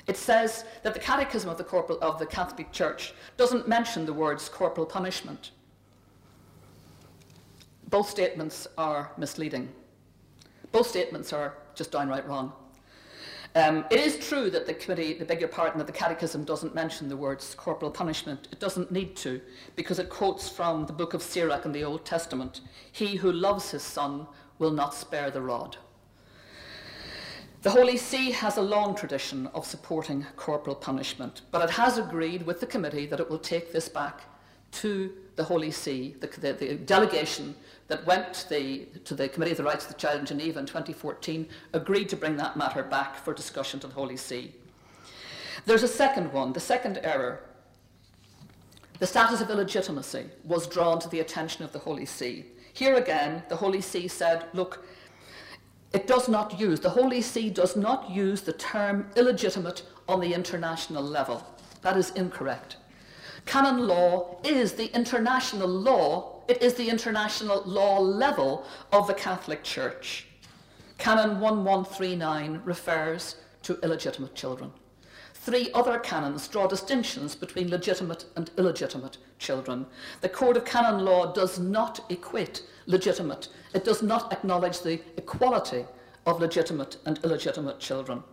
It 0.05 0.17
says 0.17 0.65
that 0.83 0.93
the 0.93 0.99
Catechism 0.99 1.49
of 1.49 1.57
the, 1.57 1.63
corporal, 1.63 1.99
of 2.01 2.19
the 2.19 2.25
Catholic 2.25 2.71
Church 2.71 3.13
doesn't 3.37 3.67
mention 3.67 4.05
the 4.05 4.13
words 4.13 4.49
corporal 4.49 4.85
punishment. 4.85 5.51
Both 7.89 8.09
statements 8.09 8.67
are 8.77 9.11
misleading. 9.17 9.69
Both 10.71 10.87
statements 10.87 11.33
are 11.33 11.55
just 11.73 11.91
downright 11.91 12.27
wrong. 12.27 12.53
Um, 13.55 13.83
it 13.89 13.99
is 13.99 14.27
true 14.27 14.51
that 14.51 14.67
the 14.67 14.75
committee, 14.75 15.13
the 15.13 15.25
beg 15.25 15.39
your 15.39 15.49
pardon, 15.49 15.79
that 15.79 15.87
the 15.87 15.93
Catechism 15.93 16.43
doesn't 16.43 16.75
mention 16.75 17.09
the 17.09 17.17
words 17.17 17.55
corporal 17.55 17.89
punishment. 17.89 18.47
It 18.51 18.59
doesn't 18.59 18.91
need 18.91 19.15
to, 19.17 19.41
because 19.75 19.97
it 19.97 20.09
quotes 20.09 20.47
from 20.47 20.85
the 20.85 20.93
book 20.93 21.15
of 21.15 21.23
Sirach 21.23 21.65
in 21.65 21.71
the 21.71 21.83
Old 21.83 22.05
Testament 22.05 22.61
He 22.91 23.15
who 23.15 23.31
loves 23.31 23.71
his 23.71 23.81
son 23.81 24.27
will 24.59 24.71
not 24.71 24.93
spare 24.93 25.31
the 25.31 25.41
rod. 25.41 25.77
The 27.61 27.71
Holy 27.71 27.97
See 27.97 28.31
has 28.31 28.55
a 28.57 28.61
long 28.61 28.95
tradition 28.95 29.47
of 29.47 29.65
supporting 29.65 30.25
corporal 30.35 30.75
punishment, 30.75 31.41
but 31.51 31.61
it 31.61 31.71
has 31.71 31.97
agreed 31.97 32.43
with 32.43 32.59
the 32.59 32.67
committee 32.67 33.05
that 33.07 33.19
it 33.19 33.29
will 33.29 33.39
take 33.39 33.73
this 33.73 33.89
back 33.89 34.21
to 34.71 35.11
the 35.35 35.43
Holy 35.43 35.71
See, 35.71 36.15
the, 36.19 36.27
the, 36.27 36.53
the 36.53 36.75
delegation 36.75 37.55
that 37.87 38.05
went 38.05 38.33
to 38.33 38.49
the, 38.49 38.85
to 39.05 39.15
the 39.15 39.29
Committee 39.29 39.51
of 39.51 39.57
the 39.57 39.63
Rights 39.63 39.85
of 39.85 39.93
the 39.93 39.99
Child 39.99 40.19
in 40.19 40.25
Geneva 40.25 40.59
in 40.59 40.65
2014 40.65 41.47
agreed 41.73 42.09
to 42.09 42.15
bring 42.15 42.37
that 42.37 42.57
matter 42.57 42.83
back 42.83 43.15
for 43.15 43.33
discussion 43.33 43.79
to 43.79 43.87
the 43.87 43.93
Holy 43.93 44.17
See. 44.17 44.53
There's 45.65 45.83
a 45.83 45.87
second 45.87 46.31
one, 46.33 46.53
the 46.53 46.59
second 46.59 46.99
error. 47.03 47.41
The 48.99 49.07
status 49.07 49.41
of 49.41 49.49
illegitimacy 49.49 50.25
was 50.43 50.67
drawn 50.67 50.99
to 50.99 51.09
the 51.09 51.21
attention 51.21 51.63
of 51.63 51.71
the 51.71 51.79
Holy 51.79 52.05
See. 52.05 52.45
Here 52.73 52.95
again, 52.95 53.43
the 53.49 53.55
Holy 53.55 53.81
See 53.81 54.07
said, 54.07 54.45
look, 54.53 54.85
it 55.93 56.05
does 56.05 56.29
not 56.29 56.59
use, 56.59 56.79
the 56.79 56.89
Holy 56.89 57.21
See 57.21 57.49
does 57.49 57.75
not 57.75 58.09
use 58.09 58.41
the 58.41 58.53
term 58.53 59.09
illegitimate 59.15 59.83
on 60.07 60.19
the 60.19 60.33
international 60.33 61.01
level. 61.03 61.43
That 61.81 61.97
is 61.97 62.11
incorrect. 62.11 62.75
Canon 63.45 63.87
law 63.87 64.37
is 64.43 64.73
the 64.73 64.93
international 64.95 65.67
law, 65.67 66.41
it 66.47 66.61
is 66.61 66.73
the 66.73 66.89
international 66.89 67.63
law 67.65 67.99
level 67.99 68.65
of 68.91 69.07
the 69.07 69.13
Catholic 69.13 69.63
Church. 69.63 70.27
Canon 70.97 71.39
1139 71.39 72.61
refers 72.65 73.35
to 73.63 73.79
illegitimate 73.81 74.35
children. 74.35 74.71
Three 75.33 75.71
other 75.73 75.97
canons 75.99 76.47
draw 76.47 76.67
distinctions 76.67 77.33
between 77.33 77.69
legitimate 77.69 78.25
and 78.35 78.51
illegitimate 78.57 79.17
children. 79.37 79.85
The 80.19 80.29
Code 80.29 80.57
of 80.57 80.65
Canon 80.65 81.05
Law 81.05 81.31
does 81.31 81.57
not 81.57 82.05
equate 82.09 82.63
legitimate, 82.87 83.47
it 83.73 83.85
does 83.85 84.03
not 84.03 84.33
acknowledge 84.33 84.81
the 84.81 85.01
equality 85.15 85.85
of 86.25 86.41
legitimate 86.41 86.97
and 87.05 87.19
illegitimate 87.23 87.79
children. 87.79 88.23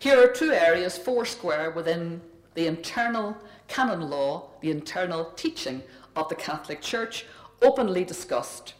Here 0.00 0.18
are 0.18 0.32
two 0.32 0.52
areas, 0.52 0.96
foursquare, 0.96 1.70
within 1.70 2.22
the 2.54 2.66
internal 2.66 3.36
canon 3.72 4.10
law, 4.10 4.50
the 4.60 4.70
internal 4.70 5.24
teaching 5.34 5.82
of 6.14 6.28
the 6.28 6.34
Catholic 6.34 6.82
Church, 6.82 7.24
openly 7.62 8.04
discussed. 8.04 8.74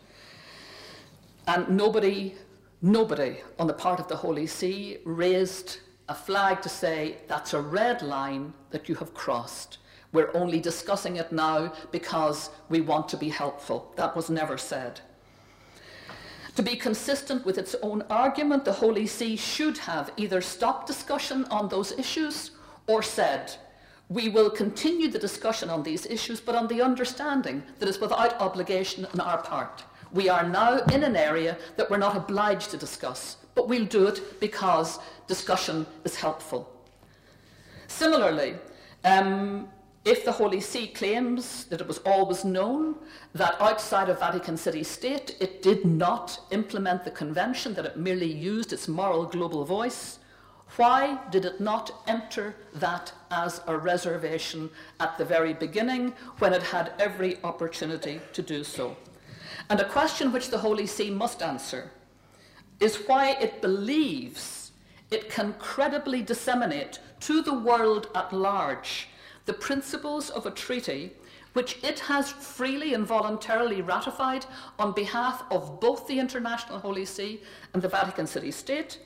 And 1.46 1.66
nobody, 1.70 2.34
nobody 2.82 3.38
on 3.58 3.68
the 3.68 3.72
part 3.72 4.00
of 4.00 4.08
the 4.08 4.16
Holy 4.16 4.46
See 4.46 4.98
raised 5.06 5.78
a 6.10 6.14
flag 6.14 6.60
to 6.60 6.68
say 6.68 7.16
that's 7.26 7.54
a 7.54 7.60
red 7.60 8.02
line 8.02 8.52
that 8.70 8.86
you 8.86 8.94
have 8.96 9.14
crossed. 9.14 9.78
We're 10.12 10.30
only 10.34 10.60
discussing 10.60 11.16
it 11.16 11.32
now 11.32 11.72
because 11.90 12.50
we 12.68 12.82
want 12.82 13.08
to 13.08 13.16
be 13.16 13.30
helpful. 13.30 13.94
That 13.96 14.14
was 14.14 14.28
never 14.28 14.58
said. 14.58 15.00
To 16.56 16.62
be 16.62 16.76
consistent 16.76 17.46
with 17.46 17.56
its 17.56 17.74
own 17.82 18.02
argument, 18.10 18.66
the 18.66 18.74
Holy 18.74 19.06
See 19.06 19.36
should 19.36 19.78
have 19.78 20.12
either 20.18 20.42
stopped 20.42 20.86
discussion 20.86 21.46
on 21.46 21.70
those 21.70 21.92
issues 21.92 22.50
or 22.86 23.02
said, 23.02 23.56
we 24.08 24.28
will 24.28 24.50
continue 24.50 25.08
the 25.08 25.18
discussion 25.18 25.70
on 25.70 25.82
these 25.82 26.06
issues, 26.06 26.40
but 26.40 26.54
on 26.54 26.68
the 26.68 26.82
understanding 26.82 27.62
that 27.78 27.88
it's 27.88 28.00
without 28.00 28.40
obligation 28.40 29.06
on 29.06 29.20
our 29.20 29.38
part. 29.38 29.84
We 30.12 30.28
are 30.28 30.46
now 30.46 30.78
in 30.92 31.02
an 31.02 31.16
area 31.16 31.56
that 31.76 31.90
we're 31.90 31.96
not 31.96 32.16
obliged 32.16 32.70
to 32.72 32.76
discuss, 32.76 33.38
but 33.54 33.68
we'll 33.68 33.86
do 33.86 34.06
it 34.06 34.40
because 34.40 34.98
discussion 35.26 35.86
is 36.04 36.16
helpful. 36.16 36.68
Similarly, 37.86 38.56
um, 39.04 39.68
if 40.04 40.24
the 40.24 40.32
Holy 40.32 40.60
See 40.60 40.88
claims 40.88 41.64
that 41.66 41.80
it 41.80 41.86
was 41.86 41.98
always 41.98 42.44
known 42.44 42.96
that 43.34 43.60
outside 43.60 44.08
of 44.08 44.18
Vatican 44.18 44.56
City 44.56 44.82
State 44.82 45.36
it 45.40 45.62
did 45.62 45.84
not 45.84 46.40
implement 46.50 47.04
the 47.04 47.10
convention, 47.10 47.72
that 47.74 47.86
it 47.86 47.96
merely 47.96 48.30
used 48.30 48.72
its 48.72 48.88
moral 48.88 49.24
global 49.24 49.64
voice, 49.64 50.18
why 50.76 51.18
did 51.30 51.44
it 51.44 51.60
not 51.60 52.02
enter 52.06 52.54
that 52.74 53.12
as 53.30 53.60
a 53.66 53.76
reservation 53.76 54.70
at 55.00 55.18
the 55.18 55.24
very 55.24 55.52
beginning 55.52 56.14
when 56.38 56.52
it 56.52 56.62
had 56.62 56.92
every 56.98 57.38
opportunity 57.44 58.20
to 58.32 58.42
do 58.42 58.64
so? 58.64 58.96
And 59.68 59.80
a 59.80 59.88
question 59.88 60.32
which 60.32 60.50
the 60.50 60.58
Holy 60.58 60.86
See 60.86 61.10
must 61.10 61.42
answer 61.42 61.90
is 62.80 62.96
why 63.06 63.32
it 63.32 63.60
believes 63.60 64.72
it 65.10 65.30
can 65.30 65.54
credibly 65.54 66.22
disseminate 66.22 66.98
to 67.20 67.42
the 67.42 67.54
world 67.54 68.08
at 68.14 68.32
large 68.32 69.08
the 69.44 69.52
principles 69.52 70.30
of 70.30 70.46
a 70.46 70.50
treaty 70.50 71.12
which 71.52 71.78
it 71.84 71.98
has 72.00 72.30
freely 72.30 72.94
and 72.94 73.06
voluntarily 73.06 73.82
ratified 73.82 74.46
on 74.78 74.92
behalf 74.92 75.44
of 75.50 75.80
both 75.80 76.06
the 76.06 76.18
International 76.18 76.78
Holy 76.78 77.04
See 77.04 77.42
and 77.74 77.82
the 77.82 77.88
Vatican 77.88 78.26
City 78.26 78.50
State, 78.50 78.98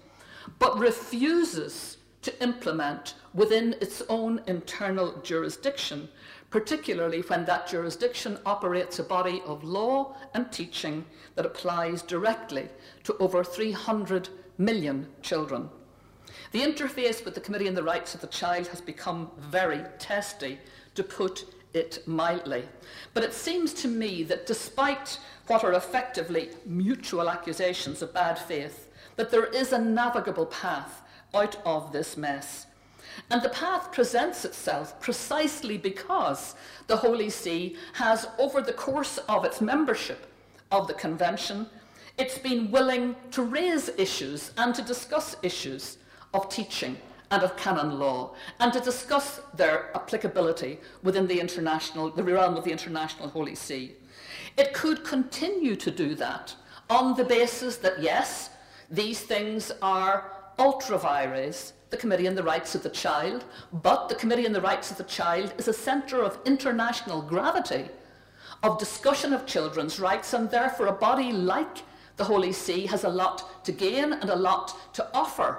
but 0.58 0.78
refuses 0.78 1.98
to 2.22 2.42
implement 2.42 3.14
within 3.34 3.74
its 3.80 4.02
own 4.08 4.40
internal 4.46 5.18
jurisdiction, 5.22 6.08
particularly 6.50 7.20
when 7.22 7.44
that 7.44 7.68
jurisdiction 7.68 8.38
operates 8.44 8.98
a 8.98 9.04
body 9.04 9.42
of 9.46 9.62
law 9.62 10.16
and 10.34 10.50
teaching 10.50 11.04
that 11.34 11.46
applies 11.46 12.02
directly 12.02 12.68
to 13.04 13.16
over 13.18 13.44
300 13.44 14.28
million 14.58 15.06
children. 15.22 15.68
The 16.52 16.62
interface 16.62 17.24
with 17.24 17.34
the 17.34 17.40
Committee 17.40 17.68
on 17.68 17.74
the 17.74 17.82
Rights 17.82 18.14
of 18.14 18.20
the 18.20 18.26
Child 18.26 18.68
has 18.68 18.80
become 18.80 19.30
very 19.38 19.82
testy, 19.98 20.58
to 20.94 21.04
put 21.04 21.44
it 21.74 22.02
mildly. 22.06 22.64
But 23.14 23.22
it 23.22 23.34
seems 23.34 23.72
to 23.74 23.88
me 23.88 24.22
that 24.24 24.46
despite 24.46 25.18
what 25.46 25.62
are 25.62 25.74
effectively 25.74 26.50
mutual 26.64 27.28
accusations 27.28 28.02
of 28.02 28.14
bad 28.14 28.38
faith, 28.38 28.85
that 29.16 29.30
there 29.30 29.46
is 29.46 29.72
a 29.72 29.78
navigable 29.78 30.46
path 30.46 31.02
out 31.34 31.56
of 31.64 31.92
this 31.92 32.16
mess. 32.16 32.66
And 33.30 33.42
the 33.42 33.48
path 33.48 33.92
presents 33.92 34.44
itself 34.44 35.00
precisely 35.00 35.78
because 35.78 36.54
the 36.86 36.96
Holy 36.96 37.30
See 37.30 37.76
has, 37.94 38.28
over 38.38 38.60
the 38.60 38.72
course 38.72 39.18
of 39.28 39.44
its 39.44 39.60
membership 39.60 40.26
of 40.70 40.86
the 40.86 40.94
Convention, 40.94 41.66
it's 42.18 42.38
been 42.38 42.70
willing 42.70 43.14
to 43.30 43.42
raise 43.42 43.88
issues 43.96 44.52
and 44.56 44.74
to 44.74 44.82
discuss 44.82 45.36
issues 45.42 45.98
of 46.32 46.48
teaching 46.48 46.96
and 47.30 47.42
of 47.42 47.56
canon 47.56 47.98
law, 47.98 48.34
and 48.60 48.72
to 48.72 48.78
discuss 48.78 49.40
their 49.54 49.90
applicability 49.96 50.78
within 51.02 51.26
the 51.26 51.40
international, 51.40 52.08
the 52.10 52.22
realm 52.22 52.56
of 52.56 52.62
the 52.62 52.70
international 52.70 53.28
Holy 53.28 53.56
See. 53.56 53.96
It 54.56 54.72
could 54.72 55.02
continue 55.02 55.74
to 55.74 55.90
do 55.90 56.14
that 56.14 56.54
on 56.88 57.16
the 57.16 57.24
basis 57.24 57.78
that, 57.78 58.00
yes, 58.00 58.50
these 58.90 59.20
things 59.20 59.72
are 59.82 60.32
ultra 60.58 60.98
vires, 60.98 61.72
the 61.90 61.96
Committee 61.96 62.28
on 62.28 62.34
the 62.34 62.42
Rights 62.42 62.74
of 62.74 62.82
the 62.82 62.90
Child, 62.90 63.44
but 63.72 64.08
the 64.08 64.14
Committee 64.14 64.46
on 64.46 64.52
the 64.52 64.60
Rights 64.60 64.90
of 64.90 64.96
the 64.96 65.04
Child 65.04 65.54
is 65.58 65.68
a 65.68 65.72
centre 65.72 66.22
of 66.22 66.38
international 66.44 67.22
gravity, 67.22 67.88
of 68.62 68.78
discussion 68.78 69.32
of 69.32 69.46
children's 69.46 70.00
rights, 70.00 70.32
and 70.32 70.50
therefore 70.50 70.86
a 70.86 70.92
body 70.92 71.32
like 71.32 71.82
the 72.16 72.24
Holy 72.24 72.52
See 72.52 72.86
has 72.86 73.04
a 73.04 73.08
lot 73.08 73.64
to 73.64 73.72
gain 73.72 74.12
and 74.12 74.30
a 74.30 74.36
lot 74.36 74.94
to 74.94 75.06
offer. 75.14 75.58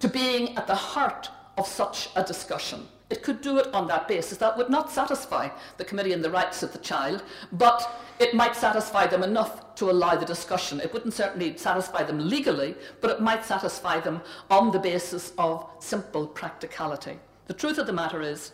To 0.00 0.08
being 0.08 0.56
at 0.56 0.66
the 0.66 0.74
heart 0.74 1.30
of 1.56 1.66
such 1.66 2.10
a 2.16 2.22
discussion. 2.22 2.86
It 3.08 3.22
could 3.22 3.40
do 3.40 3.58
it 3.58 3.72
on 3.72 3.86
that 3.86 4.08
basis. 4.08 4.38
That 4.38 4.56
would 4.56 4.68
not 4.68 4.90
satisfy 4.90 5.50
the 5.76 5.84
Committee 5.84 6.12
on 6.12 6.22
the 6.22 6.30
Rights 6.30 6.62
of 6.64 6.72
the 6.72 6.78
Child, 6.78 7.22
but 7.52 8.02
it 8.18 8.34
might 8.34 8.56
satisfy 8.56 9.06
them 9.06 9.22
enough 9.22 9.74
to 9.76 9.90
allow 9.90 10.16
the 10.16 10.26
discussion. 10.26 10.80
It 10.80 10.92
wouldn't 10.92 11.14
certainly 11.14 11.56
satisfy 11.56 12.02
them 12.02 12.28
legally, 12.28 12.74
but 13.00 13.10
it 13.10 13.20
might 13.20 13.44
satisfy 13.44 14.00
them 14.00 14.22
on 14.50 14.72
the 14.72 14.78
basis 14.80 15.32
of 15.38 15.68
simple 15.78 16.26
practicality. 16.26 17.18
The 17.46 17.54
truth 17.54 17.78
of 17.78 17.86
the 17.86 17.92
matter 17.92 18.22
is, 18.22 18.52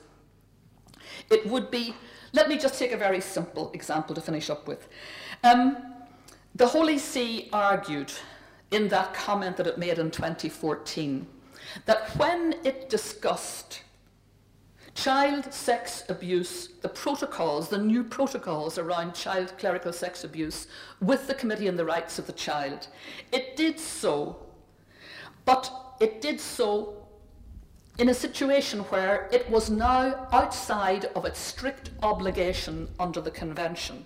it 1.30 1.46
would 1.46 1.70
be. 1.70 1.94
Let 2.34 2.48
me 2.48 2.58
just 2.58 2.78
take 2.78 2.92
a 2.92 2.96
very 2.96 3.20
simple 3.20 3.70
example 3.72 4.14
to 4.14 4.20
finish 4.20 4.50
up 4.50 4.66
with. 4.66 4.88
Um, 5.44 5.94
the 6.54 6.66
Holy 6.66 6.98
See 6.98 7.48
argued 7.52 8.12
in 8.70 8.88
that 8.88 9.14
comment 9.14 9.56
that 9.56 9.66
it 9.66 9.78
made 9.78 9.98
in 9.98 10.10
2014 10.10 11.26
that 11.86 12.16
when 12.16 12.56
it 12.64 12.88
discussed 12.88 13.82
child 14.94 15.52
sex 15.52 16.04
abuse, 16.08 16.68
the 16.82 16.88
protocols, 16.88 17.68
the 17.68 17.78
new 17.78 18.04
protocols 18.04 18.78
around 18.78 19.14
child 19.14 19.54
clerical 19.58 19.92
sex 19.92 20.24
abuse 20.24 20.66
with 21.00 21.26
the 21.26 21.34
Committee 21.34 21.68
on 21.68 21.76
the 21.76 21.84
Rights 21.84 22.18
of 22.18 22.26
the 22.26 22.32
Child, 22.32 22.88
it 23.32 23.56
did 23.56 23.78
so, 23.78 24.46
but 25.44 25.70
it 26.00 26.20
did 26.20 26.40
so 26.40 27.02
in 27.98 28.08
a 28.08 28.14
situation 28.14 28.80
where 28.84 29.28
it 29.32 29.48
was 29.50 29.70
now 29.70 30.26
outside 30.32 31.04
of 31.14 31.26
its 31.26 31.38
strict 31.38 31.90
obligation 32.02 32.88
under 32.98 33.20
the 33.20 33.30
convention. 33.30 34.04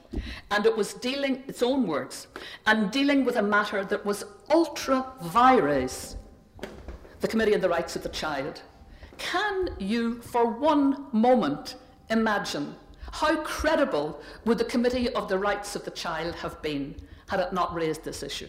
And 0.50 0.66
it 0.66 0.76
was 0.76 0.94
dealing 0.94 1.44
its 1.46 1.62
own 1.62 1.86
words 1.86 2.26
and 2.66 2.90
dealing 2.90 3.24
with 3.24 3.36
a 3.36 3.42
matter 3.42 3.84
that 3.84 4.04
was 4.04 4.24
ultra 4.50 5.06
vires 5.22 6.16
the 7.20 7.28
committee 7.28 7.54
on 7.54 7.60
the 7.60 7.68
rights 7.68 7.96
of 7.96 8.02
the 8.02 8.08
child 8.08 8.62
can 9.18 9.70
you 9.78 10.20
for 10.22 10.46
one 10.46 11.06
moment 11.12 11.76
imagine 12.10 12.74
how 13.12 13.34
credible 13.42 14.20
would 14.44 14.58
the 14.58 14.64
committee 14.64 15.08
of 15.14 15.28
the 15.28 15.38
rights 15.38 15.74
of 15.74 15.84
the 15.84 15.90
child 15.90 16.34
have 16.34 16.60
been 16.62 16.94
had 17.28 17.40
it 17.40 17.52
not 17.52 17.74
raised 17.74 18.04
this 18.04 18.22
issue 18.22 18.48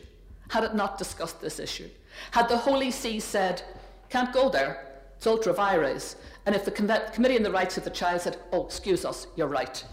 had 0.49 0.63
it 0.63 0.75
not 0.75 0.97
discussed 0.97 1.39
this 1.41 1.59
issue 1.59 1.89
had 2.31 2.47
the 2.49 2.57
holy 2.57 2.91
see 2.91 3.19
said 3.19 3.61
can't 4.09 4.33
go 4.33 4.49
there 4.49 4.87
it's 5.17 5.25
ultra 5.25 5.51
vires. 5.51 6.15
And 6.45 6.55
if 6.55 6.63
the 6.63 6.71
Committee 6.71 7.37
on 7.37 7.43
the 7.43 7.51
Rights 7.51 7.77
of 7.77 7.83
the 7.83 7.89
Child 7.89 8.21
said, 8.21 8.37
oh, 8.53 8.65
excuse 8.65 9.03
us, 9.03 9.27
you're 9.35 9.47
right, 9.47 9.83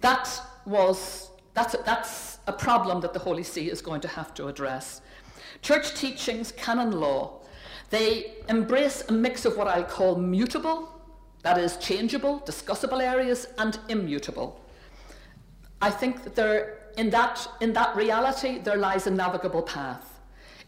that 0.00 0.40
was, 0.64 1.30
that's, 1.54 1.74
a, 1.74 1.78
that's 1.84 2.38
a 2.46 2.52
problem 2.52 3.00
that 3.02 3.12
the 3.12 3.18
Holy 3.18 3.42
See 3.42 3.70
is 3.70 3.80
going 3.80 4.00
to 4.00 4.08
have 4.08 4.34
to 4.34 4.48
address. 4.48 5.02
Church 5.62 5.94
teachings, 5.94 6.50
canon 6.52 6.92
law, 6.92 7.40
they 7.90 8.34
embrace 8.48 9.04
a 9.08 9.12
mix 9.12 9.44
of 9.44 9.56
what 9.56 9.68
I'll 9.68 9.84
call 9.84 10.16
mutable, 10.16 10.88
that 11.42 11.58
is, 11.58 11.76
changeable, 11.76 12.40
discussable 12.40 13.00
areas, 13.00 13.48
and 13.58 13.78
immutable. 13.88 14.60
I 15.80 15.90
think 15.90 16.24
that 16.24 16.34
there, 16.34 16.78
in, 16.96 17.10
that, 17.10 17.46
in 17.60 17.72
that 17.74 17.94
reality, 17.94 18.58
there 18.58 18.76
lies 18.76 19.06
a 19.06 19.10
navigable 19.10 19.62
path. 19.62 20.20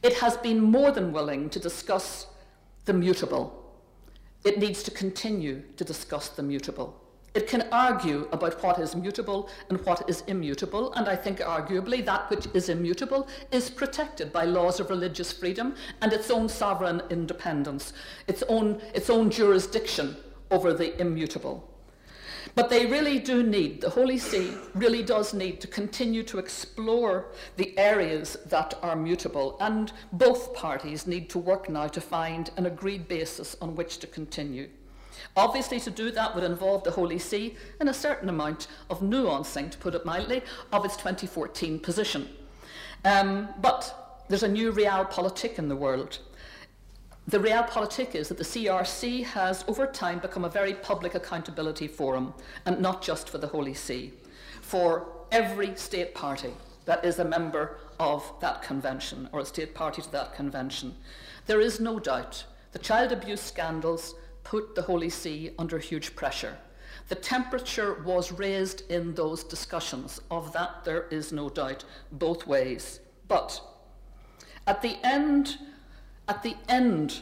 It 0.03 0.15
has 0.19 0.37
been 0.37 0.61
more 0.61 0.93
than 0.93 1.13
willing 1.13 1.51
to 1.51 1.59
discuss 1.59 2.27
the 2.85 2.93
mutable. 2.93 3.53
It 4.45 4.59
needs 4.59 4.83
to 4.85 4.91
continue 4.91 5.63
to 5.77 5.85
discuss 5.85 6.29
the 6.29 6.43
mutable. 6.43 6.95
It 7.35 7.47
can 7.47 7.69
argue 7.71 8.27
about 8.33 8.63
what 8.63 8.79
is 8.79 8.97
mutable 8.97 9.49
and 9.69 9.81
what 9.85 10.09
is 10.09 10.23
immutable, 10.27 10.93
and 10.95 11.09
I 11.09 11.17
think 11.17 11.41
arguably 11.41 12.05
that 12.05 12.31
which 12.31 12.47
is 12.55 12.69
immutable 12.69 13.29
is 13.53 13.71
protected 13.71 14.33
by 14.33 14.45
laws 14.45 14.81
of 14.81 14.91
religious 14.91 15.31
freedom 15.31 15.75
and 16.01 16.13
its 16.13 16.31
own 16.31 16.49
sovereign 16.49 17.03
independence, 17.11 17.93
its 18.27 18.43
own, 18.49 18.81
its 18.95 19.11
own 19.11 19.31
jurisdiction 19.31 20.17
over 20.51 20.73
the 20.73 20.99
immutable. 21.01 21.69
But 22.55 22.71
they 22.71 22.87
really 22.87 23.19
do 23.19 23.43
need, 23.43 23.83
the 23.83 23.91
Holy 23.91 24.19
See 24.19 24.53
really 24.75 25.03
does 25.03 25.35
need 25.35 25.61
to 25.61 25.67
continue 25.69 26.23
to 26.25 26.39
explore 26.39 27.27
the 27.57 27.77
areas 27.79 28.39
that 28.47 28.75
are 28.83 28.97
mutable, 28.97 29.57
and 29.61 29.93
both 30.13 30.55
parties 30.55 31.07
need 31.07 31.29
to 31.31 31.39
work 31.39 31.69
now 31.69 31.89
to 31.89 32.01
find 32.01 32.51
an 32.57 32.67
agreed 32.67 33.07
basis 33.07 33.57
on 33.61 33.77
which 33.77 33.99
to 33.99 34.07
continue. 34.07 34.69
Obviously, 35.37 35.81
to 35.81 35.91
do 35.91 36.11
that 36.11 36.35
would 36.35 36.45
involve 36.45 36.85
the 36.85 36.91
Holy 36.91 37.19
See 37.19 37.57
in 37.81 37.89
a 37.89 37.95
certain 37.95 38.29
amount 38.29 38.69
of 38.91 39.01
nuancing, 39.01 39.71
to 39.71 39.79
put 39.79 39.95
it 39.95 40.05
mildly, 40.05 40.43
of 40.73 40.85
its 40.85 40.97
2014 40.97 41.79
position. 41.81 42.29
Um, 43.05 43.49
but 43.61 44.25
there's 44.29 44.43
a 44.43 44.49
new 44.49 44.73
realpolitik 44.73 45.59
in 45.59 45.69
the 45.69 45.77
world. 45.77 46.19
The 47.27 47.39
realpolitik 47.39 48.15
is 48.15 48.29
that 48.29 48.39
the 48.39 48.45
CRC 48.45 49.25
has, 49.25 49.65
over 49.69 49.87
time, 49.87 50.19
become 50.19 50.45
a 50.45 50.49
very 50.49 50.75
public 50.75 51.15
accountability 51.15 51.87
forum, 51.87 52.35
and 52.65 52.81
not 52.81 53.03
just 53.03 53.29
for 53.29 53.39
the 53.39 53.49
Holy 53.49 53.75
See, 53.75 54.13
for 54.63 55.07
every 55.31 55.75
state 55.77 56.15
party 56.15 56.53
that 56.89 57.05
is 57.05 57.19
a 57.19 57.25
member 57.25 57.77
of 58.01 58.33
that 58.41 58.63
convention 58.63 59.29
or 59.31 59.41
a 59.41 59.45
state 59.45 59.75
party 59.75 60.01
to 60.01 60.11
that 60.11 60.35
convention. 60.35 60.97
There 61.47 61.61
is 61.61 61.81
no 61.81 61.99
doubt 62.01 62.45
the 62.73 62.79
child 62.79 63.13
abuse 63.13 63.43
scandals 63.43 64.15
put 64.49 64.75
the 64.75 64.83
Holy 64.83 65.11
See 65.11 65.51
under 65.59 65.79
huge 65.79 66.17
pressure. 66.17 66.57
The 67.09 67.15
temperature 67.15 68.03
was 68.03 68.33
raised 68.33 68.91
in 68.91 69.15
those 69.15 69.45
discussions. 69.45 70.23
Of 70.31 70.55
that, 70.55 70.85
there 70.85 71.07
is 71.11 71.33
no 71.33 71.51
doubt, 71.51 71.85
both 72.13 72.47
ways. 72.47 73.01
But 73.29 73.61
at 74.67 74.81
the 74.81 74.97
end 75.05 75.59
at 76.29 76.43
the 76.43 76.57
end 76.69 77.21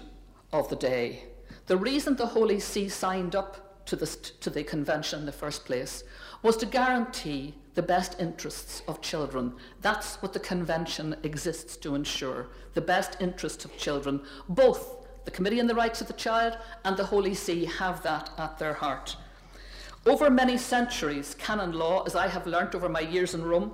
of 0.53 0.68
the 0.68 0.77
day, 0.77 1.24
the 1.66 1.77
reason 1.77 2.14
the 2.14 2.27
Holy 2.27 2.61
See 2.61 2.89
signed 2.89 3.35
up 3.35 3.87
to, 3.87 3.97
this, 3.97 4.16
to 4.16 4.51
the 4.51 4.64
convention 4.64 5.20
in 5.20 5.27
the 5.27 5.33
first 5.33 5.64
place 5.64 6.05
was 6.43 6.57
to 6.59 6.66
guarantee 6.66 7.55
the 7.74 7.83
best 7.83 8.20
interests 8.20 8.83
of 8.89 9.01
children. 9.01 9.53
That's 9.81 10.16
what 10.16 10.33
the 10.33 10.41
convention 10.41 11.16
exists 11.22 11.77
to 11.79 11.95
ensure 11.95 12.49
the 12.74 12.81
best 12.81 13.16
interests 13.20 13.64
of 13.64 13.77
children. 13.77 14.22
Both 14.49 15.05
the 15.27 15.31
Committee 15.33 15.61
on 15.61 15.66
the 15.66 15.74
Rights 15.74 16.01
of 16.01 16.07
the 16.07 16.14
Child 16.14 16.57
and 16.85 16.97
the 16.97 17.05
Holy 17.05 17.35
See 17.35 17.66
have 17.66 18.03
that 18.05 18.31
at 18.39 18.59
their 18.59 18.72
heart. 18.72 19.16
Over 20.07 20.31
many 20.31 20.57
centuries, 20.57 21.35
canon 21.35 21.72
law, 21.72 22.05
as 22.05 22.14
I 22.14 22.29
have 22.29 22.47
learnt 22.47 22.74
over 22.77 22.89
my 22.89 23.01
years 23.01 23.35
in 23.35 23.45
Rome, 23.45 23.72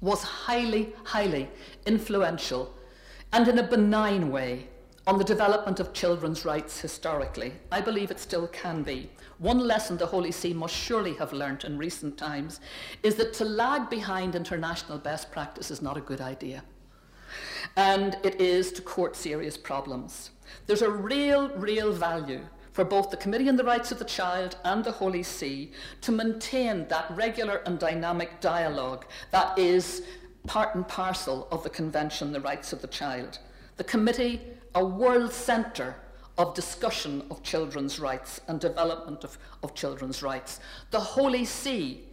was 0.00 0.22
highly, 0.22 0.94
highly 1.04 1.50
influential 1.84 2.74
and 3.32 3.46
in 3.46 3.58
a 3.58 3.62
benign 3.62 4.30
way 4.30 4.68
on 5.06 5.18
the 5.18 5.24
development 5.24 5.80
of 5.80 5.92
children's 5.92 6.46
rights 6.46 6.80
historically. 6.80 7.52
I 7.70 7.82
believe 7.82 8.10
it 8.10 8.18
still 8.18 8.46
can 8.46 8.82
be. 8.82 9.10
One 9.38 9.58
lesson 9.58 9.98
the 9.98 10.06
Holy 10.06 10.32
See 10.32 10.54
must 10.54 10.74
surely 10.74 11.14
have 11.14 11.32
learnt 11.34 11.64
in 11.64 11.76
recent 11.76 12.16
times 12.16 12.60
is 13.02 13.16
that 13.16 13.34
to 13.34 13.44
lag 13.44 13.90
behind 13.90 14.34
international 14.34 14.98
best 14.98 15.30
practice 15.30 15.70
is 15.70 15.82
not 15.82 15.98
a 15.98 16.02
good 16.02 16.22
idea. 16.22 16.62
And 17.76 18.16
it 18.22 18.40
is 18.40 18.72
to 18.72 18.82
court 18.82 19.16
serious 19.16 19.56
problems. 19.56 20.30
There's 20.66 20.82
a 20.82 20.90
real, 20.90 21.50
real 21.56 21.92
value 21.92 22.40
for 22.72 22.84
both 22.84 23.10
the 23.10 23.16
Committee 23.16 23.48
on 23.48 23.56
the 23.56 23.64
Rights 23.64 23.90
of 23.90 23.98
the 23.98 24.04
Child 24.04 24.56
and 24.64 24.84
the 24.84 24.92
Holy 24.92 25.22
See 25.22 25.72
to 26.00 26.12
maintain 26.12 26.86
that 26.88 27.10
regular 27.10 27.56
and 27.66 27.78
dynamic 27.78 28.40
dialogue 28.40 29.04
that 29.32 29.58
is 29.58 30.02
part 30.46 30.74
and 30.74 30.86
parcel 30.86 31.48
of 31.50 31.62
the 31.62 31.70
Convention 31.70 32.28
on 32.28 32.32
the 32.32 32.40
Rights 32.40 32.72
of 32.72 32.80
the 32.80 32.86
Child. 32.86 33.40
The 33.78 33.84
Committee, 33.84 34.40
a 34.74 34.84
world 34.84 35.32
centre 35.32 35.96
of 36.38 36.54
discussion 36.54 37.24
of 37.30 37.42
children's 37.42 37.98
rights 37.98 38.40
and 38.46 38.60
development 38.60 39.24
of, 39.24 39.38
of 39.62 39.74
children's 39.74 40.22
rights. 40.22 40.60
The 40.92 41.00
Holy 41.00 41.44
See, 41.44 42.04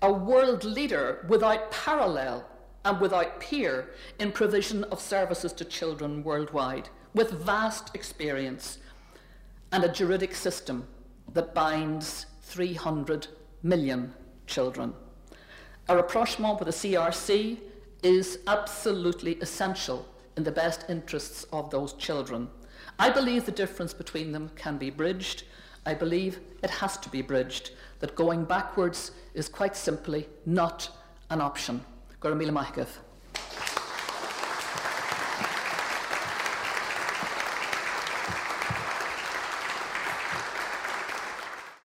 a 0.00 0.10
world 0.10 0.64
leader 0.64 1.26
without 1.28 1.70
parallel 1.70 2.46
and 2.86 3.00
without 3.00 3.40
peer 3.40 3.88
in 4.20 4.30
provision 4.30 4.84
of 4.84 5.00
services 5.00 5.52
to 5.52 5.64
children 5.64 6.22
worldwide, 6.22 6.88
with 7.14 7.32
vast 7.32 7.92
experience 7.96 8.78
and 9.72 9.82
a 9.82 9.92
juridic 9.92 10.32
system 10.32 10.86
that 11.32 11.52
binds 11.52 12.26
300 12.42 13.26
million 13.64 14.14
children. 14.46 14.94
A 15.88 15.96
rapprochement 15.96 16.60
with 16.60 16.66
the 16.66 16.92
CRC 16.92 17.58
is 18.04 18.38
absolutely 18.46 19.34
essential 19.40 20.06
in 20.36 20.44
the 20.44 20.52
best 20.52 20.84
interests 20.88 21.44
of 21.52 21.70
those 21.70 21.92
children. 21.94 22.48
I 23.00 23.10
believe 23.10 23.46
the 23.46 23.52
difference 23.52 23.94
between 23.94 24.30
them 24.30 24.52
can 24.54 24.78
be 24.78 24.90
bridged. 24.90 25.42
I 25.84 25.94
believe 25.94 26.38
it 26.62 26.70
has 26.70 26.96
to 26.98 27.08
be 27.08 27.20
bridged, 27.20 27.72
that 27.98 28.14
going 28.14 28.44
backwards 28.44 29.10
is 29.34 29.48
quite 29.48 29.74
simply 29.74 30.28
not 30.44 30.88
an 31.30 31.40
option. 31.40 31.84
Gurmil 32.26 32.50
Mahkav. 32.50 32.88